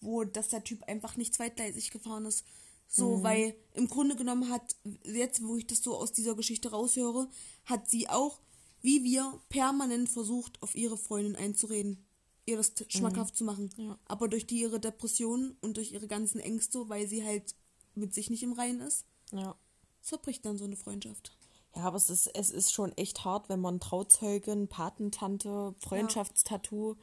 [0.00, 2.44] wo, dass der Typ einfach nicht zweitgleisig gefahren ist.
[2.88, 3.22] So, mhm.
[3.24, 7.28] weil im Grunde genommen hat, jetzt, wo ich das so aus dieser Geschichte raushöre,
[7.64, 8.40] hat sie auch
[8.86, 12.06] wie wir permanent versucht, auf ihre Freundin einzureden,
[12.44, 13.36] ihr das schmackhaft mhm.
[13.36, 13.70] zu machen.
[13.76, 13.98] Ja.
[14.06, 17.56] Aber durch die ihre Depressionen und durch ihre ganzen Ängste, weil sie halt
[17.96, 19.56] mit sich nicht im Reinen ist, ja.
[20.02, 21.36] zerbricht dann so eine Freundschaft.
[21.74, 26.96] Ja, aber es ist, es ist schon echt hart, wenn man Trauzeugin, Patentante, Freundschaftstattoo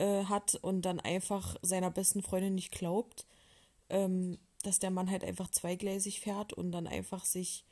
[0.00, 0.20] ja.
[0.20, 3.26] äh, hat und dann einfach seiner besten Freundin nicht glaubt,
[3.88, 7.64] ähm, dass der Mann halt einfach zweigleisig fährt und dann einfach sich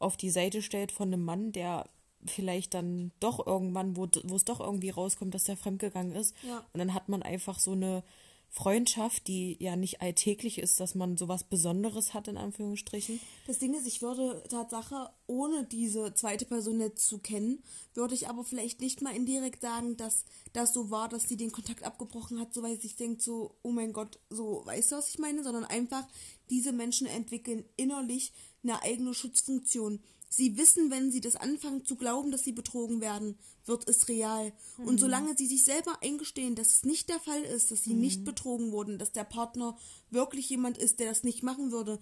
[0.00, 1.88] auf die Seite stellt von einem Mann, der
[2.26, 6.34] vielleicht dann doch irgendwann, wo, wo es doch irgendwie rauskommt, dass der fremdgegangen ist.
[6.42, 6.64] Ja.
[6.72, 8.02] Und dann hat man einfach so eine
[8.50, 13.20] Freundschaft, die ja nicht alltäglich ist, dass man sowas Besonderes hat, in Anführungsstrichen.
[13.46, 17.62] Das Ding ist, ich würde Tatsache, ohne diese zweite Person jetzt zu kennen,
[17.94, 20.24] würde ich aber vielleicht nicht mal indirekt sagen, dass
[20.54, 23.54] das so war, dass sie den Kontakt abgebrochen hat, so weil sie sich denkt, so,
[23.62, 25.44] oh mein Gott, so, weißt du, was ich meine?
[25.44, 26.06] Sondern einfach,
[26.50, 28.32] diese Menschen entwickeln innerlich
[28.62, 30.00] eine eigene Schutzfunktion.
[30.28, 34.52] Sie wissen, wenn sie das anfangen zu glauben, dass sie betrogen werden, wird es real.
[34.76, 34.88] Mhm.
[34.88, 38.00] Und solange sie sich selber eingestehen, dass es nicht der Fall ist, dass sie mhm.
[38.00, 39.78] nicht betrogen wurden, dass der Partner
[40.10, 41.98] wirklich jemand ist, der das nicht machen würde,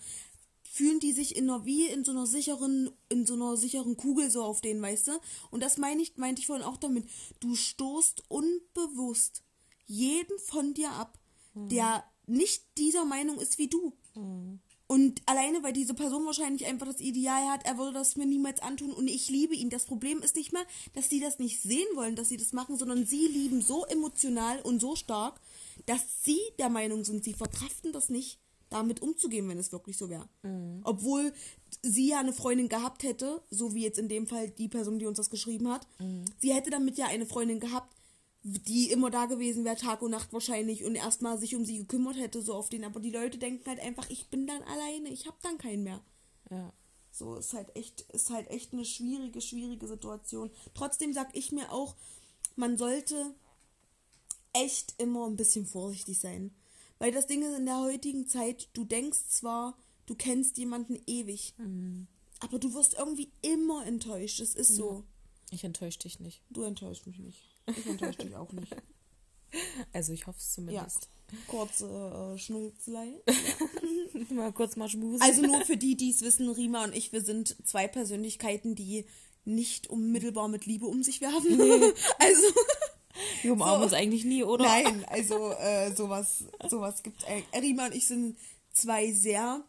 [0.63, 4.31] fühlen die sich in einer, wie in so einer sicheren, in so einer sicheren Kugel
[4.31, 5.13] so auf den, weißt du?
[5.51, 7.09] Und das meine ich, meinte ich vorhin auch damit.
[7.41, 9.43] Du stoßt unbewusst
[9.87, 11.19] jeden von dir ab,
[11.55, 11.69] mhm.
[11.69, 13.93] der nicht dieser Meinung ist wie du.
[14.15, 14.61] Mhm.
[14.89, 18.63] Und alleine, weil diese Person wahrscheinlich einfach das Ideal hat, er würde das mir niemals
[18.63, 19.69] antun und ich liebe ihn.
[19.69, 20.65] Das Problem ist nicht mehr,
[20.95, 24.61] dass sie das nicht sehen wollen, dass sie das machen, sondern sie lieben so emotional
[24.61, 25.41] und so stark,
[25.87, 28.39] dass sie der Meinung sind, sie verkraften das nicht,
[28.71, 30.29] damit umzugehen, wenn es wirklich so wäre.
[30.43, 30.81] Mhm.
[30.85, 31.33] Obwohl
[31.83, 35.07] sie ja eine Freundin gehabt hätte, so wie jetzt in dem Fall die Person, die
[35.07, 35.87] uns das geschrieben hat.
[35.99, 36.25] Mhm.
[36.39, 37.96] Sie hätte damit ja eine Freundin gehabt,
[38.49, 42.17] die immer da gewesen wäre, Tag und Nacht wahrscheinlich, und erstmal sich um sie gekümmert
[42.17, 42.85] hätte, so auf den.
[42.85, 46.01] Aber die Leute denken halt einfach, ich bin dann alleine, ich hab dann keinen mehr.
[46.51, 46.73] Ja.
[47.11, 50.51] So ist halt echt, ist halt echt eine schwierige, schwierige Situation.
[50.75, 51.97] Trotzdem sag ich mir auch,
[52.55, 53.35] man sollte
[54.53, 56.55] echt immer ein bisschen vorsichtig sein.
[57.01, 59.77] Weil das Ding ist in der heutigen Zeit, du denkst zwar,
[60.07, 62.07] du kennst jemanden ewig, mhm.
[62.39, 64.39] aber du wirst irgendwie immer enttäuscht.
[64.39, 64.77] Das ist ja.
[64.77, 65.05] so.
[65.51, 66.43] Ich enttäusche dich nicht.
[66.51, 67.56] Du enttäuschst mich nicht.
[67.67, 68.75] Ich enttäusche dich auch nicht.
[69.93, 71.09] Also ich hoffe es zumindest.
[71.33, 71.39] Ja.
[71.49, 73.15] Kurze äh, Schnulzelei.
[73.27, 73.35] Ja.
[74.35, 75.23] mal kurz mal schmusen.
[75.23, 79.07] Also nur für die, die es wissen, Rima und ich, wir sind zwei Persönlichkeiten, die
[79.45, 81.57] nicht unmittelbar mit Liebe um sich werfen.
[81.57, 81.93] Nee.
[82.19, 82.47] Also.
[83.43, 83.85] Wir umarmen so.
[83.85, 84.65] uns eigentlich nie, oder?
[84.65, 87.63] Nein, also äh, sowas, sowas gibt es.
[87.63, 88.37] Rima und ich sind
[88.73, 89.65] zwei sehr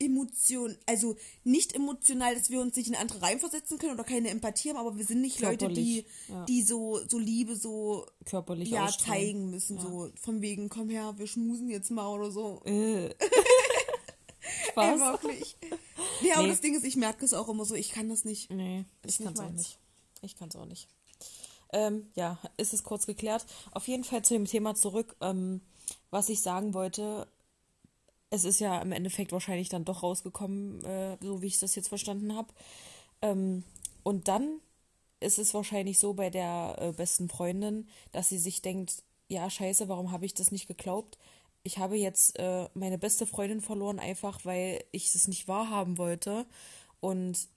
[0.00, 4.70] Emotion, also nicht emotional, dass wir uns nicht in andere reinversetzen können oder keine Empathie
[4.70, 6.44] haben, aber wir sind nicht Körperlich, Leute, die, ja.
[6.44, 9.82] die so, so Liebe so körperlich ja, zeigen müssen, ja.
[9.82, 12.62] so von wegen, komm her, wir schmusen jetzt mal oder so.
[12.64, 13.10] Äh.
[14.70, 15.00] Spaß.
[15.00, 15.56] Ey, wirklich.
[15.62, 15.76] Ja,
[16.22, 16.32] nee.
[16.32, 18.50] aber das Ding ist, ich merke es auch immer so, ich kann das nicht.
[18.50, 19.78] Nee, ich kann es auch nicht.
[20.22, 20.88] Ich kann es auch nicht.
[21.72, 23.44] Ähm, ja, ist es kurz geklärt.
[23.72, 25.16] Auf jeden Fall zu dem Thema zurück.
[25.20, 25.60] Ähm,
[26.10, 27.28] was ich sagen wollte,
[28.30, 31.88] es ist ja im Endeffekt wahrscheinlich dann doch rausgekommen, äh, so wie ich das jetzt
[31.88, 32.52] verstanden habe.
[33.22, 33.64] Ähm,
[34.02, 34.60] und dann
[35.20, 39.88] ist es wahrscheinlich so bei der äh, besten Freundin, dass sie sich denkt, ja, scheiße,
[39.88, 41.18] warum habe ich das nicht geglaubt?
[41.62, 46.46] Ich habe jetzt äh, meine beste Freundin verloren, einfach weil ich es nicht wahrhaben wollte.
[47.00, 47.48] Und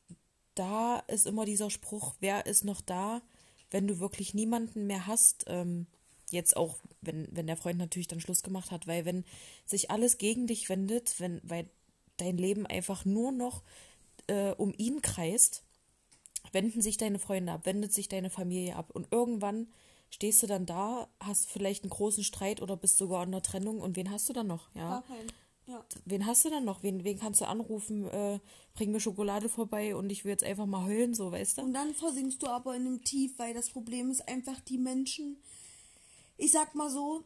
[0.55, 3.21] da ist immer dieser Spruch, wer ist noch da,
[3.69, 5.87] wenn du wirklich niemanden mehr hast, ähm,
[6.31, 9.23] jetzt auch, wenn, wenn der Freund natürlich dann Schluss gemacht hat, weil wenn
[9.65, 11.69] sich alles gegen dich wendet, wenn, weil
[12.17, 13.63] dein Leben einfach nur noch
[14.27, 15.63] äh, um ihn kreist,
[16.51, 19.67] wenden sich deine Freunde ab, wendet sich deine Familie ab und irgendwann
[20.09, 23.79] stehst du dann da, hast vielleicht einen großen Streit oder bist sogar in der Trennung
[23.79, 24.69] und wen hast du dann noch?
[24.75, 25.03] Ja.
[25.67, 25.85] ja.
[26.05, 26.83] Wen hast du dann noch?
[26.83, 28.07] Wen, wen kannst du anrufen?
[28.09, 28.39] Äh,
[28.73, 31.61] bring mir Schokolade vorbei und ich will jetzt einfach mal heulen, so, weißt du?
[31.63, 35.37] Und dann versinkst du aber in einem Tief, weil das Problem ist einfach die Menschen.
[36.41, 37.23] Ich sag mal so,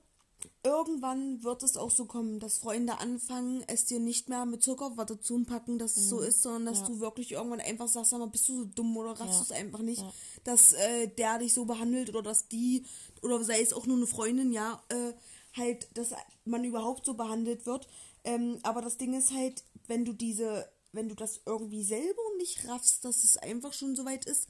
[0.62, 5.22] irgendwann wird es auch so kommen, dass Freunde anfangen, es dir nicht mehr mit Zuckerwatte
[5.22, 6.24] zu packen, dass es so mhm.
[6.26, 6.88] ist, sondern dass ja.
[6.88, 9.38] du wirklich irgendwann einfach sagst, sag mal, bist du so dumm oder raffst ja.
[9.38, 10.14] du es einfach nicht, ja.
[10.44, 12.86] dass äh, der dich so behandelt oder dass die,
[13.22, 15.14] oder sei es auch nur eine Freundin, ja, äh,
[15.56, 16.10] halt, dass
[16.44, 17.88] man überhaupt so behandelt wird.
[18.26, 22.68] Ähm, aber das Ding ist halt, wenn du diese, wenn du das irgendwie selber nicht
[22.68, 24.50] raffst, dass es einfach schon so weit ist,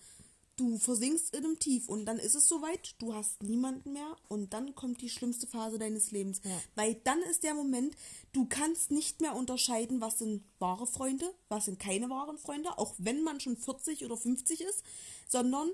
[0.55, 4.53] du versinkst in einem Tief und dann ist es soweit, du hast niemanden mehr und
[4.53, 6.41] dann kommt die schlimmste Phase deines Lebens.
[6.43, 6.51] Ja.
[6.75, 7.95] Weil dann ist der Moment,
[8.31, 12.93] du kannst nicht mehr unterscheiden, was sind wahre Freunde, was sind keine wahren Freunde, auch
[12.97, 14.83] wenn man schon 40 oder 50 ist,
[15.27, 15.69] sondern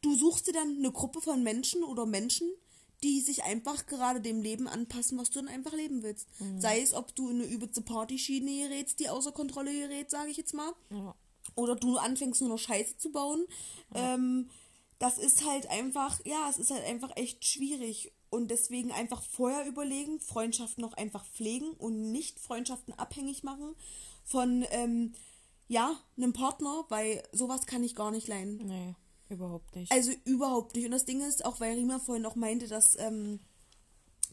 [0.00, 2.48] du suchst dir dann eine Gruppe von Menschen oder Menschen,
[3.02, 6.26] die sich einfach gerade dem Leben anpassen, was du dann einfach leben willst.
[6.40, 6.60] Mhm.
[6.60, 10.36] Sei es, ob du in eine übelste Partyschiene gerätst, die außer Kontrolle gerät, sage ich
[10.38, 10.72] jetzt mal.
[10.90, 11.14] Ja
[11.54, 13.46] oder du anfängst nur noch Scheiße zu bauen.
[13.94, 14.14] Ja.
[14.14, 14.50] Ähm,
[14.98, 18.12] das ist halt einfach, ja, es ist halt einfach echt schwierig.
[18.30, 23.74] Und deswegen einfach vorher überlegen, Freundschaften noch einfach pflegen und nicht Freundschaften abhängig machen
[24.24, 25.14] von, ähm,
[25.68, 28.56] ja, einem Partner, weil sowas kann ich gar nicht leiden.
[28.66, 28.94] Nee,
[29.28, 29.90] überhaupt nicht.
[29.92, 30.84] Also überhaupt nicht.
[30.84, 33.40] Und das Ding ist, auch weil Rima vorhin auch meinte, dass, ähm,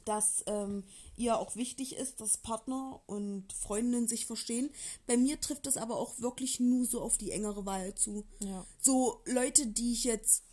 [0.05, 0.84] dass ähm,
[1.22, 4.69] ihr auch wichtig ist, dass Partner und Freundinnen sich verstehen.
[5.07, 8.26] Bei mir trifft das aber auch wirklich nur so auf die engere Wahl zu.
[8.39, 8.65] Ja.
[8.80, 10.43] So Leute, die ich jetzt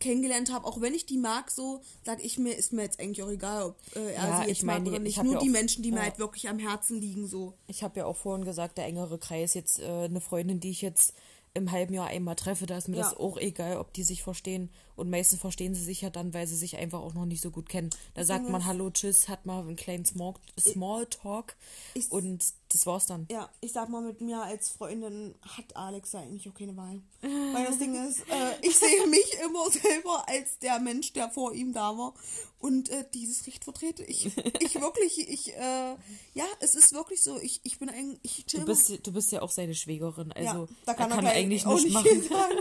[0.00, 3.22] kennengelernt habe, auch wenn ich die mag, so sag ich mir, ist mir jetzt eigentlich
[3.22, 5.22] auch egal, ob äh, er ja, sie jetzt mag oder nicht.
[5.22, 5.96] Nur ja die Menschen, die ja.
[5.96, 7.54] mir halt wirklich am Herzen liegen, so.
[7.66, 10.82] Ich habe ja auch vorhin gesagt, der engere Kreis jetzt äh, eine Freundin, die ich
[10.82, 11.14] jetzt
[11.54, 13.04] im halben Jahr einmal treffe, da ist mir ja.
[13.04, 14.70] das auch egal, ob die sich verstehen.
[14.96, 17.50] Und meistens verstehen sie sich ja dann, weil sie sich einfach auch noch nicht so
[17.50, 17.90] gut kennen.
[18.14, 21.54] Da sagt man Hallo, Tschüss, hat mal einen kleinen Small, Small Talk
[21.94, 22.44] ich, und
[22.74, 23.26] das war's dann.
[23.30, 27.00] Ja, ich sag mal, mit mir als Freundin hat Alex ja eigentlich auch keine Wahl.
[27.20, 31.54] Weil das Ding ist, äh, ich sehe mich immer selber als der Mensch, der vor
[31.54, 32.14] ihm da war
[32.58, 34.02] und äh, dieses Recht vertrete.
[34.04, 34.26] Ich,
[34.60, 35.94] ich wirklich, ich, äh,
[36.34, 37.38] ja, es ist wirklich so.
[37.40, 40.68] Ich, ich bin ein, ich du bist, du bist ja auch seine Schwägerin, also ja,
[40.86, 42.22] da kann er, kann er eigentlich nicht machen.
[42.22, 42.58] Sagen.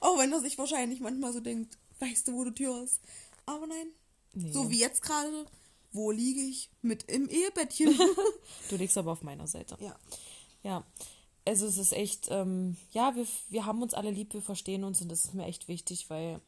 [0.00, 3.00] Auch wenn er sich wahrscheinlich manchmal so denkt, weißt du, wo die Tür ist.
[3.44, 3.88] Aber nein.
[4.34, 4.50] Nee.
[4.50, 5.46] So wie jetzt gerade
[5.92, 6.70] wo liege ich?
[6.80, 7.98] Mit im Ehebettchen.
[8.70, 9.76] du liegst aber auf meiner Seite.
[9.80, 9.96] Ja.
[10.62, 10.84] Ja.
[11.44, 15.02] Also es ist echt, ähm, ja, wir, wir haben uns alle lieb, wir verstehen uns
[15.02, 16.40] und das ist mir echt wichtig, weil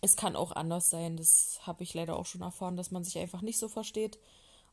[0.00, 1.16] es kann auch anders sein.
[1.16, 4.18] Das habe ich leider auch schon erfahren, dass man sich einfach nicht so versteht.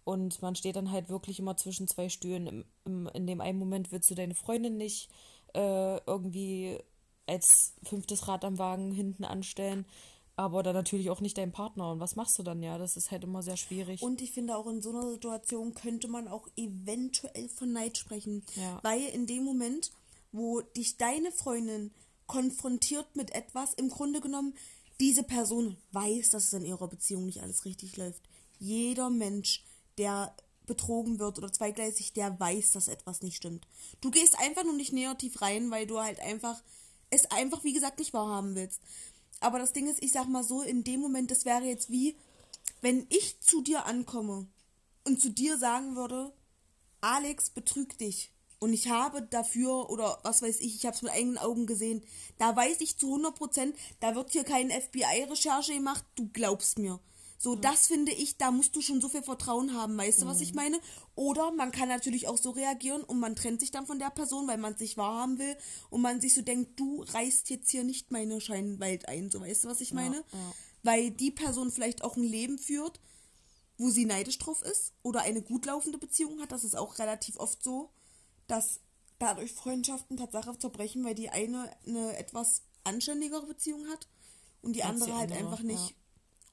[0.03, 2.47] Und man steht dann halt wirklich immer zwischen zwei Stühlen.
[2.47, 5.09] Im, im, in dem einen Moment willst du deine Freundin nicht
[5.53, 6.79] äh, irgendwie
[7.27, 9.85] als fünftes Rad am Wagen hinten anstellen
[10.37, 11.91] aber dann natürlich auch nicht dein Partner.
[11.91, 12.61] Und was machst du dann?
[12.61, 14.03] Ja, das ist halt immer sehr schwierig.
[14.03, 18.43] Und ich finde auch in so einer Situation könnte man auch eventuell von Neid sprechen.
[18.55, 18.79] Ja.
[18.83, 19.91] Weil in dem Moment,
[20.31, 21.91] wo dich deine Freundin
[22.27, 24.53] konfrontiert mit etwas, im Grunde genommen,
[24.99, 28.21] diese Person weiß, dass es in ihrer Beziehung nicht alles richtig läuft.
[28.59, 29.63] Jeder Mensch,
[29.97, 30.35] der
[30.67, 33.67] betrogen wird oder zweigleisig, der weiß, dass etwas nicht stimmt.
[34.01, 36.61] Du gehst einfach nur nicht tief rein, weil du halt einfach
[37.09, 38.81] es einfach, wie gesagt, nicht wahrhaben willst.
[39.39, 42.15] Aber das Ding ist, ich sag mal so, in dem Moment, das wäre jetzt wie,
[42.81, 44.47] wenn ich zu dir ankomme
[45.03, 46.33] und zu dir sagen würde,
[47.01, 48.31] Alex betrügt dich.
[48.59, 52.03] Und ich habe dafür, oder was weiß ich, ich habe es mit eigenen Augen gesehen,
[52.39, 56.99] da weiß ich zu 100 Prozent, da wird hier keine FBI-Recherche gemacht, du glaubst mir.
[57.37, 57.61] So, mhm.
[57.61, 60.29] das finde ich, da musst du schon so viel Vertrauen haben, weißt du, mhm.
[60.29, 60.79] was ich meine?
[61.15, 64.47] Oder man kann natürlich auch so reagieren und man trennt sich dann von der Person,
[64.47, 65.55] weil man sich wahrhaben will
[65.89, 69.65] und man sich so denkt, du reißt jetzt hier nicht meine Scheinwelt ein, so weißt
[69.65, 70.17] du, was ich meine?
[70.17, 70.53] Ja, ja.
[70.83, 72.99] Weil die Person vielleicht auch ein Leben führt,
[73.77, 77.37] wo sie neidisch drauf ist oder eine gut laufende Beziehung hat, das ist auch relativ
[77.37, 77.91] oft so,
[78.47, 78.79] dass
[79.19, 84.07] dadurch Freundschaften Tatsache zerbrechen, weil die eine eine etwas anständigere Beziehung hat
[84.61, 85.89] und die Als andere halt einfach nicht.
[85.89, 85.95] ja.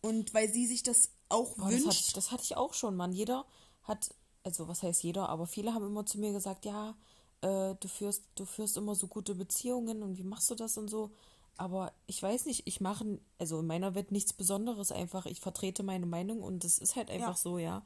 [0.05, 2.07] Und weil sie sich das auch das, hatte wünscht.
[2.09, 3.13] ich, das hatte ich auch schon, Mann.
[3.13, 3.47] Jeder
[3.85, 6.95] hat, also was heißt jeder, aber viele haben immer zu mir gesagt, ja,
[7.41, 10.89] äh, du führst, du führst immer so gute Beziehungen und wie machst du das und
[10.89, 11.11] so.
[11.57, 15.83] Aber ich weiß nicht, ich mache, also in meiner Welt nichts Besonderes, einfach, ich vertrete
[15.83, 17.43] meine Meinung und das ist halt einfach Ja.
[17.43, 17.83] so, ja.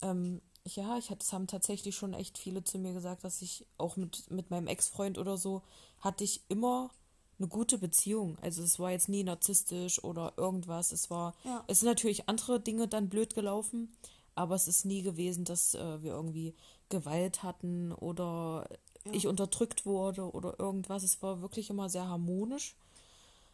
[0.00, 3.66] Ähm, ja, ich hatte, es haben tatsächlich schon echt viele zu mir gesagt, dass ich
[3.76, 5.62] auch mit, mit meinem Ex-Freund oder so
[6.00, 6.90] hatte ich immer
[7.38, 8.36] eine gute Beziehung.
[8.40, 10.92] Also es war jetzt nie narzisstisch oder irgendwas.
[10.92, 11.64] Es war, Ja.
[11.66, 13.92] es sind natürlich andere Dinge dann blöd gelaufen,
[14.34, 16.54] aber es ist nie gewesen, dass äh, wir irgendwie
[16.88, 18.68] Gewalt hatten oder
[19.12, 21.02] ich unterdrückt wurde oder irgendwas.
[21.04, 22.74] Es war wirklich immer sehr harmonisch.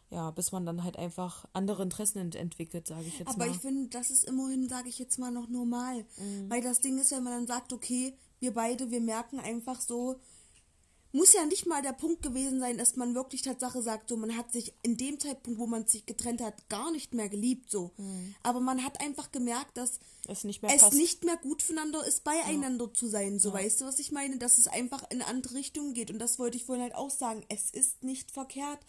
[0.09, 3.49] Ja, bis man dann halt einfach andere Interessen ent entwickelt, sage ich jetzt Aber mal.
[3.51, 6.05] ich finde, das ist immerhin, sage ich jetzt mal, noch normal.
[6.17, 6.49] Mhm.
[6.49, 10.17] Weil das Ding ist, wenn man dann sagt, okay, wir beide, wir merken einfach so,
[11.13, 14.35] muss ja nicht mal der Punkt gewesen sein, dass man wirklich Tatsache sagt, so man
[14.35, 17.91] hat sich in dem Zeitpunkt, wo man sich getrennt hat, gar nicht mehr geliebt, so.
[18.41, 22.23] Aber man hat einfach gemerkt, dass es nicht mehr es nicht mehr gut füreinander ist,
[22.23, 23.39] beieinander zu sein.
[23.39, 24.37] So, weißt du, was ich meine?
[24.37, 26.09] Dass es einfach in andere Richtungen geht.
[26.09, 27.45] Und das wollte ich vorhin halt auch sagen.
[27.47, 28.79] Es ist nicht verkehrt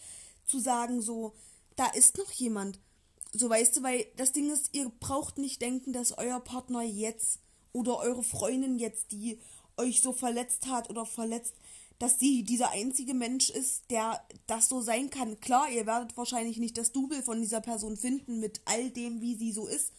[0.46, 1.34] zu sagen, so,
[1.76, 2.80] da ist noch jemand.
[3.32, 7.40] So, weißt du, weil das Ding ist, ihr braucht nicht denken, dass euer Partner jetzt
[7.72, 9.38] oder eure Freundin jetzt, die
[9.76, 11.54] euch so verletzt hat oder verletzt,
[12.04, 15.40] dass sie dieser einzige Mensch ist, der das so sein kann.
[15.40, 19.34] Klar, ihr werdet wahrscheinlich nicht das Double von dieser Person finden mit all dem, wie
[19.36, 19.90] sie so ist.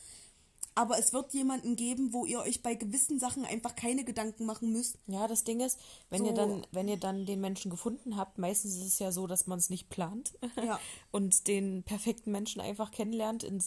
[0.76, 4.72] Aber es wird jemanden geben, wo ihr euch bei gewissen Sachen einfach keine Gedanken machen
[4.72, 5.00] müsst.
[5.08, 5.80] Ja, das Ding ist,
[6.12, 6.28] wenn So.
[6.28, 9.48] ihr dann, wenn ihr dann den Menschen gefunden habt, meistens ist es ja so, dass
[9.48, 10.34] man es nicht plant
[10.64, 10.80] Ja.
[11.12, 13.64] und den perfekten Menschen einfach kennenlernt, in,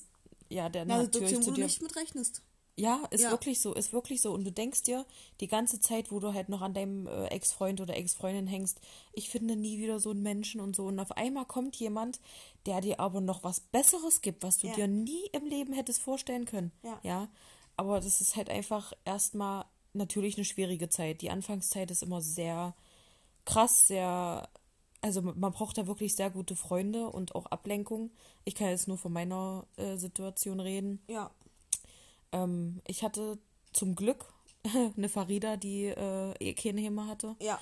[0.48, 1.64] ja, der einer natürlich zu dir.
[1.64, 2.42] nicht mit rechnest.
[2.78, 3.30] Ja, ist Ja.
[3.30, 4.32] wirklich so, ist wirklich so.
[4.32, 5.04] Und du denkst dir
[5.40, 8.80] die ganze Zeit, wo du halt noch an deinem äh, Ex-Freund oder Ex-Freundin hängst,
[9.12, 10.86] ich finde nie wieder so einen Menschen und so.
[10.86, 12.20] Und auf einmal kommt jemand,
[12.66, 14.74] der dir aber noch was Besseres gibt, was du Ja.
[14.74, 16.70] dir nie im Leben hättest vorstellen können.
[16.84, 17.00] Ja.
[17.02, 17.28] ja.
[17.76, 21.20] Aber das ist halt einfach erstmal natürlich eine schwierige Zeit.
[21.22, 22.74] Die Anfangszeit ist immer sehr
[23.44, 24.48] krass, sehr.
[25.00, 28.10] Also man braucht da wirklich sehr gute Freunde und auch Ablenkung.
[28.44, 31.00] Ich kann jetzt nur von meiner äh, Situation reden.
[31.08, 31.30] Ja.
[32.32, 33.38] Ähm, ich hatte
[33.72, 34.26] zum Glück
[34.96, 37.36] eine Farida, die äh, eh keine Häme hatte.
[37.40, 37.58] Ja.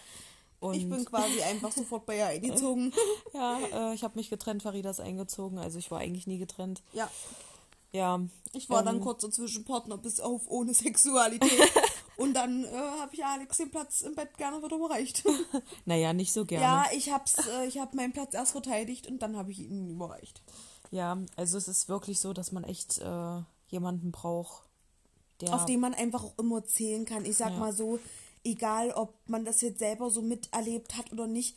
[0.59, 2.93] Und ich bin quasi einfach sofort bei ihr eingezogen.
[3.35, 6.83] ja, äh, ich habe mich getrennt, Farida ist eingezogen, also ich war eigentlich nie getrennt.
[6.93, 7.11] ja.
[7.93, 8.21] Ja.
[8.53, 11.51] Ich war dann ähm, kurz dazwischen Partner bis auf ohne Sexualität.
[12.17, 12.69] Und dann äh,
[13.01, 15.23] habe ich Alex den Platz im Bett gerne wieder überreicht.
[15.85, 16.65] Naja, nicht so gerne.
[16.65, 19.91] ja, ich hab's, äh, ich habe meinen Platz erst verteidigt und dann habe ich ihn
[19.91, 20.43] überreicht.
[20.91, 24.63] Ja, also es ist wirklich so, dass man echt äh, jemanden braucht,
[25.41, 25.55] der.
[25.55, 27.25] Auf den man einfach auch immer zählen kann.
[27.25, 27.59] Ich sag Ja.
[27.59, 27.99] mal so,
[28.45, 31.57] egal ob man das jetzt selber so miterlebt hat oder nicht,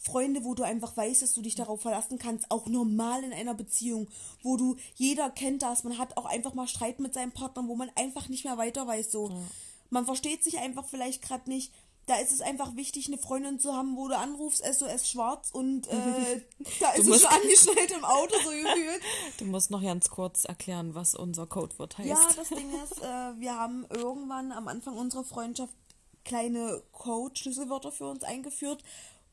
[0.00, 3.54] Freunde, wo du einfach weißt, dass du dich darauf verlassen kannst, auch normal in einer
[3.54, 4.06] Beziehung,
[4.44, 7.74] wo du, jeder kennt das, man hat auch einfach mal Streit mit seinem Partner, wo
[7.74, 9.32] man einfach nicht mehr weiter weiß, so.
[9.90, 11.72] Man versteht sich einfach vielleicht gerade nicht.
[12.08, 15.86] Da ist es einfach wichtig, eine Freundin zu haben, wo du anrufst, SOS schwarz und
[15.88, 16.40] äh,
[16.80, 19.02] da ist es schon angeschnallt im Auto, so gefühlt.
[19.38, 22.08] du musst noch ganz kurz erklären, was unser Codewort heißt.
[22.08, 25.74] Ja, das Ding ist, äh, wir haben irgendwann am Anfang unserer Freundschaft
[26.24, 28.82] kleine Code-Schlüsselwörter für uns eingeführt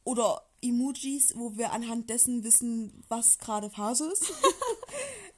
[0.04, 4.34] oder Emojis, wo wir anhand dessen wissen, was gerade Phase ist.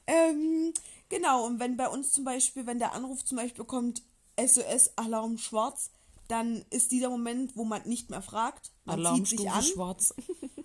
[0.08, 0.74] ähm,
[1.08, 4.02] genau, und wenn bei uns zum Beispiel, wenn der Anruf zum Beispiel kommt,
[4.38, 5.90] SOS Alarm schwarz,
[6.28, 8.70] dann ist dieser Moment, wo man nicht mehr fragt.
[8.84, 9.62] Man zieht sich an.
[9.62, 10.14] schwarz.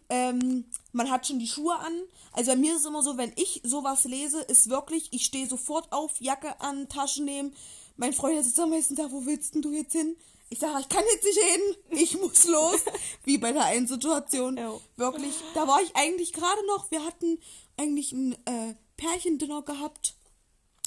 [0.09, 1.93] Ähm, man hat schon die Schuhe an.
[2.33, 5.47] Also bei mir ist es immer so, wenn ich sowas lese, ist wirklich, ich stehe
[5.47, 7.55] sofort auf, Jacke an, Taschen nehmen.
[7.95, 10.15] Mein Freund sitzt am meisten da, wo willst denn du jetzt hin?
[10.49, 12.81] Ich sage, ich kann jetzt nicht reden, ich muss los.
[13.23, 14.55] Wie bei der einen Situation.
[14.57, 14.79] Ja.
[14.97, 17.39] Wirklich, da war ich eigentlich gerade noch, wir hatten
[17.77, 20.13] eigentlich ein äh, Pärchendinner gehabt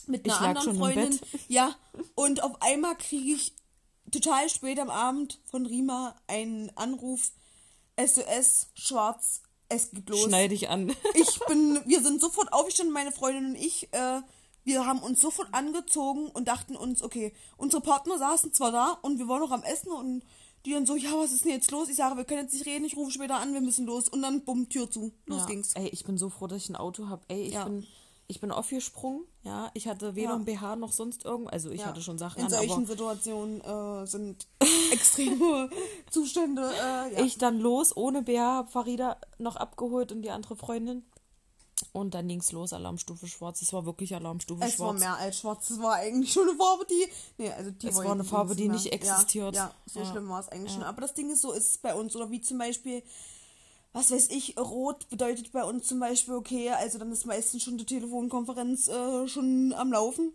[0.06, 1.18] mit Ich einer lag anderen schon im Freundin.
[1.18, 1.40] Bett.
[1.48, 1.74] Ja,
[2.14, 3.54] und auf einmal kriege ich
[4.10, 7.32] total spät am Abend von Rima einen Anruf,
[7.98, 10.24] SOS, schwarz, es geht los.
[10.24, 10.94] Schneide ich an.
[11.14, 14.20] Ich bin, wir sind sofort aufgestanden, meine Freundin und ich, äh,
[14.64, 19.18] wir haben uns sofort angezogen und dachten uns, okay, unsere Partner saßen zwar da und
[19.18, 20.22] wir waren noch am Essen und
[20.64, 21.88] die dann so, ja, was ist denn jetzt los?
[21.88, 24.08] Ich sage, wir können jetzt nicht reden, ich rufe später an, wir müssen los.
[24.08, 25.12] Und dann, bumm, Tür zu.
[25.26, 25.46] Los ja.
[25.46, 25.72] ging's.
[25.74, 27.24] Ey, ich bin so froh, dass ich ein Auto habe.
[27.28, 27.64] Ey, ich Ja.
[27.64, 27.86] bin
[28.28, 29.70] ich bin aufgesprungen, ja.
[29.74, 30.34] Ich hatte weder Ja.
[30.36, 31.52] ein BH noch sonst irgendwas.
[31.52, 31.86] Also ich Ja.
[31.86, 34.46] hatte schon Sachen In an, solchen Situationen äh, sind
[34.92, 35.70] extreme
[36.10, 36.62] Zustände.
[36.72, 37.24] Äh, ja.
[37.24, 41.04] ich dann los ohne BH, hab Farida noch abgeholt und die andere Freundin.
[41.92, 43.60] Und dann ging's los, Alarmstufe schwarz.
[43.60, 45.00] Es war wirklich Alarmstufe es war schwarz.
[45.00, 45.68] mehr als schwarz.
[45.70, 47.06] Es war eigentlich schon eine Farbe, die.
[47.36, 48.72] Nee, also die Es war eine Farbe, die mehr.
[48.76, 49.54] nicht existiert.
[49.54, 50.06] Ja, ja so Ja.
[50.06, 50.82] schlimm war es eigentlich schon.
[50.82, 52.16] Aber das Ding ist so, ist es bei uns.
[52.16, 53.02] Oder wie zum Beispiel,
[53.96, 57.78] was weiß ich, rot bedeutet bei uns zum Beispiel, okay, also dann ist meistens schon
[57.78, 60.32] die Telefonkonferenz äh, schon am Laufen.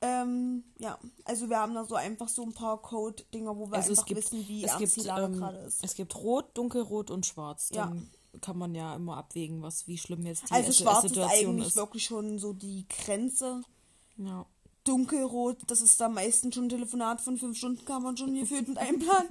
[0.00, 3.90] Ähm, ja, also wir haben da so einfach so ein paar Code-Dinger, wo wir Also
[3.90, 5.82] einfach gibt, wissen, wie es ernst die Lage ähm, gerade ist.
[5.82, 7.70] es gibt Rot, Dunkelrot und Schwarz.
[7.72, 7.86] Ja.
[7.86, 8.10] Dann
[8.40, 11.50] kann man ja immer abwägen, was wie schlimm jetzt die Also S- schwarz ist Situation
[11.54, 11.76] eigentlich ist.
[11.76, 13.62] wirklich schon so die Grenze.
[14.16, 14.46] Ja.
[14.84, 18.68] Dunkelrot, das ist da meistens schon ein Telefonat von fünf Stunden, kann man schon gefühlt
[18.68, 19.28] mit einplanen.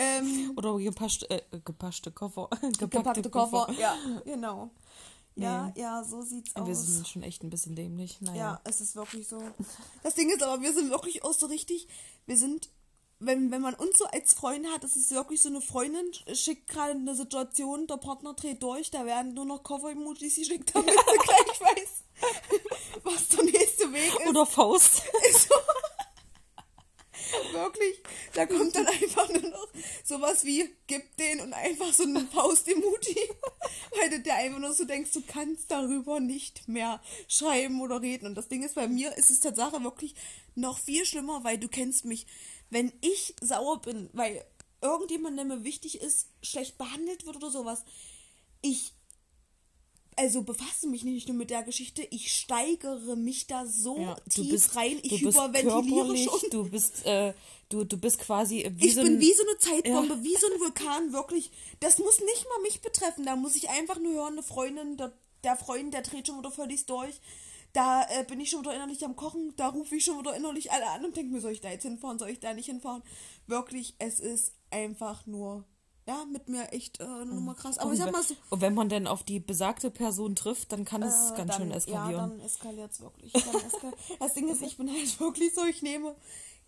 [0.00, 2.48] Ähm, Oder gepaschte, äh, gepaschte Koffer.
[2.60, 3.72] Gepackte, gepackte Koffer.
[3.78, 4.70] Ja, genau.
[5.36, 5.80] Ja, Nee.
[5.82, 6.86] ja, so sieht's Wir aus.
[6.86, 8.20] sind schon echt ein bisschen dämlich.
[8.20, 8.36] Naja.
[8.36, 9.40] Ja, es ist wirklich so.
[10.02, 11.86] Das Ding ist aber, wir sind wirklich auch so richtig,
[12.26, 12.68] wir sind,
[13.20, 16.04] wenn, wenn man uns so als Freunde hat, das ist wirklich so eine Freundin,
[16.34, 20.90] schickt gerade eine Situation, der Partner dreht durch, da werden nur noch Koffer-Emojis geschickt, damit
[20.90, 22.02] sie gleich weiß,
[23.04, 24.28] was der nächste Weg ist.
[24.28, 25.02] Oder Faust.
[25.30, 25.54] Ist so.
[27.52, 28.02] Wirklich,
[28.34, 29.68] da kommt dann einfach nur noch
[30.04, 33.28] sowas wie, gib den und einfach so ein Faust-Emoji,
[33.98, 38.26] weil du dir einfach nur so denkst, du kannst darüber nicht mehr schreiben oder reden.
[38.26, 40.14] Und das Ding ist, bei mir ist es tatsächlich wirklich
[40.54, 42.26] noch viel schlimmer, weil du kennst mich,
[42.70, 44.44] wenn ich sauer bin, weil
[44.80, 47.84] irgendjemand, der mir wichtig ist, schlecht behandelt wird oder sowas,
[48.62, 48.94] ich
[50.20, 54.42] also befasse mich nicht nur mit der Geschichte, ich steigere mich da so Ja, du
[54.42, 56.50] tief bist, rein, ich körperlich, schon.
[56.50, 57.32] Du bist, äh,
[57.70, 60.46] du, du bist quasi wie Ich so bin ein, wie so eine Zeitbombe, wie so
[60.46, 61.50] ein Vulkan, wirklich.
[61.80, 63.24] Das muss nicht mal mich betreffen.
[63.24, 66.50] Da muss ich einfach nur hören, eine Freundin, der, der Freund, der dreht schon wieder
[66.50, 67.18] völlig durch.
[67.72, 69.54] Da äh, bin ich schon wieder innerlich am Kochen.
[69.56, 71.84] Da rufe ich schon wieder innerlich alle an und denke mir, soll ich da jetzt
[71.84, 73.02] hinfahren, soll ich da nicht hinfahren?
[73.46, 75.64] Wirklich, es ist einfach nur,
[76.06, 77.78] ja, mit mir echt äh, eine Nummer krass.
[77.78, 80.34] Aber und, ich sag wenn- mal so, und wenn man dann auf die besagte Person
[80.34, 82.10] trifft, dann kann es äh, ganz dann, schön eskalieren.
[82.12, 83.34] Ja, dann eskaliert es wirklich.
[83.34, 86.16] Eskal das Ding ist, ich bin halt wirklich so, ich nehme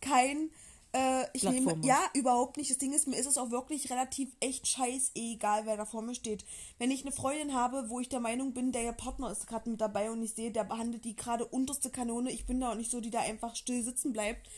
[0.01, 0.51] kein,
[0.93, 2.71] äh, ich Blatt nehme, ja, überhaupt nicht.
[2.71, 6.15] Das Ding ist, mir ist es auch wirklich relativ echt scheißegal, wer da vor mir
[6.15, 6.45] steht.
[6.79, 9.71] Wenn ich eine Freundin habe, wo ich der Meinung bin, der ihr Partner ist gerade
[9.71, 12.77] mit dabei und ich sehe, der behandelt die gerade unterste Kanone, ich bin da auch
[12.77, 14.49] nicht so, die da einfach still sitzen bleibt.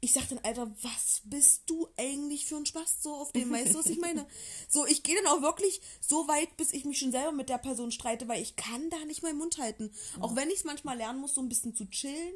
[0.00, 3.50] Ich sag dann, Alter, was bist du eigentlich für ein Spaß so auf dem?
[3.50, 4.26] Weißt du, was ich meine?
[4.68, 7.58] So, ich gehe dann auch wirklich so weit, bis ich mich schon selber mit der
[7.58, 9.90] Person streite, weil ich kann da nicht meinen Mund halten.
[10.20, 12.34] Auch wenn ich es manchmal lernen muss, so ein bisschen zu chillen.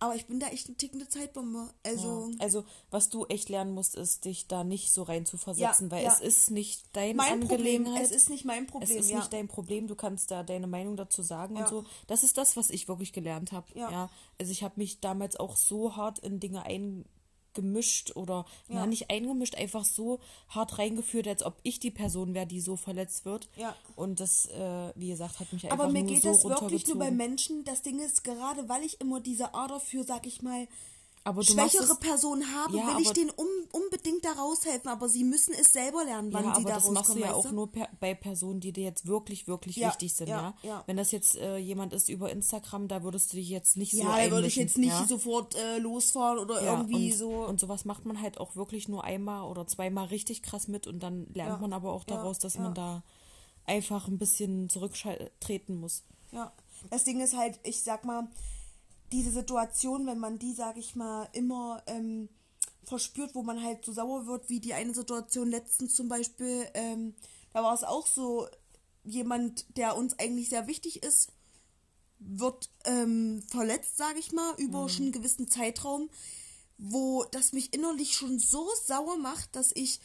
[0.00, 1.68] Aber ich bin da echt eine tickende Zeitbombe.
[1.84, 2.36] Also, Ja.
[2.38, 5.90] Also, was du echt lernen musst, ist, dich da nicht so rein zu versetzen, Ja,
[5.90, 6.12] weil ja.
[6.12, 8.90] es ist nicht deine mein Problem, es ist nicht mein Problem.
[8.90, 11.84] Es ist nicht dein Problem, du kannst da deine Meinung dazu sagen und so.
[12.06, 13.66] Das ist das, was ich wirklich gelernt habe.
[13.74, 13.90] Ja.
[13.90, 14.10] Ja.
[14.38, 16.64] Also ich habe mich damals auch so hart in Dinge
[17.56, 18.76] eingemischt oder Ja.
[18.76, 22.76] na, nicht eingemischt, einfach so hart reingeführt, als ob ich die Person wäre, die so
[22.76, 23.48] verletzt wird.
[23.56, 23.74] Ja.
[23.96, 26.98] Und das, äh, wie gesagt, hat mich einfach Aber mir geht so das wirklich nur
[26.98, 27.10] bei.
[27.10, 27.64] Menschen.
[27.64, 30.66] Das Ding ist, gerade weil ich immer diese Ader für, sag ich mal,
[31.42, 34.88] schwächere Personen habe, Ja, will ich denen um, unbedingt da raushelfen.
[34.88, 37.28] Aber sie müssen es selber lernen, wann ja, sie aber da das machst du ja
[37.28, 40.54] weißt auch nur per, bei Personen, die dir jetzt wirklich, wirklich Ja, wichtig sind, ja,
[40.62, 40.82] ja?
[40.86, 43.98] Wenn das jetzt äh, jemand ist über Instagram, da würdest du dich jetzt nicht so
[43.98, 47.30] Ja, da würde ich jetzt nicht sofort äh, losfahren oder irgendwie und, so.
[47.46, 51.02] Und sowas macht man halt auch wirklich nur einmal oder zweimal richtig krass mit und
[51.02, 53.02] dann lernt man aber auch daraus, dass man da
[53.66, 56.02] einfach ein bisschen zurücktreten muss.
[56.32, 56.52] Ja,
[56.90, 58.28] das Ding ist halt, ich sag mal,
[59.12, 62.28] diese Situation, wenn man die, sag ich mal, immer ähm,
[62.84, 67.14] verspürt, wo man halt so sauer wird, wie die eine Situation letztens zum Beispiel, ähm,
[67.52, 68.48] da war es auch so,
[69.04, 71.32] jemand, der uns eigentlich sehr wichtig ist,
[72.18, 76.10] wird ähm, verletzt, sag ich mal, über schon einen gewissen Zeitraum,
[76.76, 80.00] wo das mich innerlich schon so sauer macht, dass ich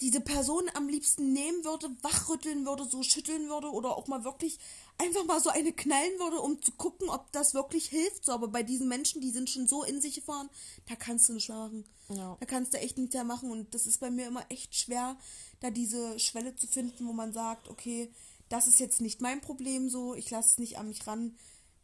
[0.00, 4.58] diese Person am liebsten nehmen würde, wachrütteln würde, so schütteln würde oder auch mal wirklich
[4.98, 8.24] einfach mal so eine knallen würde, um zu gucken, ob das wirklich hilft.
[8.24, 10.48] So, aber bei diesen Menschen, die sind schon so in sich gefahren,
[10.88, 11.84] da kannst du nicht mehr machen.
[12.10, 12.36] Ja.
[12.40, 13.50] Da kannst du echt nichts mehr machen.
[13.50, 15.16] Und das ist bei mir immer echt schwer,
[15.60, 18.10] da diese Schwelle zu finden, wo man sagt, okay,
[18.48, 21.36] das ist jetzt nicht mein Problem so, ich lasse es nicht an mich ran.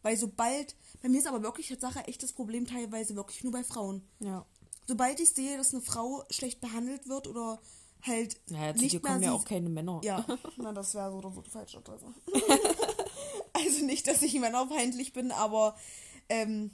[0.03, 3.63] Weil sobald, bei mir ist aber wirklich Tatsache echt das Problem teilweise wirklich nur bei
[3.63, 4.45] Frauen Ja.
[4.87, 7.59] sobald ich sehe, dass eine Frau schlecht behandelt wird oder
[8.03, 10.01] halt Naja, zu nicht dir mehr kommen ja auch keine Männer.
[10.03, 10.25] ja,
[10.57, 12.05] na das wäre so oder so die falsche Adresse.
[13.65, 15.75] also nicht, dass ich männerfeindlich bin, aber
[16.29, 16.71] ähm,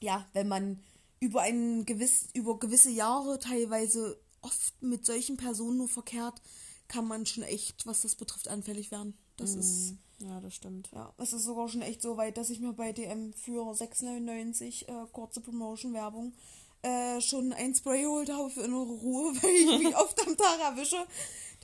[0.00, 0.80] ja, wenn man
[1.20, 6.42] über ein gewiss, über gewisse Jahre teilweise oft mit solchen Personen nur verkehrt,
[6.88, 9.16] kann man schon echt, was das betrifft, anfällig werden.
[9.36, 10.90] Das ist Ja, das stimmt.
[10.92, 14.86] ja, es ist sogar schon echt so weit, dass ich mir bei DM für 6,99
[14.86, 16.34] äh, kurze Promotion-Werbung
[16.82, 20.60] äh, schon ein Spray geholt habe für innere Ruhe, weil ich mich oft am Tag
[20.60, 21.04] erwische,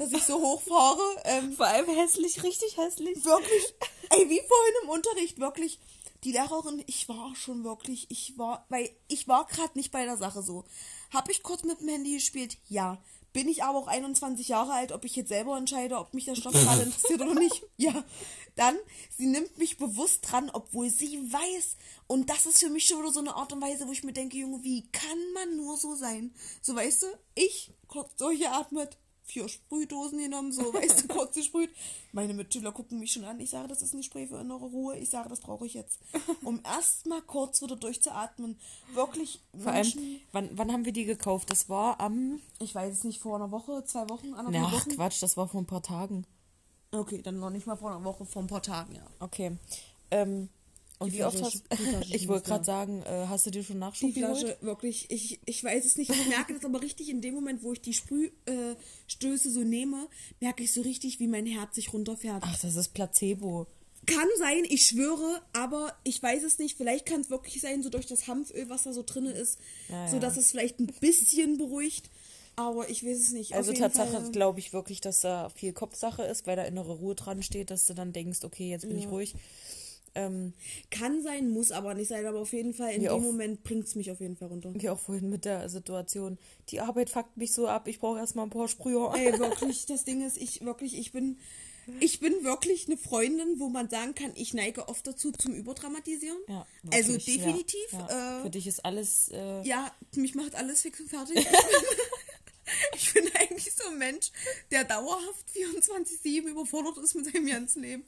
[0.01, 1.03] dass ich so hochfahre.
[1.25, 3.25] Ähm, Vor allem hässlich, richtig hässlich.
[3.25, 3.75] wirklich,
[4.11, 5.79] ey, wie vorhin im Unterricht, wirklich.
[6.25, 10.19] Die Lehrerin, ich war schon wirklich, ich war, weil ich war gerade nicht bei der
[10.19, 10.65] Sache so.
[11.11, 12.59] Habe ich kurz mit dem Handy gespielt?
[12.69, 12.99] Ja.
[13.33, 16.35] Bin ich aber auch 21 Jahre alt, ob ich jetzt selber entscheide, ob mich der
[16.35, 17.63] Stoff gerade interessiert oder nicht?
[17.77, 18.05] Ja.
[18.57, 18.77] Dann,
[19.17, 21.77] sie nimmt mich bewusst dran, obwohl sie weiß.
[22.07, 24.13] Und das ist für mich schon wieder so eine Art und Weise, wo ich mir
[24.13, 26.35] denke, Junge, wie kann man nur so sein?
[26.61, 28.97] So, weißt du, ich kurz durchgeatmet,
[29.31, 31.71] vier Sprühdosen genommen, so, weißt du, kurz gesprüht.
[32.13, 33.41] Meine Mitschüler gucken mich schon an.
[33.41, 34.97] Ich sage, das ist ein Spray für innere Ruhe.
[34.99, 36.01] Ich sage, das brauche ich jetzt.
[36.43, 38.59] Um erstmal kurz wieder durchzuatmen.
[38.95, 39.41] Wirklich.
[39.59, 41.51] Vor allem, wann, wann haben wir die gekauft?
[41.51, 42.41] Das war am.
[42.59, 44.97] Ich weiß es nicht, vor einer Woche, zwei Wochen, anderthalb Ach, Wochen.
[44.97, 46.27] Quatsch, das war vor ein paar Tagen.
[46.93, 49.07] Okay, dann noch nicht mal vor einer Woche, vor ein paar Tagen, ja.
[49.21, 49.57] Okay.
[50.11, 50.49] Ähm,
[51.01, 51.65] und die wie oft hast
[52.13, 54.63] Ich wollte gerade sagen, äh, hast du dir schon Nachschub Die Flasche, geholt?
[54.63, 56.11] wirklich, ich, ich weiß es nicht.
[56.11, 60.09] Ich merke das aber richtig in dem Moment, wo ich die Sprühstöße äh, so nehme,
[60.41, 62.43] merke ich so richtig, wie mein Herz sich runterfährt.
[62.47, 63.67] Ach, das ist Placebo.
[64.07, 66.77] Kann sein, ich schwöre, aber ich weiß es nicht.
[66.77, 69.59] Vielleicht kann es wirklich sein, so durch das Hanföl, was da so drin ist,
[69.89, 70.11] ja, ja.
[70.11, 72.11] so dass es vielleicht ein bisschen beruhigt.
[72.57, 73.55] Aber ich weiß es nicht.
[73.55, 77.43] Also Tatsache glaube ich wirklich, dass da viel Kopfsache ist, weil da innere Ruhe dran
[77.43, 79.05] steht, dass du dann denkst, okay, jetzt bin ja.
[79.05, 79.35] ich ruhig.
[80.15, 80.55] Ähm,
[80.91, 83.87] Kann sein, muss aber nicht sein, aber auf jeden Fall in dem auch, Moment bringt
[83.87, 84.73] es mich auf jeden Fall runter.
[84.75, 86.39] Wie auch vorhin mit der Situation.
[86.69, 89.13] Die Arbeit fuckt mich so ab, ich brauche erstmal ein paar Sprüher.
[89.17, 91.39] Ey, wirklich, das Ding ist, ich wirklich, ich bin,
[92.01, 96.39] ich bin wirklich eine Freundin, wo man sagen kann, ich neige oft dazu zum Überdramatisieren.
[96.49, 97.93] Ja, also definitiv.
[97.93, 98.39] Ja, ja.
[98.39, 99.29] Äh, Für dich ist alles.
[99.29, 101.47] Äh, ja, mich macht alles fix und fertig.
[102.97, 104.31] ich bin eigentlich so ein Mensch,
[104.71, 108.05] der dauerhaft 24-7 überfordert ist mit seinem ganzen Leben.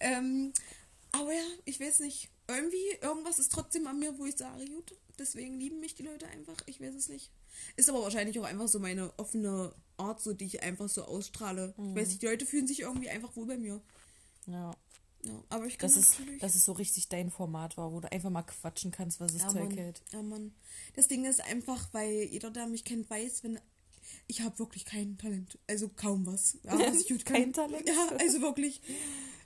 [0.00, 0.52] Ähm,
[1.12, 2.30] aber ja, ich weiß nicht.
[2.48, 6.26] Irgendwie, irgendwas ist trotzdem an mir, wo ich sage, gut, deswegen lieben mich die Leute
[6.26, 6.56] einfach.
[6.66, 7.30] Ich weiß es nicht.
[7.76, 11.74] Ist aber wahrscheinlich auch einfach so meine offene Art, so die ich einfach so ausstrahle.
[11.76, 11.90] Mhm.
[11.90, 13.80] Ich weiß nicht, die Leute fühlen sich irgendwie einfach wohl bei mir.
[14.46, 14.74] Ja.
[15.24, 18.10] Ja, aber ich kann das ist, dass es so richtig dein Format war, wo du
[18.10, 20.02] einfach mal quatschen kannst, was es ja, Zeug hält.
[20.10, 20.52] Ja, Mann.
[20.96, 23.60] Das Ding ist einfach, weil jeder, der mich kennt, weiß, wenn
[24.26, 25.58] ich habe wirklich kein Talent.
[25.68, 26.58] Also kaum was.
[26.64, 27.36] Ja, was ich gut kann.
[27.36, 27.88] Kein Talent?
[27.88, 28.80] Ja, also wirklich.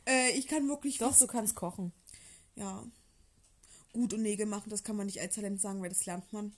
[0.07, 0.99] Äh, ich kann wirklich.
[0.99, 1.93] Doch, du kannst kochen.
[2.55, 2.85] Ja.
[3.93, 6.53] Gut und Nägel machen, das kann man nicht als Talent sagen, weil das lernt man.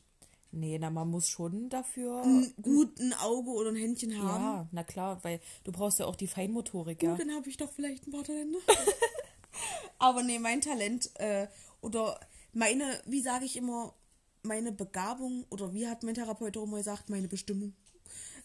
[0.51, 2.23] Nee, na, man muss schon dafür.
[2.23, 4.45] Ein, gut ein Auge oder ein Händchen haben.
[4.45, 7.17] Ja, na klar, weil du brauchst ja auch die Feinmotorik, gut, ja.
[7.17, 8.59] dann habe ich doch vielleicht ein paar Talente.
[9.99, 11.49] Aber nee, mein Talent äh,
[11.81, 12.19] oder
[12.53, 13.95] meine, wie sage ich immer,
[14.43, 17.75] meine Begabung oder wie hat mein Therapeut auch immer gesagt, meine Bestimmung,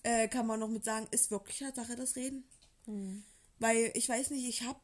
[0.03, 2.43] äh, kann man noch mit sagen, ist wirklich Tatsache das Reden.
[2.85, 3.23] Mhm.
[3.59, 4.79] Weil ich weiß nicht, ich habe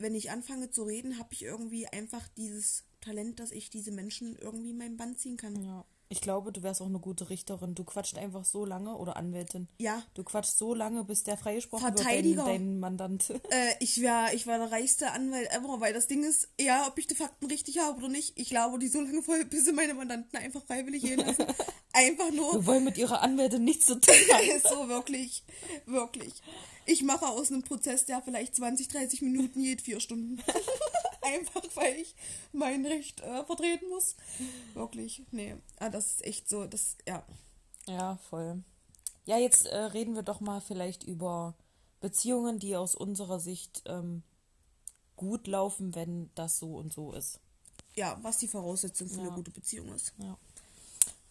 [0.00, 4.36] wenn ich anfange zu reden, habe ich irgendwie einfach dieses Talent, dass ich diese Menschen
[4.36, 5.62] irgendwie in meinen Band ziehen kann.
[5.62, 5.84] Ja.
[6.12, 7.76] Ich glaube, du wärst auch eine gute Richterin.
[7.76, 9.68] Du quatscht einfach so lange oder Anwältin.
[9.78, 10.02] Ja.
[10.14, 12.38] Du quatschst so lange, bis der freigesprochen Verteidiger.
[12.38, 13.32] wird, dein, dein Mandant.
[13.50, 16.98] Äh, ich war, ich war der reichste Anwalt ever, weil das Ding ist, ja, ob
[16.98, 19.72] ich die Fakten richtig habe oder nicht, ich glaube, die so lange voll, bis sie
[19.72, 21.46] meine Mandanten einfach freiwillig gehen lassen.
[21.92, 22.54] einfach nur.
[22.54, 24.62] Wir wollen mit ihrer Anwältin nichts zu tun haben.
[24.68, 25.44] so, wirklich.
[25.86, 26.34] Wirklich.
[26.90, 30.42] Ich mache aus einem Prozess, der vielleicht 20, 30 Minuten geht, vier Stunden.
[31.22, 32.16] Einfach, weil ich
[32.52, 34.16] mein Recht äh, vertreten muss.
[34.74, 35.54] Wirklich, nee.
[35.78, 37.24] Ah, das ist echt so, das, ja.
[37.86, 38.64] Ja, voll.
[39.24, 41.54] Ja, jetzt äh, reden wir doch mal vielleicht über
[42.00, 44.24] Beziehungen, die aus unserer Sicht ähm,
[45.14, 47.38] gut laufen, wenn das so und so ist.
[47.94, 49.26] Ja, was die Voraussetzung für ja.
[49.28, 50.12] eine gute Beziehung ist.
[50.18, 50.36] Ja.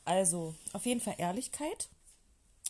[0.05, 1.89] Also, auf jeden Fall Ehrlichkeit.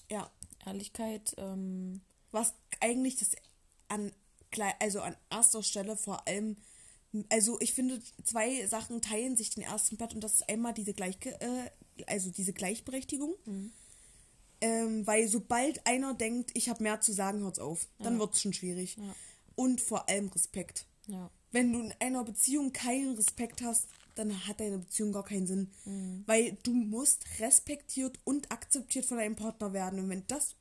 [0.10, 0.32] Ja.
[0.66, 3.32] Ehrlichkeit, ähm, was eigentlich das
[3.88, 4.12] an,
[4.80, 6.58] also an erster Stelle vor allem,
[7.30, 10.94] also ich finde, zwei Sachen teilen sich den ersten Blatt und das ist einmal diese
[10.94, 11.70] Gleich, äh,
[12.08, 13.36] also diese Gleichberechtigung.
[13.46, 13.72] Mhm.
[14.62, 17.88] Ähm, weil sobald einer denkt, ich habe mehr zu sagen, hört's auf.
[18.00, 18.20] Dann ja.
[18.20, 18.98] wird es schon schwierig.
[18.98, 19.16] Ja.
[19.56, 20.86] Und vor allem Respekt.
[21.08, 21.32] Ja.
[21.52, 25.72] Wenn du in einer Beziehung keinen Respekt hast, dann hat deine Beziehung gar keinen Sinn.
[25.86, 26.24] Mhm.
[26.26, 30.00] Weil du musst respektiert und akzeptiert von deinem Partner werden.
[30.00, 30.56] Und wenn das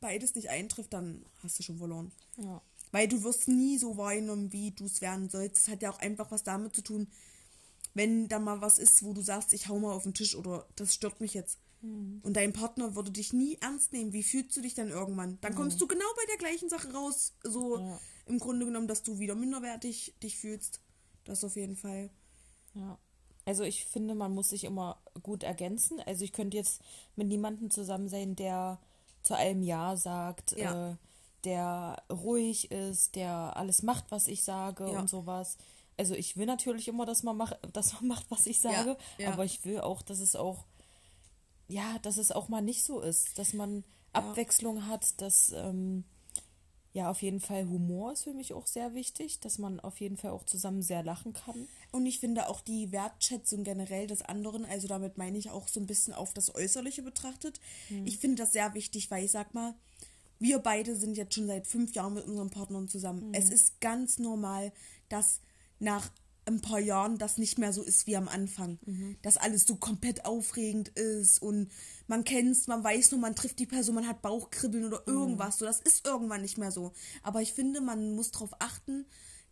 [0.00, 2.12] beides nicht eintrifft, dann hast du schon verloren.
[2.36, 2.62] Ja.
[2.90, 5.56] Weil du wirst nie so weinen, wie du es werden sollst.
[5.56, 7.08] Das hat ja auch einfach was damit zu tun,
[7.94, 10.66] wenn da mal was ist, wo du sagst, ich hau mal auf den Tisch oder
[10.76, 11.58] das stört mich jetzt.
[11.80, 12.20] Mhm.
[12.22, 14.12] Und dein Partner würde dich nie ernst nehmen.
[14.12, 15.38] Wie fühlst du dich dann irgendwann?
[15.40, 15.80] Dann kommst mhm.
[15.80, 17.34] du genau bei der gleichen Sache raus.
[17.44, 18.00] So ja.
[18.26, 20.80] im Grunde genommen, dass du wieder minderwertig dich fühlst.
[21.24, 22.10] Das auf jeden Fall.
[22.74, 22.98] Ja.
[23.44, 26.00] Also ich finde, man muss sich immer gut ergänzen.
[26.00, 26.82] Also ich könnte jetzt
[27.16, 28.78] mit niemandem zusammen sein, der
[29.22, 30.90] zu allem Ja sagt, ja.
[30.90, 30.96] Äh,
[31.44, 34.98] der ruhig ist, der alles macht, was ich sage ja.
[34.98, 35.56] und sowas.
[35.96, 39.32] Also ich will natürlich immer, dass man macht, dass man macht, was ich sage, ja,
[39.32, 40.64] aber ich will auch, dass es auch,
[41.68, 46.04] ja, dass es auch mal nicht so ist, dass man Abwechslung hat, dass ähm,
[46.98, 50.16] Ja, auf jeden Fall Humor ist für mich auch sehr wichtig, dass man auf jeden
[50.16, 51.68] Fall auch zusammen sehr lachen kann.
[51.92, 55.78] Und ich finde auch die Wertschätzung generell des anderen, also damit meine ich auch so
[55.78, 57.60] ein bisschen auf das Äußerliche betrachtet.
[57.88, 58.04] Mhm.
[58.04, 59.76] Ich finde das sehr wichtig, weil ich sag mal,
[60.40, 63.28] wir beide sind jetzt schon seit fünf Jahren mit unseren Partnern zusammen.
[63.28, 63.34] Mhm.
[63.34, 64.72] Es ist ganz normal,
[65.08, 65.38] dass
[65.78, 66.10] nach
[66.48, 68.78] ein paar Jahren das nicht mehr so ist wie am Anfang.
[68.84, 69.16] Mhm.
[69.22, 71.70] Dass alles so komplett aufregend ist und
[72.06, 75.14] man kennt es, man weiß nur, man trifft die Person, man hat Bauchkribbeln oder mhm.
[75.14, 75.56] irgendwas.
[75.56, 75.58] Mhm.
[75.58, 76.92] So, das ist irgendwann nicht mehr so.
[77.22, 79.06] Aber ich finde, man muss darauf achten,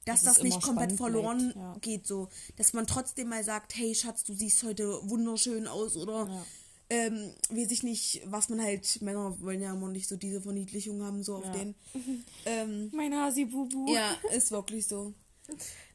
[0.06, 1.76] dass das, das nicht komplett verloren ja.
[1.80, 2.06] geht.
[2.06, 6.46] So, dass man trotzdem mal sagt, hey Schatz, du siehst heute wunderschön aus oder ja.
[6.90, 11.02] ähm, weiß ich nicht, was man halt, Männer wollen ja immer nicht so diese Verniedlichung
[11.02, 11.52] haben, so auf ja.
[11.52, 11.74] den.
[12.48, 13.92] Ähm, mein Hasi-Bubu.
[13.92, 15.12] Ja, ist wirklich so.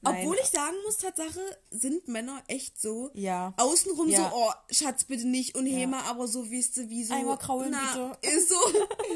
[0.02, 0.26] Nein.
[0.26, 3.12] Obwohl ich sagen muss, Tatsache, sind Männer echt so.
[3.14, 3.54] Ja.
[3.58, 4.30] Außenrum ja.
[4.30, 6.04] so, oh, Schatz, bitte nicht und Hema, ja.
[6.06, 7.14] aber so, wie du, wie so.
[7.14, 8.36] Einmal kraulen, na, bitte.
[8.36, 8.56] Ist so,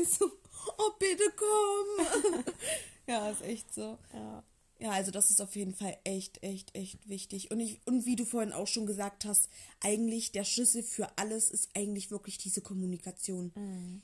[0.01, 0.31] ist so,
[0.77, 2.43] oh, bitte komm.
[3.07, 3.97] ja, ist echt so.
[4.13, 4.43] Ja.
[4.77, 7.49] Ja, also das ist auf jeden Fall echt, echt, echt wichtig.
[7.49, 9.49] Und, ich, und wie du vorhin auch schon gesagt hast,
[9.79, 13.53] eigentlich der Schlüssel für alles ist eigentlich wirklich diese Kommunikation.
[13.55, 14.01] Mhm.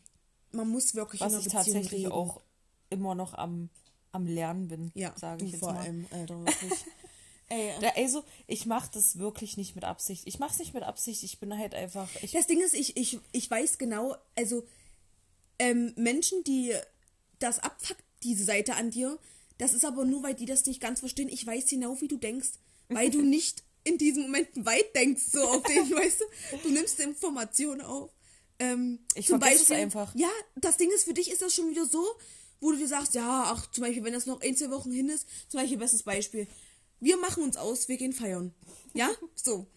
[0.54, 2.14] Man muss wirklich Was in einer ich Beziehung tatsächlich reden.
[2.14, 2.42] auch
[2.90, 3.70] immer noch am
[4.12, 5.82] am Lernen bin, ja, sage ich jetzt vor mal.
[5.82, 6.74] allem, Alter, wirklich.
[7.50, 10.24] Ey, da, also, ich mache das wirklich nicht mit Absicht.
[10.26, 12.08] Ich mache es nicht mit Absicht, ich bin halt einfach.
[12.32, 14.64] Das Ding ist, ich, ich, ich weiß genau, also
[15.60, 16.74] ähm, Menschen, die
[17.40, 19.20] das abfuckt, diese Seite an dir,
[19.58, 21.30] das ist aber nur, weil die das nicht ganz verstehen.
[21.30, 22.52] Ich weiß genau, wie du denkst,
[22.90, 26.58] weil du nicht in diesen Momenten weit denkst, so auf den, weißt du?
[26.64, 28.12] Du nimmst Informationen auf.
[28.60, 30.16] Ähm, ich zum Beispiel, es einfach.
[30.16, 32.06] Ja, das Ding ist, für dich ist das schon wieder so,
[32.62, 35.10] wo du dir sagst, ja, ach, zum Beispiel, wenn das noch ein, zwei Wochen hin
[35.10, 36.48] ist, zum Beispiel, bestes Beispiel,
[37.00, 38.54] wir machen uns aus, wir gehen feiern.
[38.94, 39.68] Ja, so.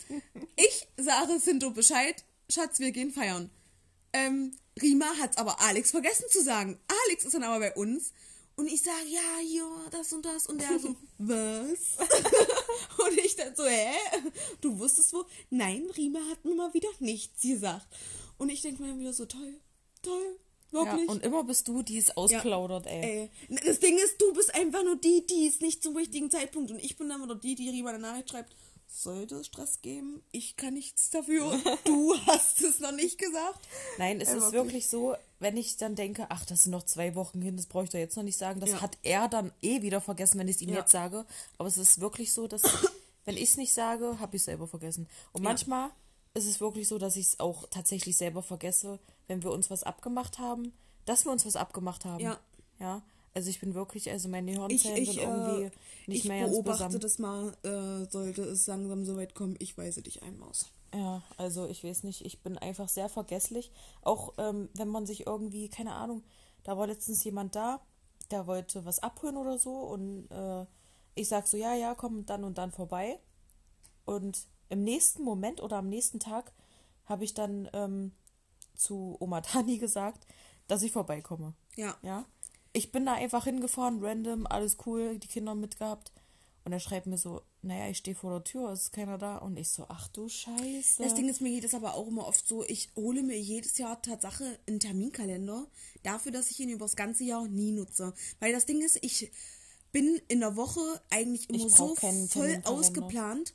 [0.55, 3.51] Ich sage Sinto Bescheid, Schatz, wir gehen feiern.
[4.13, 6.79] Ähm, Rima hat aber Alex vergessen zu sagen.
[7.07, 8.13] Alex ist dann aber bei uns
[8.57, 10.47] und ich sage, ja, hier, das und das.
[10.47, 11.99] Und der so, was?
[13.07, 13.95] und ich dann so, hä?
[14.61, 15.25] Du wusstest wo?
[15.51, 17.87] Nein, Rima hat nun mal wieder nichts gesagt.
[18.37, 19.55] Und ich denke mir wieder so, toll,
[20.03, 20.39] toll,
[20.75, 21.07] Wirklich?
[21.07, 22.93] Ja, und immer bist du, die es ausplaudert, ja.
[22.93, 23.31] ey.
[23.49, 23.57] ey.
[23.65, 26.83] Das Ding ist, du bist einfach nur die, die es nicht zum richtigen Zeitpunkt und
[26.83, 28.57] ich bin dann wieder die, die Rima eine Nachricht schreibt,
[28.89, 30.23] sollte es Stress geben?
[30.33, 31.53] Ich kann nichts dafür.
[31.85, 33.61] Du hast es noch nicht gesagt.
[33.99, 37.15] Nein, es ja, ist wirklich so, wenn ich dann denke, ach, das sind noch zwei
[37.15, 38.61] Wochen hin, das brauche ich doch jetzt noch nicht sagen.
[38.61, 38.81] Das ja.
[38.81, 40.81] hat er dann eh wieder vergessen, wenn ich es ihm ja.
[40.81, 41.25] jetzt sage.
[41.59, 42.63] Aber es ist wirklich so, dass,
[43.25, 45.09] wenn ich es nicht sage, habe ich es selber vergessen.
[45.33, 45.91] Und manchmal
[46.35, 48.99] ist es wirklich so, dass ich es auch tatsächlich selber vergesse,
[49.29, 50.73] wenn wir uns was abgemacht haben,
[51.05, 52.23] dass wir uns was abgemacht haben.
[52.23, 52.39] Ja.
[52.81, 53.03] Ja.
[53.35, 55.71] Also ich bin wirklich, also meine Hirnzellen ich, ich, sind irgendwie äh,
[56.07, 59.77] nicht ich mehr Ich beobachte das mal, äh, sollte es langsam so weit kommen, ich
[59.77, 60.67] weise dich ein, Maus.
[60.95, 63.73] Ja, also ich weiß nicht, ich bin einfach sehr vergesslich.
[64.03, 66.23] Auch ähm, wenn man sich irgendwie, keine Ahnung,
[66.63, 67.81] da war letztens jemand da,
[68.31, 70.67] der wollte was abholen oder so und äh,
[71.17, 73.19] ich sag so, ja, ja, komm dann und dann vorbei.
[74.05, 76.53] Und im nächsten Moment oder am nächsten Tag
[77.07, 78.13] habe ich dann ähm,
[78.75, 80.27] zu Oma Tani gesagt,
[80.69, 81.55] dass ich vorbeikomme.
[81.77, 81.97] Ja.
[82.03, 82.25] Ja.
[82.73, 86.13] Ich bin da einfach hingefahren, random, alles cool, die Kinder mitgehabt.
[86.65, 89.37] Und er schreibt mir so, naja, ich stehe vor der Tür, es ist keiner da.
[89.37, 91.03] Und ich so, ach du Scheiße.
[91.03, 93.77] Das Ding ist, mir geht es aber auch immer oft so, ich hole mir jedes
[93.77, 95.67] Jahr Tatsache einen Terminkalender
[96.03, 98.15] dafür, dass ich ihn über das ganze Jahr nie nutze.
[98.41, 99.31] Weil das Ding ist, ich
[99.93, 100.81] bin in der Woche
[101.11, 103.55] eigentlich immer so voll ausgeplant,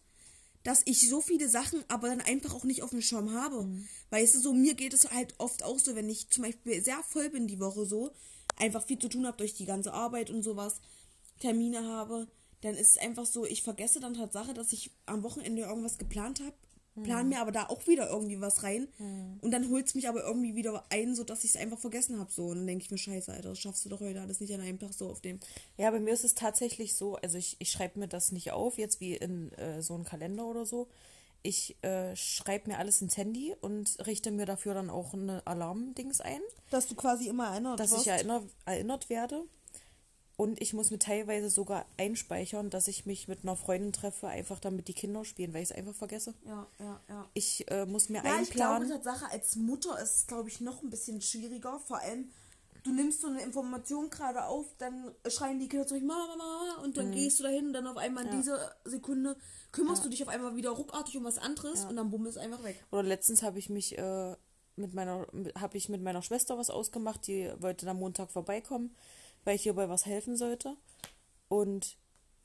[0.64, 3.64] dass ich so viele Sachen aber dann einfach auch nicht auf dem Schirm habe.
[3.64, 3.88] Mhm.
[4.10, 7.02] Weißt du, so mir geht es halt oft auch so, wenn ich zum Beispiel sehr
[7.04, 8.12] voll bin die Woche so,
[8.58, 10.82] einfach viel zu tun habe durch die ganze Arbeit und sowas,
[11.40, 12.28] Termine habe,
[12.62, 16.42] dann ist es einfach so, ich vergesse dann Tatsache, dass ich am Wochenende irgendwas geplant
[16.42, 16.56] habe
[17.04, 17.30] plan mhm.
[17.30, 18.88] mir aber da auch wieder irgendwie was rein.
[18.98, 19.40] Mhm.
[19.42, 22.32] Und dann holt es mich aber irgendwie wieder ein, sodass ich es einfach vergessen habe.
[22.32, 22.48] So.
[22.48, 24.62] Und dann denke ich mir, scheiße, Alter, das schaffst du doch heute alles nicht an
[24.62, 25.40] einem Tag so auf dem.
[25.78, 28.78] Ja, bei mir ist es tatsächlich so, also ich, ich schreibe mir das nicht auf,
[28.78, 30.88] jetzt wie in äh, so einem Kalender oder so.
[31.42, 36.20] Ich äh, schreibe mir alles ins Handy und richte mir dafür dann auch eine Alarm-Dings
[36.20, 36.42] ein.
[36.70, 38.02] Dass du quasi immer erinnert Dass wirst.
[38.02, 39.46] ich erinner, erinnert werde.
[40.40, 44.62] Und ich muss mir teilweise sogar einspeichern, dass ich mich mit einer Freundin treffe, einfach
[44.62, 46.34] damit die Kinder spielen, weil ich es einfach vergesse.
[46.46, 47.30] Ja, ja, ja.
[47.34, 48.44] Ich äh, muss mir ja, einplanen.
[48.44, 51.78] Ich glaube, Tatsache, als Mutter ist es, glaube ich, noch ein bisschen schwieriger.
[51.82, 52.30] Vor allem,
[52.86, 56.96] du nimmst so eine Information gerade auf, dann schreien die Kinder zurück, Mama, Mama, und
[56.96, 57.16] dann mhm.
[57.16, 58.38] gehst du dahin und dann auf einmal in ja.
[58.38, 59.36] dieser Sekunde
[59.74, 60.04] kümmerst ja.
[60.06, 62.82] du dich auf einmal wieder ruckartig um was anderes und dann bumm ist einfach weg.
[62.92, 64.38] Oder letztens habe ich mich äh,
[64.78, 65.28] mit meiner,
[65.60, 68.96] habe ich mit meiner Schwester was ausgemacht, die wollte am Montag vorbeikommen
[69.46, 70.76] weil ich hierbei was helfen sollte.
[71.48, 71.98] Und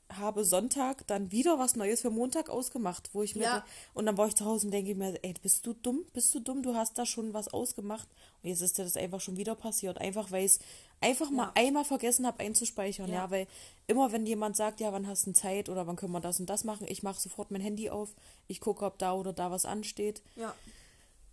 [0.07, 3.65] habe Sonntag dann wieder was Neues für Montag ausgemacht, wo ich mir Ja.
[3.95, 6.05] und dann war ich zu Hause und denke mir, ey, bist du dumm?
[6.13, 6.61] Bist du dumm?
[6.61, 8.07] Du hast da schon was ausgemacht
[8.43, 10.59] und jetzt ist dir das einfach schon wieder passiert, einfach weil ich es
[11.01, 13.15] einfach mal einmal vergessen habe einzuspeichern, ja.
[13.23, 13.31] Ja.
[13.31, 13.47] weil
[13.87, 16.51] immer wenn jemand sagt, ja, wann hast du Zeit oder wann können wir das und
[16.51, 18.13] das machen, ich mache sofort mein Handy auf,
[18.47, 20.21] ich gucke, ob da oder da was ansteht.
[20.35, 20.53] Ja.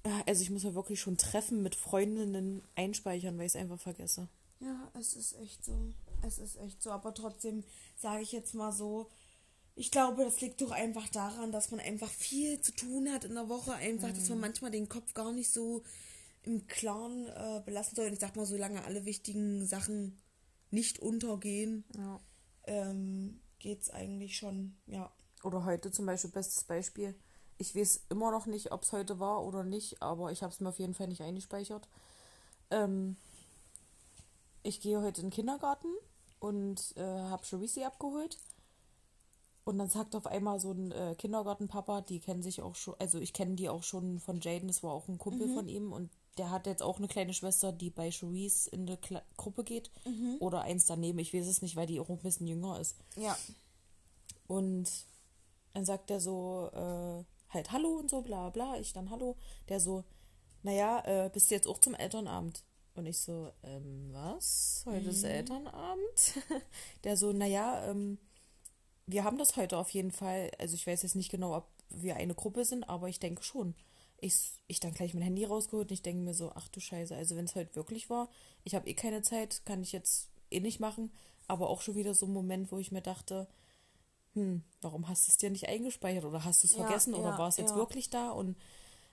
[0.06, 3.78] Ja, Also ich muss ja wirklich schon Treffen mit Freundinnen einspeichern, weil ich es einfach
[3.78, 4.28] vergesse.
[4.62, 5.92] Ja, es ist echt so.
[6.22, 6.90] Es ist echt so.
[6.90, 7.64] Aber trotzdem
[7.96, 9.10] sage ich jetzt mal so,
[9.74, 13.34] ich glaube, das liegt doch einfach daran, dass man einfach viel zu tun hat in
[13.34, 13.72] der Woche.
[13.74, 15.82] Einfach, dass man manchmal den Kopf gar nicht so
[16.44, 18.06] im Klaren äh, belassen soll.
[18.06, 20.20] Und ich sag mal, solange alle wichtigen Sachen
[20.70, 22.20] nicht untergehen, Ja.
[22.64, 25.10] ähm, geht's eigentlich schon, ja.
[25.42, 27.14] Oder heute zum Beispiel, bestes Beispiel.
[27.58, 30.60] Ich weiß immer noch nicht, ob es heute war oder nicht, aber ich habe es
[30.60, 31.88] mir auf jeden Fall nicht eingespeichert.
[32.70, 33.16] Ähm,
[34.62, 35.88] ich gehe heute in den Kindergarten
[36.38, 38.38] und äh, habe Charisi abgeholt.
[39.64, 43.18] Und dann sagt auf einmal so ein äh, Kindergartenpapa, die kennen sich auch schon, also
[43.18, 46.10] ich kenne die auch schon von Jaden, das war auch ein Kumpel von ihm und
[46.38, 49.90] der hat jetzt auch eine kleine Schwester, die bei Charisse in der Kle Gruppe geht.
[50.40, 52.96] Oder eins daneben, ich weiß es nicht, weil die auch ein bisschen jünger ist.
[53.16, 53.36] Ja.
[54.48, 54.88] Und
[55.74, 58.78] dann sagt er so, äh, halt Hallo und so, bla bla.
[58.78, 59.36] Ich dann Hallo.
[59.68, 60.04] Der so,
[60.62, 62.64] naja, äh, bist du jetzt auch zum Elternabend?
[62.94, 64.84] Und ich so, ähm, was?
[64.86, 66.34] Heute ist Elternabend?
[67.04, 68.18] Der so, naja, ähm,
[69.06, 70.50] wir haben das heute auf jeden Fall.
[70.58, 73.74] Also ich weiß jetzt nicht genau, ob wir eine Gruppe sind, aber ich denke schon.
[74.18, 77.16] Ich, ich dann gleich mein Handy rausgeholt und ich denke mir so, ach du Scheiße,
[77.16, 78.28] also wenn es heute wirklich war,
[78.62, 81.12] ich habe eh keine Zeit, kann ich jetzt eh nicht machen.
[81.48, 83.48] Aber auch schon wieder so ein Moment, wo ich mir dachte,
[84.34, 87.30] hm, warum hast du es dir nicht eingespeichert oder hast du es Ja, vergessen oder
[87.30, 87.76] ja, war es jetzt ja.
[87.76, 88.30] wirklich da?
[88.30, 88.56] Und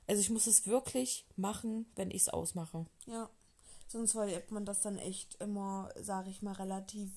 [0.06, 2.86] also ich muss es wirklich machen, wenn ich es ausmache.
[3.08, 3.30] Ja.
[3.91, 7.10] Sonst verliert man das dann echt immer, sage ich mal, relativ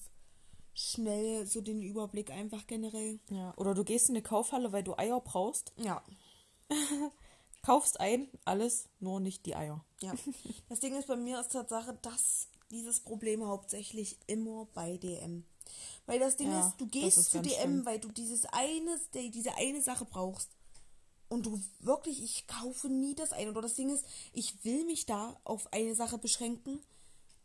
[0.74, 3.20] schnell so den Überblick einfach generell.
[3.28, 3.52] Ja.
[3.58, 6.02] Oder du gehst in eine Kaufhalle, weil du Eier brauchst, Ja.
[7.62, 9.84] kaufst ein, alles, nur nicht die Eier.
[10.00, 10.14] Ja.
[10.68, 15.44] Das Ding ist bei mir ist Tatsache, dass dieses Problem hauptsächlich immer bei DM.
[16.06, 17.86] Weil das Ding Ja, ist, du gehst ist zu DM, schlimm.
[17.86, 20.50] weil du dieses eine, die- diese eine Sache brauchst.
[21.32, 23.50] Und du wirklich, ich kaufe nie das eine.
[23.50, 24.04] Oder das Ding ist,
[24.34, 26.78] ich will mich da auf eine Sache beschränken.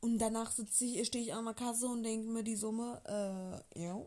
[0.02, 3.02] Und danach sitze ich, stehe ich an der Kasse und denke mir die Summe,
[3.76, 3.98] äh, ja,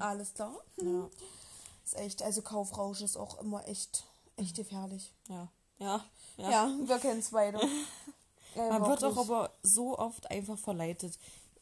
[0.00, 0.56] alles klar.
[0.80, 1.08] Ja.
[1.84, 4.02] Ist echt, also Kaufrausch ist auch immer echt,
[4.34, 5.14] echt gefährlich.
[5.28, 5.52] Ja.
[5.78, 6.04] Ja.
[6.36, 6.50] ja.
[6.50, 7.60] Ja, wir kennen es beide.
[8.56, 11.16] Man wird auch aber so oft einfach verleitet.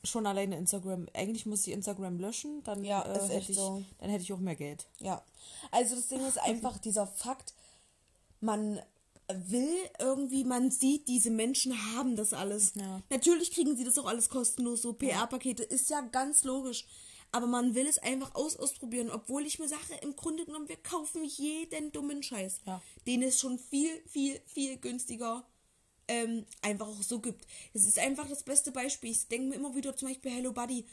[0.05, 1.09] Schon alleine Instagram.
[1.15, 3.83] Eigentlich muss ich Instagram löschen, dann, Ja, äh, ist hätte ich, so.
[3.99, 4.87] dann hätte ich auch mehr Geld.
[5.01, 5.23] Ja,
[5.71, 7.55] also das Ding ist einfach dieser Fakt,
[8.41, 8.81] man
[9.33, 12.73] will irgendwie, man sieht, diese Menschen haben das alles.
[12.75, 13.01] Ja.
[13.11, 16.87] Natürlich kriegen sie das auch alles kostenlos, so PR-Pakete, ist ja ganz logisch.
[17.33, 20.77] Aber man will es einfach aus ausprobieren, obwohl ich mir sage, im Grunde genommen, wir
[20.77, 22.81] kaufen jeden dummen Scheiß, Ja.
[23.07, 25.45] den es schon viel, viel, viel günstiger
[26.09, 27.47] ähm, einfach auch so gibt.
[27.73, 29.11] Es ist einfach das beste Beispiel.
[29.11, 30.85] Ich denke mir immer wieder zum Beispiel Hello Buddy.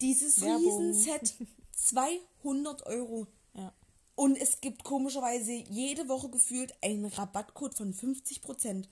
[0.00, 0.78] Dieses Werbung.
[0.92, 1.34] Riesenset,
[1.72, 3.26] 200 Euro.
[3.54, 3.72] Ja.
[4.14, 8.88] Und es gibt komischerweise jede Woche gefühlt einen Rabattcode von 50%.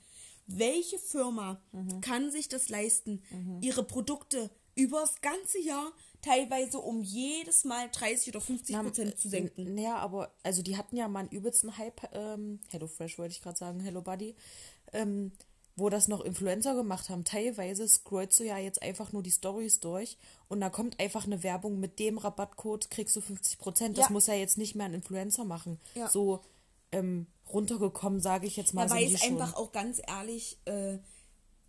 [0.46, 2.00] Welche Firma Mhm.
[2.00, 3.20] kann sich das leisten,
[3.60, 5.90] ihre Produkte übers ganze Jahr
[6.22, 9.74] teilweise um jedes Mal 30 oder 50% zu senken?
[9.74, 13.42] Naja, aber also die hatten ja mal einen übelsten Hype, ähm, Hello Fresh wollte ich
[13.42, 14.36] gerade sagen, Hello Buddy,
[14.92, 15.32] ähm,
[15.76, 17.24] wo das noch Influencer gemacht haben.
[17.24, 20.16] Teilweise scrollst du ja jetzt einfach nur die Stories durch
[20.48, 23.98] und da kommt einfach eine Werbung mit dem Rabattcode, kriegst du 50 Prozent.
[23.98, 24.12] Das Ja.
[24.12, 25.78] muss ja jetzt nicht mehr ein Influencer machen.
[25.94, 26.08] Ja.
[26.08, 26.40] So
[26.92, 28.88] ähm, runtergekommen, sage ich jetzt mal.
[28.88, 29.32] Ja, weil es schon.
[29.32, 30.98] einfach auch ganz ehrlich äh,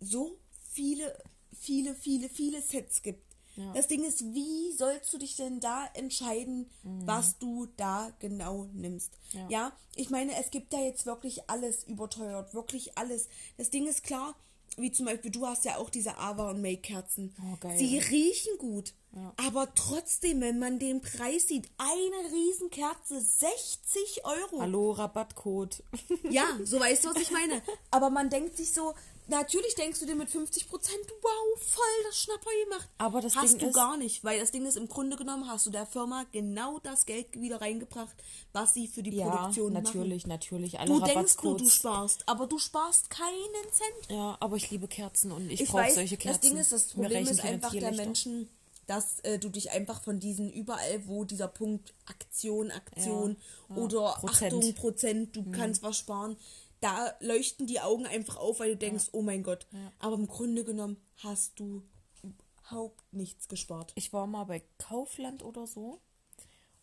[0.00, 0.38] so
[0.72, 1.14] viele,
[1.60, 3.27] viele, viele, viele Sets gibt.
[3.74, 9.12] Das Ding ist, wie sollst du dich denn da entscheiden, was du da genau nimmst?
[9.32, 9.40] Mhm.
[9.40, 9.48] Ja.
[9.48, 9.72] Ja.
[9.96, 13.28] ich meine, es gibt ja jetzt wirklich alles überteuert, wirklich alles.
[13.56, 14.34] Das Ding ist klar,
[14.76, 17.34] wie zum Beispiel, du hast ja auch diese Ava und Make Kerzen.
[17.40, 17.76] Oh, geil.
[17.76, 18.94] Sie riechen gut.
[19.14, 19.34] Ja.
[19.48, 24.60] Aber trotzdem, wenn man den Preis sieht, eine Riesenkerze, 60 Euro.
[24.60, 25.82] Hallo, Rabattcode.
[26.30, 27.60] Ja, so weißt du, was ich meine.
[27.90, 28.94] Aber man denkt sich so,
[29.28, 32.88] natürlich denkst du dir mit 50 Prozent, wow, voll das Schnapper gemacht.
[32.98, 35.48] Aber das hast Ding du ist- gar nicht, weil das Ding ist, im Grunde genommen
[35.48, 38.14] hast du der Firma genau das Geld wieder reingebracht,
[38.52, 40.72] was sie für die ja, Produktion natürlich, natürlich.
[40.74, 40.90] machen.
[40.90, 44.10] Alle Du denkst nur, du sparst, aber du sparst keinen Cent.
[44.10, 46.40] Ja, aber ich liebe Kerzen und ich, Ich brauche solche Kerzen.
[46.40, 48.04] das Ding ist, das Problem ist einfach der Lichter.
[48.04, 48.48] Menschen,
[48.86, 53.36] dass äh, du dich einfach von diesen überall, wo dieser Punkt Aktion, Aktion
[53.68, 54.54] Ja, ja, oder Prozent.
[54.54, 56.36] Achtung, Prozent, du kannst was sparen,
[56.80, 59.66] da leuchten die Augen einfach auf, weil du denkst, oh mein Gott.
[59.98, 61.82] Aber im Grunde genommen hast du
[62.22, 63.92] überhaupt nichts gespart.
[63.96, 66.00] Ich war mal bei Kaufland oder so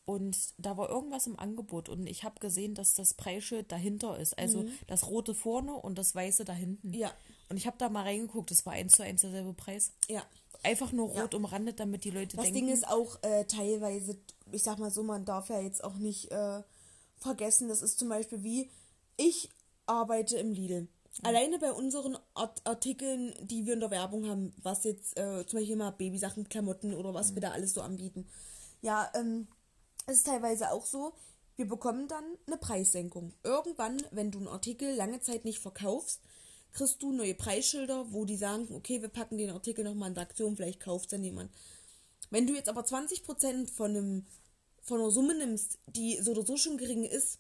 [0.08, 4.38] Und da war irgendwas im Angebot und ich habe gesehen, dass das Preisschild dahinter ist.
[4.38, 4.72] Also Mhm.
[4.86, 6.94] das rote vorne und das weiße da hinten.
[6.94, 7.12] Ja.
[7.50, 9.94] Und ich habe da mal reingeguckt, das war eins zu eins derselbe Preis.
[10.08, 10.24] Ja.
[10.62, 11.40] Einfach nur rot Ja.
[11.40, 12.60] umrandet, damit die Leute Das denken.
[12.68, 14.16] Ding ist auch äh, teilweise,
[14.52, 16.62] ich sag mal so, man darf ja jetzt auch nicht äh,
[17.18, 18.70] vergessen, das ist zum Beispiel wie,
[19.18, 19.50] ich
[19.86, 20.88] arbeite im Lidl.
[21.24, 25.60] Alleine bei unseren Art Artikeln, die wir in der Werbung haben, was jetzt äh, zum
[25.60, 28.28] Beispiel mal Babysachen, Klamotten oder was wir da alles so anbieten.
[28.82, 29.48] Ja, ähm,
[30.08, 31.14] es ist teilweise auch so,
[31.56, 33.34] wir bekommen dann eine Preissenkung.
[33.44, 36.22] Irgendwann, wenn du einen Artikel lange Zeit nicht verkaufst,
[36.74, 40.24] kriegst du neue Preisschilder, wo die sagen, okay, wir packen den Artikel nochmal in der
[40.24, 41.50] Aktion, vielleicht kauft dann jemand.
[42.30, 44.26] Wenn du jetzt aber 20% von, einem,
[44.82, 47.40] von einer Summe nimmst, die so oder so schon gering ist,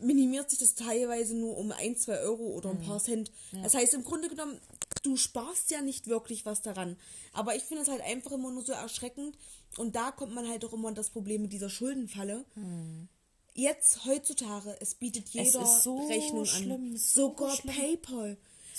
[0.00, 3.30] minimiert sich das teilweise nur um 1, 2 Euro oder ein paar Cent.
[3.62, 4.60] Das heißt, im Grunde genommen,
[5.02, 6.96] du sparst ja nicht wirklich was daran.
[7.32, 9.36] Aber ich finde es halt einfach immer nur so erschreckend.
[9.76, 12.44] Und da kommt man halt auch immer in das Problem mit dieser Schuldenfalle.
[13.54, 16.96] Jetzt, heutzutage, es bietet jeder ist so Rechnung schlimm, an.
[16.96, 17.74] so Sogar schlimm.
[17.74, 18.36] PayPal.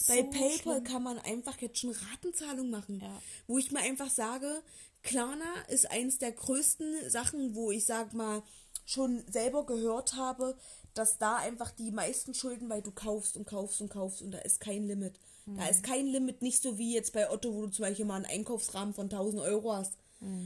[0.07, 0.83] Bei So PayPal schlimm.
[0.85, 2.99] kann man einfach jetzt schon Ratenzahlung machen.
[3.01, 3.21] Ja.
[3.47, 4.61] Wo ich mir einfach sage,
[5.03, 8.41] Klarna ist eins der größten Sachen, wo ich sag mal
[8.85, 10.57] schon selber gehört habe,
[10.93, 14.39] dass da einfach die meisten Schulden, weil du kaufst und kaufst und kaufst und da
[14.39, 15.19] ist kein Limit.
[15.57, 18.17] Da ist kein Limit, nicht so wie jetzt bei Otto, wo du zum Beispiel mal
[18.17, 19.93] einen Einkaufsrahmen von 1000 Euro hast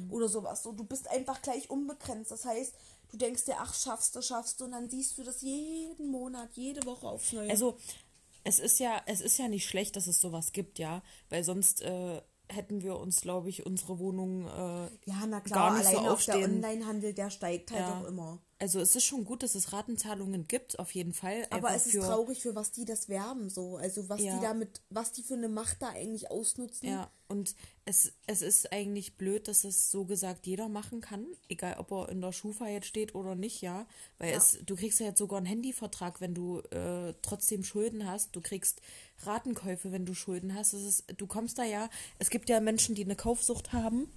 [0.09, 0.63] oder sowas.
[0.63, 2.31] So, du bist einfach gleich unbegrenzt.
[2.31, 2.73] Das heißt,
[3.11, 6.49] du denkst dir, ach, schaffst du, schaffst du und dann siehst du das jeden Monat,
[6.53, 7.49] jede Woche aufs Neue.
[7.49, 7.77] Also
[8.45, 11.81] es ist ja, es ist ja nicht schlecht, dass es sowas gibt, ja, weil sonst
[11.81, 15.97] äh, hätten wir uns, glaube ich, unsere Wohnung äh, ja, na klar, gar nicht so
[15.97, 16.63] allein auch der aufstehen.
[16.63, 17.99] Onlinehandel, der steigt halt Ja.
[17.99, 18.39] auch immer.
[18.63, 21.45] Also es ist schon gut, dass es Ratenzahlungen gibt, auf jeden Fall.
[21.49, 23.75] Aber es ist für, traurig, für was die das werben, so.
[23.75, 24.35] Also was Ja.
[24.37, 26.87] die damit, was die für eine Macht da eigentlich ausnutzen.
[26.87, 31.75] Ja, und es, es ist eigentlich blöd, dass es so gesagt jeder machen kann, egal
[31.77, 33.85] ob er in der Schufa jetzt steht oder nicht, ja.
[34.17, 34.37] Weil Ja.
[34.37, 38.33] es, du kriegst ja jetzt sogar einen Handyvertrag, wenn du äh, trotzdem Schulden hast.
[38.33, 38.79] Du kriegst
[39.25, 40.71] Ratenkäufe, wenn du Schulden hast.
[40.71, 44.07] Es ist, du kommst da ja, es gibt ja Menschen, die eine Kaufsucht haben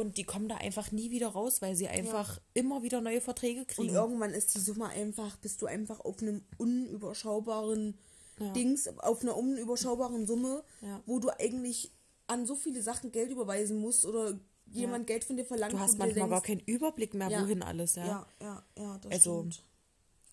[0.00, 3.60] und die kommen da einfach nie wieder raus, weil sie einfach immer wieder neue Verträge
[3.60, 3.94] Und kriegen.
[3.94, 7.98] irgendwann ist die Summe einfach, bist du einfach auf einem unüberschaubaren
[8.38, 8.52] Ja.
[8.52, 11.02] Dings, auf einer unüberschaubaren Summe, Ja.
[11.06, 11.92] wo du eigentlich
[12.26, 14.38] an so viele Sachen Geld überweisen musst oder
[14.72, 15.72] jemand Geld von dir verlangt.
[15.74, 17.42] Du hast manchmal gar denkst, keinen Überblick mehr, Ja.
[17.42, 18.06] wohin alles, ja.
[18.06, 19.64] Ja, ja, ja, das Also, stimmt.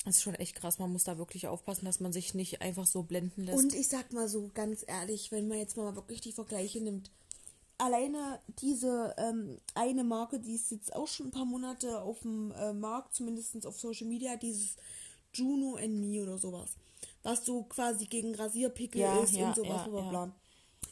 [0.06, 0.80] Das ist schon echt krass.
[0.80, 3.58] Man muss da wirklich aufpassen, dass man sich nicht einfach so blenden lässt.
[3.58, 7.12] Und ich sag mal so ganz ehrlich, wenn man jetzt mal wirklich die Vergleiche nimmt,
[7.78, 12.52] alleine diese ähm, eine Marke, die ist jetzt auch schon ein paar Monate auf dem
[12.52, 14.76] äh, Markt, zumindest auf Social Media, dieses
[15.34, 16.76] Juno and Me oder sowas.
[17.24, 20.10] Was so quasi gegen Rasierpickel Ja, ist ja, und sowas, ja, bla ja.
[20.10, 20.32] bla.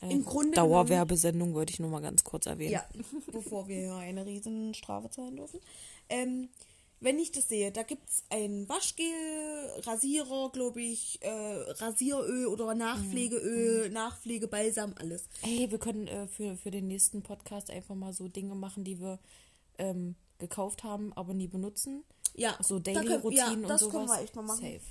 [0.02, 2.74] Äh, Im Grunde Dauerwerbesendung wollte ich nur mal ganz kurz erwähnen.
[2.74, 2.86] Ja,
[3.32, 5.60] bevor wir hier eine riesen Strafe zahlen dürfen.
[6.10, 6.49] Ähm,
[6.99, 9.05] wenn ich das sehe, da gibt es ein Waschgel,
[9.84, 15.26] Rasierer, glaube ich, äh, Rasieröl oder Nachpflegeöl, Nachpflegebalsam, alles.
[15.41, 18.99] Hey, wir können äh, für, für den nächsten Podcast einfach mal so Dinge machen, die
[18.99, 19.19] wir
[19.77, 22.03] ähm, gekauft haben, aber nie benutzen.
[22.34, 24.07] Ja, So da Daily können- Routinen ja, das und sowas.
[24.07, 24.61] können wir echt mal machen.
[24.61, 24.81] Safe.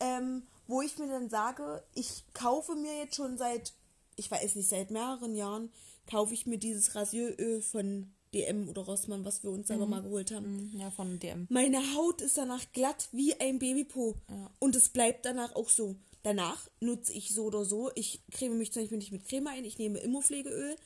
[0.00, 3.72] Ähm, wo ich mir dann sage, ich kaufe mir jetzt schon seit,
[4.16, 5.70] ich weiß nicht, seit mehreren Jahren,
[6.10, 10.30] kaufe ich mir dieses Rasieröl von DM oder Rossmann, was wir uns selber mal geholt
[10.30, 10.70] haben.
[10.74, 11.46] Mm, Ja, von DM.
[11.50, 14.14] Meine Haut ist danach glatt wie ein Babypo.
[14.58, 15.96] Und es bleibt danach auch so.
[16.22, 17.90] Danach nutze ich so oder so.
[17.94, 20.76] Ich creme mich zum Beispiel nicht mit Creme ein, ich nehme immer Pflegeöl.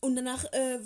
[0.00, 0.78] Und danach, äh,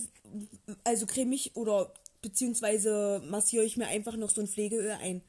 [0.85, 1.93] also creme ich oder
[2.23, 5.23] beziehungsweise massiere ich mir einfach noch so ein Pflegeöl ein.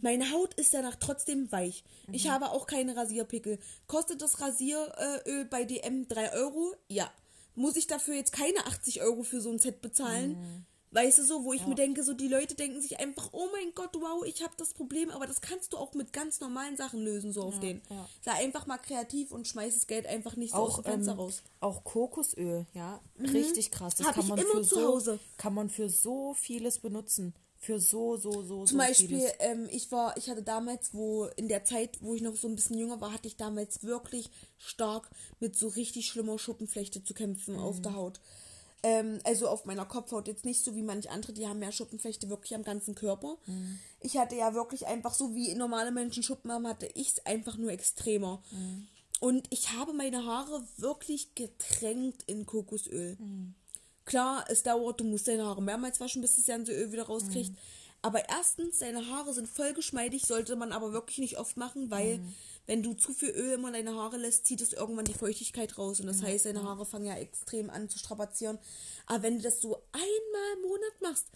[0.00, 1.84] Meine Haut ist danach trotzdem weich.
[2.10, 3.58] Ich habe auch keine Rasierpickel.
[3.86, 6.74] Kostet das Rasieröl bei DM 3 Euro?
[6.88, 7.12] Ja.
[7.58, 10.64] Muss ich dafür jetzt keine 80 Euro für so ein Set bezahlen?
[10.90, 13.74] Weißt du so, wo ich mir denke, so die Leute denken sich einfach, oh mein
[13.74, 17.04] Gott, wow, ich habe das Problem, aber das kannst du auch mit ganz normalen Sachen
[17.04, 17.82] lösen, so auf den.
[17.90, 18.08] ja.
[18.22, 21.12] Sei einfach mal kreativ und schmeiß das Geld einfach nicht so aus Auch, dem Fenster
[21.12, 21.42] ähm, raus.
[21.60, 23.00] auch Kokosöl, ja.
[23.20, 23.96] Richtig krass.
[23.96, 25.18] Das Hab kann man für so.
[25.36, 27.34] Kann man für so vieles benutzen.
[27.60, 31.48] Für so, so, so, Zum so Beispiel, ähm, ich war, ich hatte damals, wo in
[31.48, 35.10] der Zeit, wo ich noch so ein bisschen jünger war, hatte ich damals wirklich stark
[35.40, 37.60] mit so richtig schlimmer Schuppenflechte zu kämpfen Mhm.
[37.60, 38.20] auf der Haut.
[38.84, 42.28] Ähm, also auf meiner Kopfhaut jetzt nicht so wie manche andere, die haben ja Schuppenflechte
[42.28, 43.36] wirklich am ganzen Körper.
[43.46, 43.80] Mhm.
[44.00, 47.56] Ich hatte ja wirklich einfach so wie normale Menschen Schuppen haben, hatte ich es einfach
[47.56, 48.40] nur extremer.
[48.52, 48.86] Mhm.
[49.18, 53.16] Und ich habe meine Haare wirklich getränkt in Kokosöl.
[53.18, 53.54] Mhm.
[54.08, 57.52] Klar, es dauert, du musst deine Haare mehrmals waschen, bis das ganze Öl wieder rauskriegt.
[58.00, 62.18] Aber erstens, deine Haare sind voll geschmeidig, sollte man aber wirklich nicht oft machen, weil
[62.66, 65.76] wenn du zu viel Öl immer in deine Haare lässt, zieht es irgendwann die Feuchtigkeit
[65.76, 66.00] raus.
[66.00, 68.58] Und das heißt, deine Haare fangen ja extrem an zu strapazieren.
[69.06, 71.26] Aber wenn du das so einmal im Monat machst,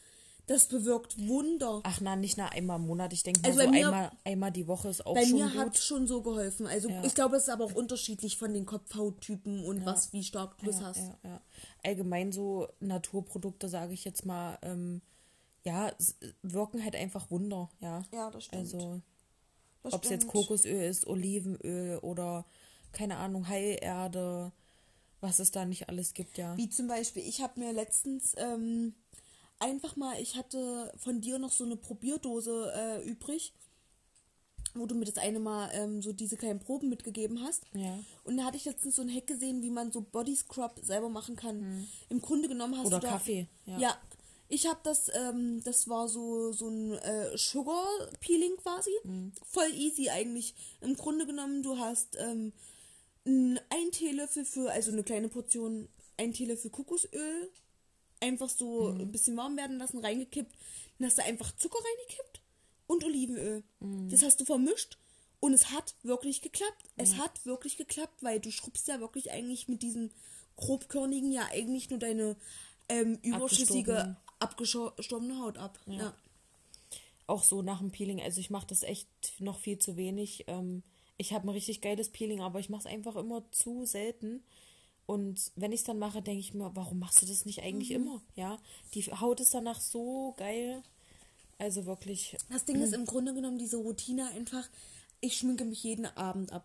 [0.46, 1.80] Das bewirkt Wunder.
[1.84, 3.12] Ach na, nicht nach einmal im Monat.
[3.12, 5.46] Ich denke Also so bei mir- einmal, einmal die Woche ist auch Bei schon mir
[5.48, 5.56] gut.
[5.56, 6.66] hat schon so geholfen.
[6.66, 7.04] Also Ja.
[7.04, 10.66] ich glaube, es ist aber auch unterschiedlich von den Kopfhauttypen und was, wie stark du
[10.66, 10.98] das ja, hast.
[10.98, 11.40] Ja, ja.
[11.84, 15.00] Allgemein so Naturprodukte, sage ich jetzt mal, ähm,
[15.64, 15.92] ja,
[16.42, 18.02] wirken halt einfach Wunder, ja.
[18.12, 18.62] Ja, das stimmt.
[18.62, 19.00] Also,
[19.84, 20.26] ob es jetzt.
[20.26, 22.44] Kokosöl ist, Olivenöl oder,
[22.90, 24.50] keine Ahnung, Heilerde,
[25.20, 26.56] was es da nicht alles gibt, ja.
[26.56, 28.94] Wie zum Beispiel, ich habe mir letztens ähm,
[29.58, 33.52] einfach mal, ich hatte von dir noch so eine Probierdose äh, übrig,
[34.74, 37.64] wo du mir das eine Mal ähm, so diese kleinen Proben mitgegeben hast.
[37.74, 37.98] Ja.
[38.24, 41.08] Und da hatte ich letztens so ein Hack gesehen, wie man so Body Scrub selber
[41.08, 41.86] machen kann.
[42.08, 43.78] Im Grunde genommen hast Oder du da, Kaffee, ja.
[43.78, 43.98] Ja.
[44.48, 47.86] Ich habe das, ähm, das war so, so ein äh, Sugar
[48.20, 48.90] Peeling quasi.
[49.02, 49.32] Mhm.
[49.46, 50.54] Voll easy eigentlich.
[50.82, 52.52] Im Grunde genommen, du hast ähm,
[53.24, 55.88] ein Teelöffel für, also eine kleine Portion,
[56.18, 57.50] ein Teelöffel Kokosöl,
[58.22, 59.00] einfach so Mhm.
[59.02, 60.54] ein bisschen warm werden lassen, reingekippt.
[60.98, 62.40] Dann hast du einfach Zucker reingekippt
[62.86, 63.62] und Olivenöl.
[63.80, 64.08] Mhm.
[64.08, 64.98] Das hast du vermischt
[65.40, 66.84] und es hat wirklich geklappt.
[66.96, 70.10] Es hat wirklich geklappt, weil du schrubbst ja wirklich eigentlich mit diesem
[70.56, 72.36] grobkörnigen ja eigentlich nur deine
[72.88, 75.78] ähm, überschüssige, abgestorbene Haut ab.
[75.86, 76.14] Ja.
[77.26, 79.08] Auch so nach dem Peeling, also ich mache das echt
[79.38, 80.44] noch viel zu wenig.
[80.48, 80.82] Ähm,
[81.16, 84.42] ich habe ein richtig geiles Peeling, aber ich mache es einfach immer zu selten.
[85.06, 87.90] Und wenn ich es dann mache, denke ich mir, warum machst du das nicht eigentlich
[87.90, 87.96] Mhm.
[87.96, 88.22] immer?
[88.36, 88.58] Ja,
[88.94, 90.82] die Haut ist danach so geil.
[91.58, 94.68] Also wirklich, Das Ding ist im Grunde genommen diese Routine einfach,
[95.20, 96.64] ich schminke mich jeden Abend ab.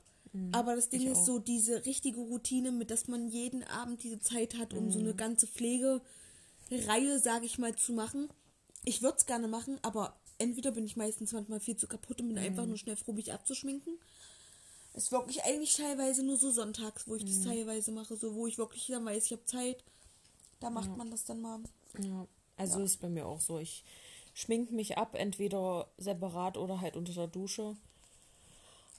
[0.52, 1.06] Aber das Ding Mhm.
[1.08, 1.26] ich ist auch.
[1.26, 4.92] so diese richtige Routine, mit dass man jeden Abend diese Zeit hat, um Mhm.
[4.92, 8.30] so eine ganze Pflegereihe, sage ich mal, zu machen.
[8.86, 12.30] Ich würde es gerne machen, aber entweder bin ich meistens manchmal viel zu kaputt und
[12.30, 12.70] bin einfach Mhm.
[12.70, 13.98] nur schnell froh, mich abzuschminken.
[14.98, 17.28] Ist wirklich eigentlich teilweise nur so sonntags, wo ich Mhm.
[17.28, 19.84] das teilweise mache, so wo ich wirklich dann weiß, ich habe Zeit.
[20.60, 21.60] Da macht man das dann mal.
[22.00, 22.28] ja.
[22.58, 23.60] Also ist bei mir auch so.
[23.60, 23.84] Ich
[24.34, 27.78] schminke mich ab, entweder separat oder halt unter der Dusche.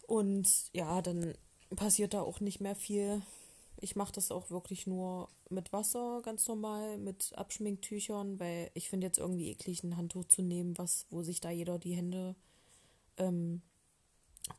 [0.06, 1.34] Und ja, dann
[1.74, 3.20] passiert da auch nicht mehr viel.
[3.80, 9.06] Ich mache das auch wirklich nur mit Wasser, ganz normal, mit Abschminktüchern, weil ich finde
[9.08, 12.34] jetzt irgendwie eklig, ein Handtuch zu nehmen, was, wo sich da jeder die Hände
[13.16, 13.62] ähm,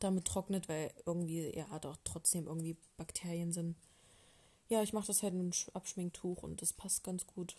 [0.00, 3.76] damit trocknet, weil irgendwie, ja, doch trotzdem irgendwie Bakterien sind.
[4.68, 7.56] Ja, ich mache das halt mit einem Sch- Abschminktuch und das passt ganz gut.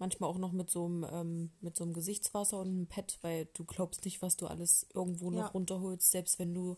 [0.00, 3.46] Manchmal auch noch mit so einem, ähm, mit so einem Gesichtswasser und einem Pad, weil
[3.54, 5.46] du glaubst nicht, was du alles irgendwo noch Ja.
[5.48, 6.76] runterholst, selbst wenn du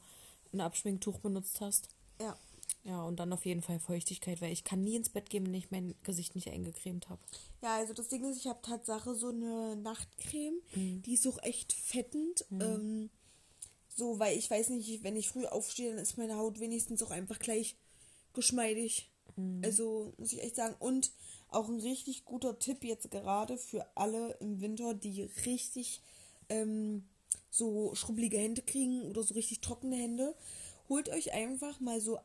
[0.52, 1.88] ein Abschminktuch benutzt hast.
[2.20, 2.36] Ja.
[2.84, 5.54] Ja, und dann auf jeden Fall Feuchtigkeit, weil ich kann nie ins Bett gehen, wenn
[5.54, 7.20] ich mein Gesicht nicht eingecremt habe.
[7.62, 11.02] Ja, also das Ding ist, ich habe Tatsache so eine Nachtcreme, Mhm.
[11.02, 12.46] die ist auch echt fettend.
[12.58, 13.10] Ähm,
[14.00, 17.10] so, weil ich weiß nicht, wenn ich früh aufstehe, dann ist meine Haut wenigstens auch
[17.10, 17.76] einfach gleich
[18.32, 19.10] geschmeidig.
[19.36, 19.60] Mhm.
[19.62, 20.74] Also muss ich echt sagen.
[20.78, 21.12] Und
[21.48, 26.00] auch ein richtig guter Tipp jetzt gerade für alle im Winter, die richtig
[26.48, 27.04] ähm,
[27.50, 30.34] so schrubbelige Hände kriegen oder so richtig trockene Hände.
[30.88, 32.18] Holt euch einfach mal so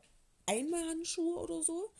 [0.46, 1.92] einmal Handschuhe oder so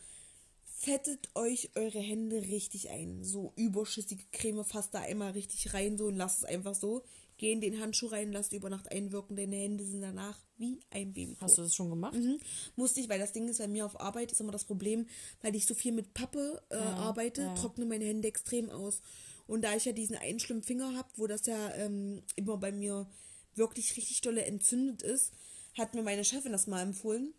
[0.78, 3.24] fettet euch eure Hände richtig ein.
[3.24, 7.02] So überschüssige Creme fasst da einmal richtig rein so und lasst es einfach so.
[7.38, 9.36] Geh in den Handschuh rein, lasst über Nacht einwirken.
[9.36, 11.36] Deine Hände sind danach wie ein Baby.
[11.40, 12.14] Hast du das schon gemacht?
[12.14, 12.38] Mhm.
[12.76, 15.06] Musste ich, weil das Ding ist bei mir auf Arbeit, ist immer das Problem,
[15.42, 17.54] weil ich so viel mit Pappe äh, arbeite, ja.
[17.54, 19.02] trocknen meine Hände extrem aus.
[19.46, 22.72] Und da ich ja diesen einen schlimmen Finger habe, wo das ja ähm, immer bei
[22.72, 23.06] mir
[23.54, 25.32] wirklich richtig dolle entzündet ist,
[25.76, 27.34] hat mir meine Chefin das mal empfohlen.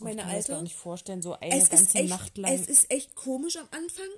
[0.00, 2.38] Meine ich kann mir das gar alte nicht vorstellen, so eine es ganze echt, Nacht
[2.38, 2.52] lang.
[2.52, 4.08] Es ist echt komisch am Anfang,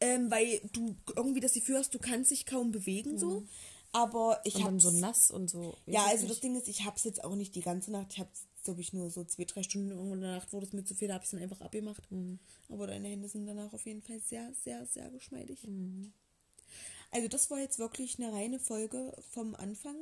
[0.00, 3.46] ähm, weil du irgendwie das Gefühl hast, du kannst dich kaum bewegen so.
[3.92, 5.76] Aber ich habe so nass und so.
[5.86, 6.40] ja, also das.
[6.40, 8.12] Ding ist, ich habe es jetzt auch nicht die ganze Nacht.
[8.12, 8.30] Ich habe
[8.62, 10.94] glaube ich nur so zwei, drei Stunden irgendwo in der Nacht wurde es mir zu
[10.94, 12.10] viel, da habe ich es dann einfach abgemacht.
[12.10, 12.38] Mhm.
[12.68, 15.66] Aber deine Hände sind danach auf jeden Fall sehr, sehr, sehr geschmeidig.
[15.66, 16.12] Mhm.
[17.10, 19.96] Also das war jetzt wirklich eine reine Folge vom Anfang,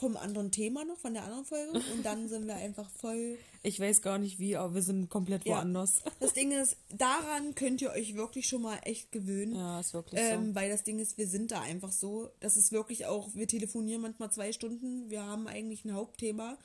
[0.00, 1.72] vom anderen Thema noch, von der anderen Folge.
[1.92, 5.44] Und dann sind wir einfach voll Ich weiß gar nicht wie, aber wir sind komplett
[5.44, 5.56] Ja.
[5.56, 6.02] woanders.
[6.18, 9.54] Das Ding ist, daran könnt ihr euch wirklich schon mal echt gewöhnen.
[9.54, 12.30] Ja, ist wirklich Ähm, weil das Ding ist, wir sind da einfach so.
[12.40, 16.56] Das ist wirklich auch, wir telefonieren manchmal zwei Stunden, wir haben eigentlich ein Hauptthema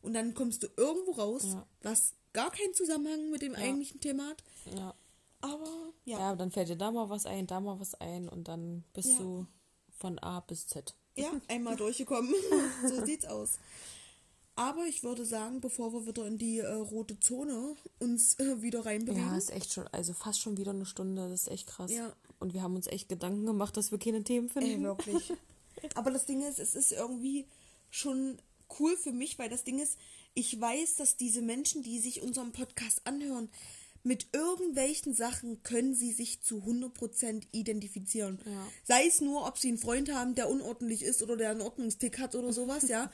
[0.00, 1.66] und dann kommst du irgendwo raus, Ja.
[1.82, 4.42] was gar keinen Zusammenhang mit dem eigentlichen Thema hat.
[4.70, 4.76] so.
[4.78, 4.94] Ja.
[5.40, 8.48] Aber ja, ja, dann fällt dir da mal was ein, da mal was ein und
[8.48, 9.18] dann bist Ja.
[9.18, 9.46] du
[9.90, 10.94] von A bis Z.
[11.16, 12.34] ja, einmal durchgekommen.
[12.88, 13.58] so sieht's aus.
[14.56, 18.86] Aber ich würde sagen, bevor wir wieder in die äh, rote Zone uns äh, wieder
[18.86, 19.26] reinbewegen.
[19.26, 21.90] Ja, ist echt schon, also fast schon wieder eine Stunde, das ist echt krass.
[21.90, 22.14] Ja.
[22.38, 24.84] Und wir haben uns echt Gedanken gemacht, dass wir keine Themen Ey, finden.
[24.84, 25.32] wirklich.
[25.96, 27.46] Aber das Ding ist, es ist irgendwie
[27.90, 28.38] schon
[28.78, 29.98] cool für mich, weil das Ding ist,
[30.34, 33.48] ich weiß, dass diese Menschen, die sich unseren Podcast anhören,
[34.04, 38.38] mit irgendwelchen Sachen können sie sich zu 100% identifizieren.
[38.44, 38.66] Ja.
[38.84, 42.18] Sei es nur, ob sie einen Freund haben, der unordentlich ist oder der einen Ordnungstick
[42.18, 43.10] hat oder sowas, ja.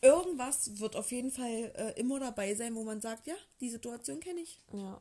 [0.00, 4.18] Irgendwas wird auf jeden Fall äh, immer dabei sein, wo man sagt, ja, die Situation
[4.18, 4.60] kenne ich.
[4.72, 5.00] Ja.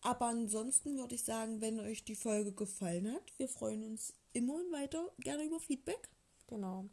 [0.00, 4.54] Aber ansonsten würde ich sagen, wenn euch die Folge gefallen hat, wir freuen uns immer
[4.54, 6.08] und weiter gerne über Feedback.
[6.46, 6.86] Genau.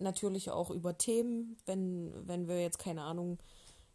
[0.00, 3.38] Natürlich auch über Themen, wenn, wenn wir jetzt, keine Ahnung,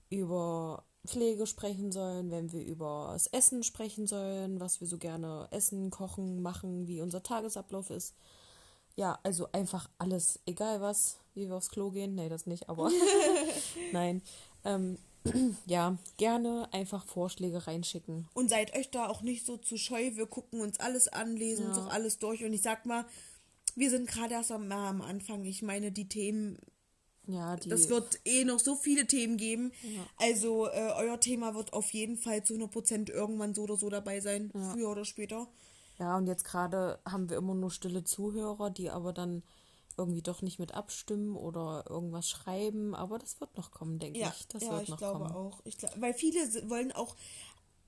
[0.10, 5.48] über Pflege sprechen sollen, wenn wir über das Essen sprechen sollen, was wir so gerne
[5.52, 8.14] essen, kochen, machen, wie unser Tagesablauf ist.
[8.96, 12.16] Ja, also einfach alles, egal was, wie wir aufs Klo gehen.
[12.16, 12.90] Nee, das nicht, aber
[13.92, 14.22] nein.
[14.64, 14.98] Ähm,
[15.66, 18.28] ja, gerne einfach Vorschläge reinschicken.
[18.34, 20.12] Und seid euch da auch nicht so zu scheu.
[20.16, 21.86] Wir gucken uns alles an, lesen uns Ja.
[21.86, 22.44] auch alles durch.
[22.44, 23.06] Und ich sag mal,
[23.76, 25.44] wir sind gerade erst am, am Anfang.
[25.46, 26.60] Ich meine, die Themen,
[27.28, 27.72] Ja, die.
[27.72, 29.72] es wird eh noch so viele Themen geben.
[30.18, 34.20] Also äh, euer Thema wird auf jeden Fall zu 100% irgendwann so oder so dabei
[34.20, 34.52] sein.
[34.74, 35.48] Früher oder später.
[36.00, 39.44] Ja, und jetzt gerade haben wir immer nur stille Zuhörer, die aber dann
[39.96, 42.96] irgendwie doch nicht mit abstimmen oder irgendwas schreiben.
[42.96, 44.48] Aber das wird noch kommen, denke Ja, ich.
[44.48, 45.32] Das ja wird ich noch glaube kommen.
[45.36, 45.62] auch.
[45.66, 46.40] Ich glaub, weil viele
[46.70, 47.16] wollen auch,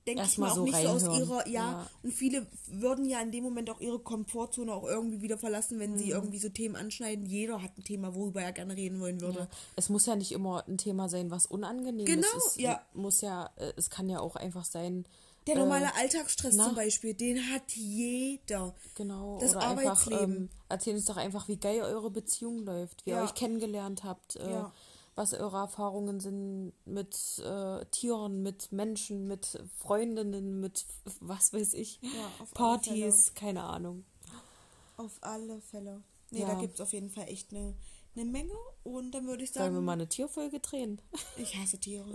[0.06, 1.20] denke ich mal, auch so nicht so aus reinhören.
[1.22, 1.90] ihrer, ja, Ja.
[2.02, 5.92] und viele würden ja in dem Moment auch ihre Komfortzone auch irgendwie wieder verlassen, wenn
[5.92, 5.98] Mhm.
[5.98, 7.26] sie irgendwie so Themen anschneiden.
[7.26, 9.40] Jeder hat ein Thema, worüber er gerne reden wollen würde.
[9.40, 9.48] Ja.
[9.76, 12.46] Es muss ja nicht immer ein Thema sein, was unangenehm Genau, ist.
[12.52, 12.80] Es ja.
[12.94, 15.04] muss ja, äh, es kann ja auch einfach sein.
[15.46, 16.66] Der normale äh, Alltagsstress na?
[16.66, 18.74] zum Beispiel, den hat jeder.
[18.96, 19.38] Genau.
[19.40, 20.36] Das oder einfach, Arbeitsleben.
[20.36, 23.24] ähm, erzählt uns doch einfach, wie geil eure Beziehung läuft, wie ihr Ja.
[23.24, 24.72] euch kennengelernt habt, äh, Ja.
[25.16, 30.86] Was eure Erfahrungen sind mit äh, Tieren, mit Menschen, mit Freundinnen, mit
[31.20, 34.04] was weiß ich, Ja, Partys, keine Ahnung.
[34.98, 36.02] Auf alle Fälle.
[36.30, 36.48] Nee, Ja.
[36.48, 37.74] da gibt es auf jeden Fall echt eine,
[38.14, 38.54] eine Menge.
[38.84, 41.00] Und dann würde ich Sollen wir sagen, mal eine Tierfolge drehen?
[41.38, 42.06] ich hasse Tiere.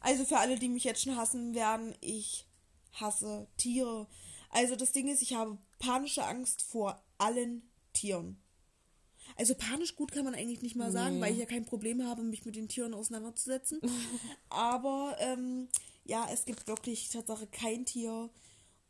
[0.00, 2.46] Also für alle, die mich jetzt schon hassen werden, ich
[2.94, 4.06] hasse Tiere.
[4.50, 7.62] Also das Ding ist, ich habe panische Angst vor allen
[7.92, 8.40] Tieren.
[9.40, 11.22] Also panisch gut kann man eigentlich nicht mal sagen, Nee.
[11.22, 13.80] weil ich ja kein Problem habe, mich mit den Tieren auseinanderzusetzen.
[14.50, 15.68] Aber ähm,
[16.04, 18.28] ja, es gibt wirklich Tatsache kein Tier,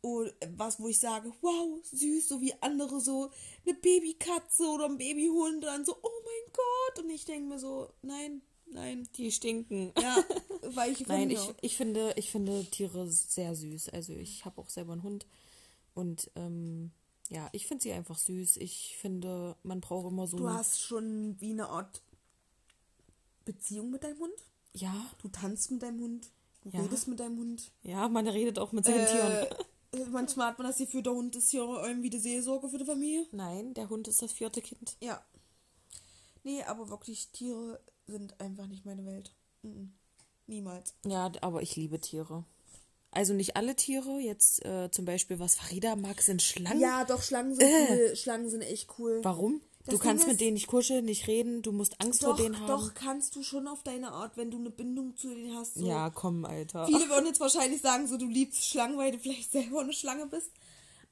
[0.01, 0.25] oh,
[0.57, 3.31] was, wo ich sage, wow, süß, so wie andere so
[3.65, 7.05] eine Babykatze oder ein Babyhund und dann so, oh mein Gott.
[7.05, 9.07] Und ich denke mir so, nein, nein.
[9.15, 9.93] Die stinken.
[10.01, 10.17] Ja,
[10.75, 13.87] weil ich Nein, ich, ich, finde, ich finde Tiere sehr süß.
[13.87, 15.25] Also ich habe auch selber einen Hund.
[15.93, 16.91] Und ähm,
[17.31, 18.57] ja, ich finde sie einfach süß.
[18.57, 22.03] Ich finde, man braucht immer so Du hast schon wie eine Art
[23.45, 24.33] Beziehung mit deinem Hund?
[24.73, 26.29] Ja, Du tanzt mit deinem Hund?
[26.61, 26.81] Du Ja.
[26.83, 27.71] redest mit deinem Hund?
[27.83, 29.33] ja, man redet auch mit seinen Tieren.
[29.93, 32.85] Äh, manchmal hat man das Gefühl, der Hund ist hier irgendwie die Seelsorge für die
[32.85, 33.25] Familie.
[33.31, 34.95] Nein, der Hund ist das vierte Kind.
[35.01, 35.25] Ja.
[36.43, 39.33] Nee, aber wirklich, Tiere sind einfach nicht meine Welt.
[40.47, 40.93] Niemals.
[41.05, 42.45] Ja, aber ich liebe Tiere.
[43.11, 44.19] Also nicht alle Tiere.
[44.19, 46.79] Jetzt äh, zum Beispiel, was Farida mag, sind Schlangen.
[46.79, 48.15] Ja, doch, Schlangen sind cool.
[48.15, 49.19] Schlangen sind echt cool.
[49.23, 49.61] Warum?
[49.85, 52.29] Das du kannst Ding mit ist- denen nicht kuscheln, nicht reden, du musst Angst Doch,
[52.29, 52.67] vor denen haben.
[52.67, 55.73] doch, kannst du schon auf deine Art, wenn du eine Bindung zu denen hast.
[55.73, 55.87] So.
[55.87, 56.85] Ja, komm, Alter.
[56.85, 60.27] Viele würden jetzt wahrscheinlich sagen, so du liebst Schlangen, weil du vielleicht selber eine Schlange
[60.27, 60.51] bist.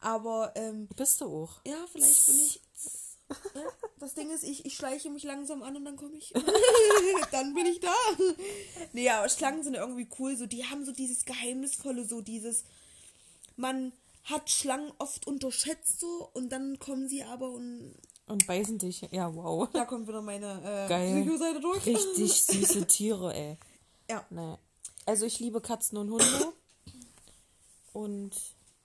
[0.02, 1.60] Aber ähm, Bist du auch.
[1.66, 2.62] ja, vielleicht bin ich.
[3.54, 3.62] Ja,
[4.00, 6.34] das Ding ist, ich, ich schleiche mich langsam an und dann komme ich.
[7.32, 7.94] dann bin ich da.
[8.94, 10.36] Nee, aber Schlangen sind irgendwie cool.
[10.36, 12.66] So, die haben so dieses Geheimnisvolle, so dieses.
[13.56, 13.94] Man
[14.24, 17.96] hat Schlangen oft unterschätzt so und dann kommen sie aber und
[18.28, 19.02] Und beißen dich.
[19.12, 19.68] Ja, wow.
[19.74, 21.22] da kommt wieder meine äh, Geil.
[21.22, 21.86] Psychoseite durch.
[21.86, 23.58] Richtig süße Tiere, ey.
[24.10, 24.26] Ja.
[24.30, 24.56] Nee.
[25.06, 26.54] Also ich liebe Katzen und Hunde.
[27.94, 28.32] Und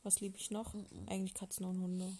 [0.02, 0.74] was liebe ich noch?
[1.06, 2.16] Eigentlich Katzen und Hunde.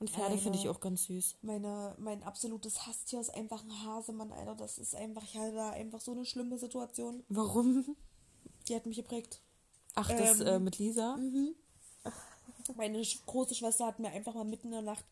[0.00, 1.36] Und Pferde finde ich auch ganz süß.
[1.42, 4.54] Meine, mein absolutes Hasstier ist einfach ein Hasemann, Alter.
[4.54, 7.24] Das ist einfach, ich hatte da einfach so eine schlimme Situation.
[7.28, 7.96] Warum?
[8.68, 9.40] Die hat mich geprägt.
[9.96, 11.18] Ach, das Ähm, äh, mit Lisa?
[12.76, 15.04] Meine sch- große Schwester hat mir einfach mal mitten in der Nacht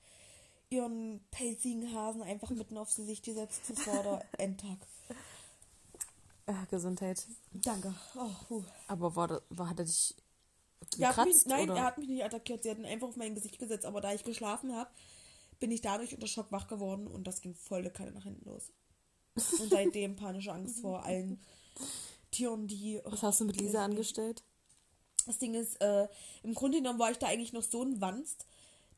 [0.68, 3.62] ihren pelzigen Hasen einfach mitten aufs Gesicht gesetzt.
[3.68, 4.78] Das war der Endtag.
[6.46, 7.26] Äh, Gesundheit.
[7.52, 7.92] Danke.
[8.50, 8.62] Oh.
[8.86, 10.14] Aber war, war hat er dich
[11.04, 11.46] Hat mich, gekratzt?
[11.48, 11.80] nein, oder?
[11.80, 12.62] er hat mich nicht attackiert.
[12.62, 13.84] Sie hat ihn einfach auf mein Gesicht gesetzt.
[13.84, 14.90] Aber da ich geschlafen habe,
[15.58, 18.72] bin ich dadurch unter Schock wach geworden und das ging volle Kanne nach hinten los.
[19.60, 21.40] Und seitdem panische Angst vor allen
[22.30, 23.00] Tieren, die.
[23.04, 24.42] Was hast du mit Lisa angestellt?
[25.26, 26.08] Das Ding ist, äh,
[26.42, 28.46] im Grunde genommen war ich da eigentlich noch so ein Wanst,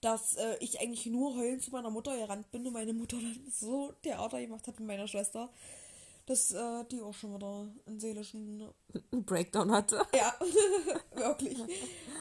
[0.01, 3.51] dass äh, ich eigentlich nur heulend zu meiner Mutter gerannt bin und meine Mutter dann
[3.51, 5.51] so Theater gemacht hat mit meiner Schwester,
[6.29, 8.69] dass äh, die auch schon wieder einen seelischen.
[9.13, 10.01] Ein Breakdown hatte.
[10.15, 10.35] Ja,
[11.15, 11.59] wirklich.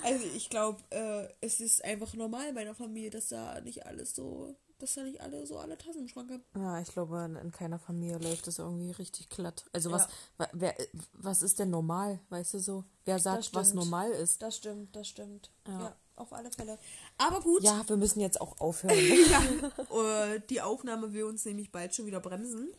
[0.03, 4.15] Also ich glaube, äh, es ist einfach normal in meiner Familie, dass da nicht alles
[4.15, 6.43] so dass da nicht alle so alle Tassen im Schrank haben.
[6.55, 9.65] Ja, ich glaube, in, in keiner Familie läuft das irgendwie richtig glatt.
[9.73, 10.07] Also was,
[10.37, 10.75] wa- wer,
[11.13, 12.83] was ist denn normal, weißt du so?
[13.05, 14.39] Wer sagt, was normal ist?
[14.43, 15.49] Das stimmt, das stimmt.
[15.67, 15.79] Ja.
[15.81, 16.77] Ja, auf alle Fälle.
[17.17, 18.95] Aber gut, Ja, wir müssen jetzt auch aufhören.
[19.31, 22.69] ja, äh, die Aufnahme will uns nämlich bald schon wieder bremsen.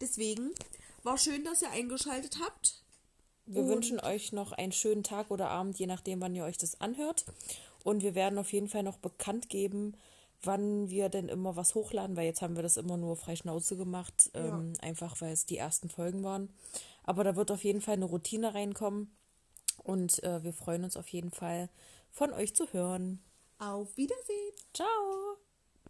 [0.00, 0.50] Deswegen
[1.02, 2.82] war schön, dass ihr eingeschaltet habt.
[3.46, 6.58] Wir Und- wünschen euch noch einen schönen Tag oder Abend, je nachdem, wann ihr euch
[6.58, 7.24] das anhört.
[7.84, 9.96] Und wir werden auf jeden Fall noch bekannt geben,
[10.42, 13.76] wann wir denn immer was hochladen, weil jetzt haben wir das immer nur frei Schnauze
[13.76, 16.52] gemacht, ähm, einfach weil es die ersten Folgen waren.
[17.04, 19.16] Aber da wird auf jeden Fall eine Routine reinkommen
[19.82, 21.70] und äh, wir freuen uns auf jeden Fall,
[22.10, 23.20] von euch zu hören.
[23.58, 24.54] Auf Wiedersehen.
[24.74, 25.47] Ciao!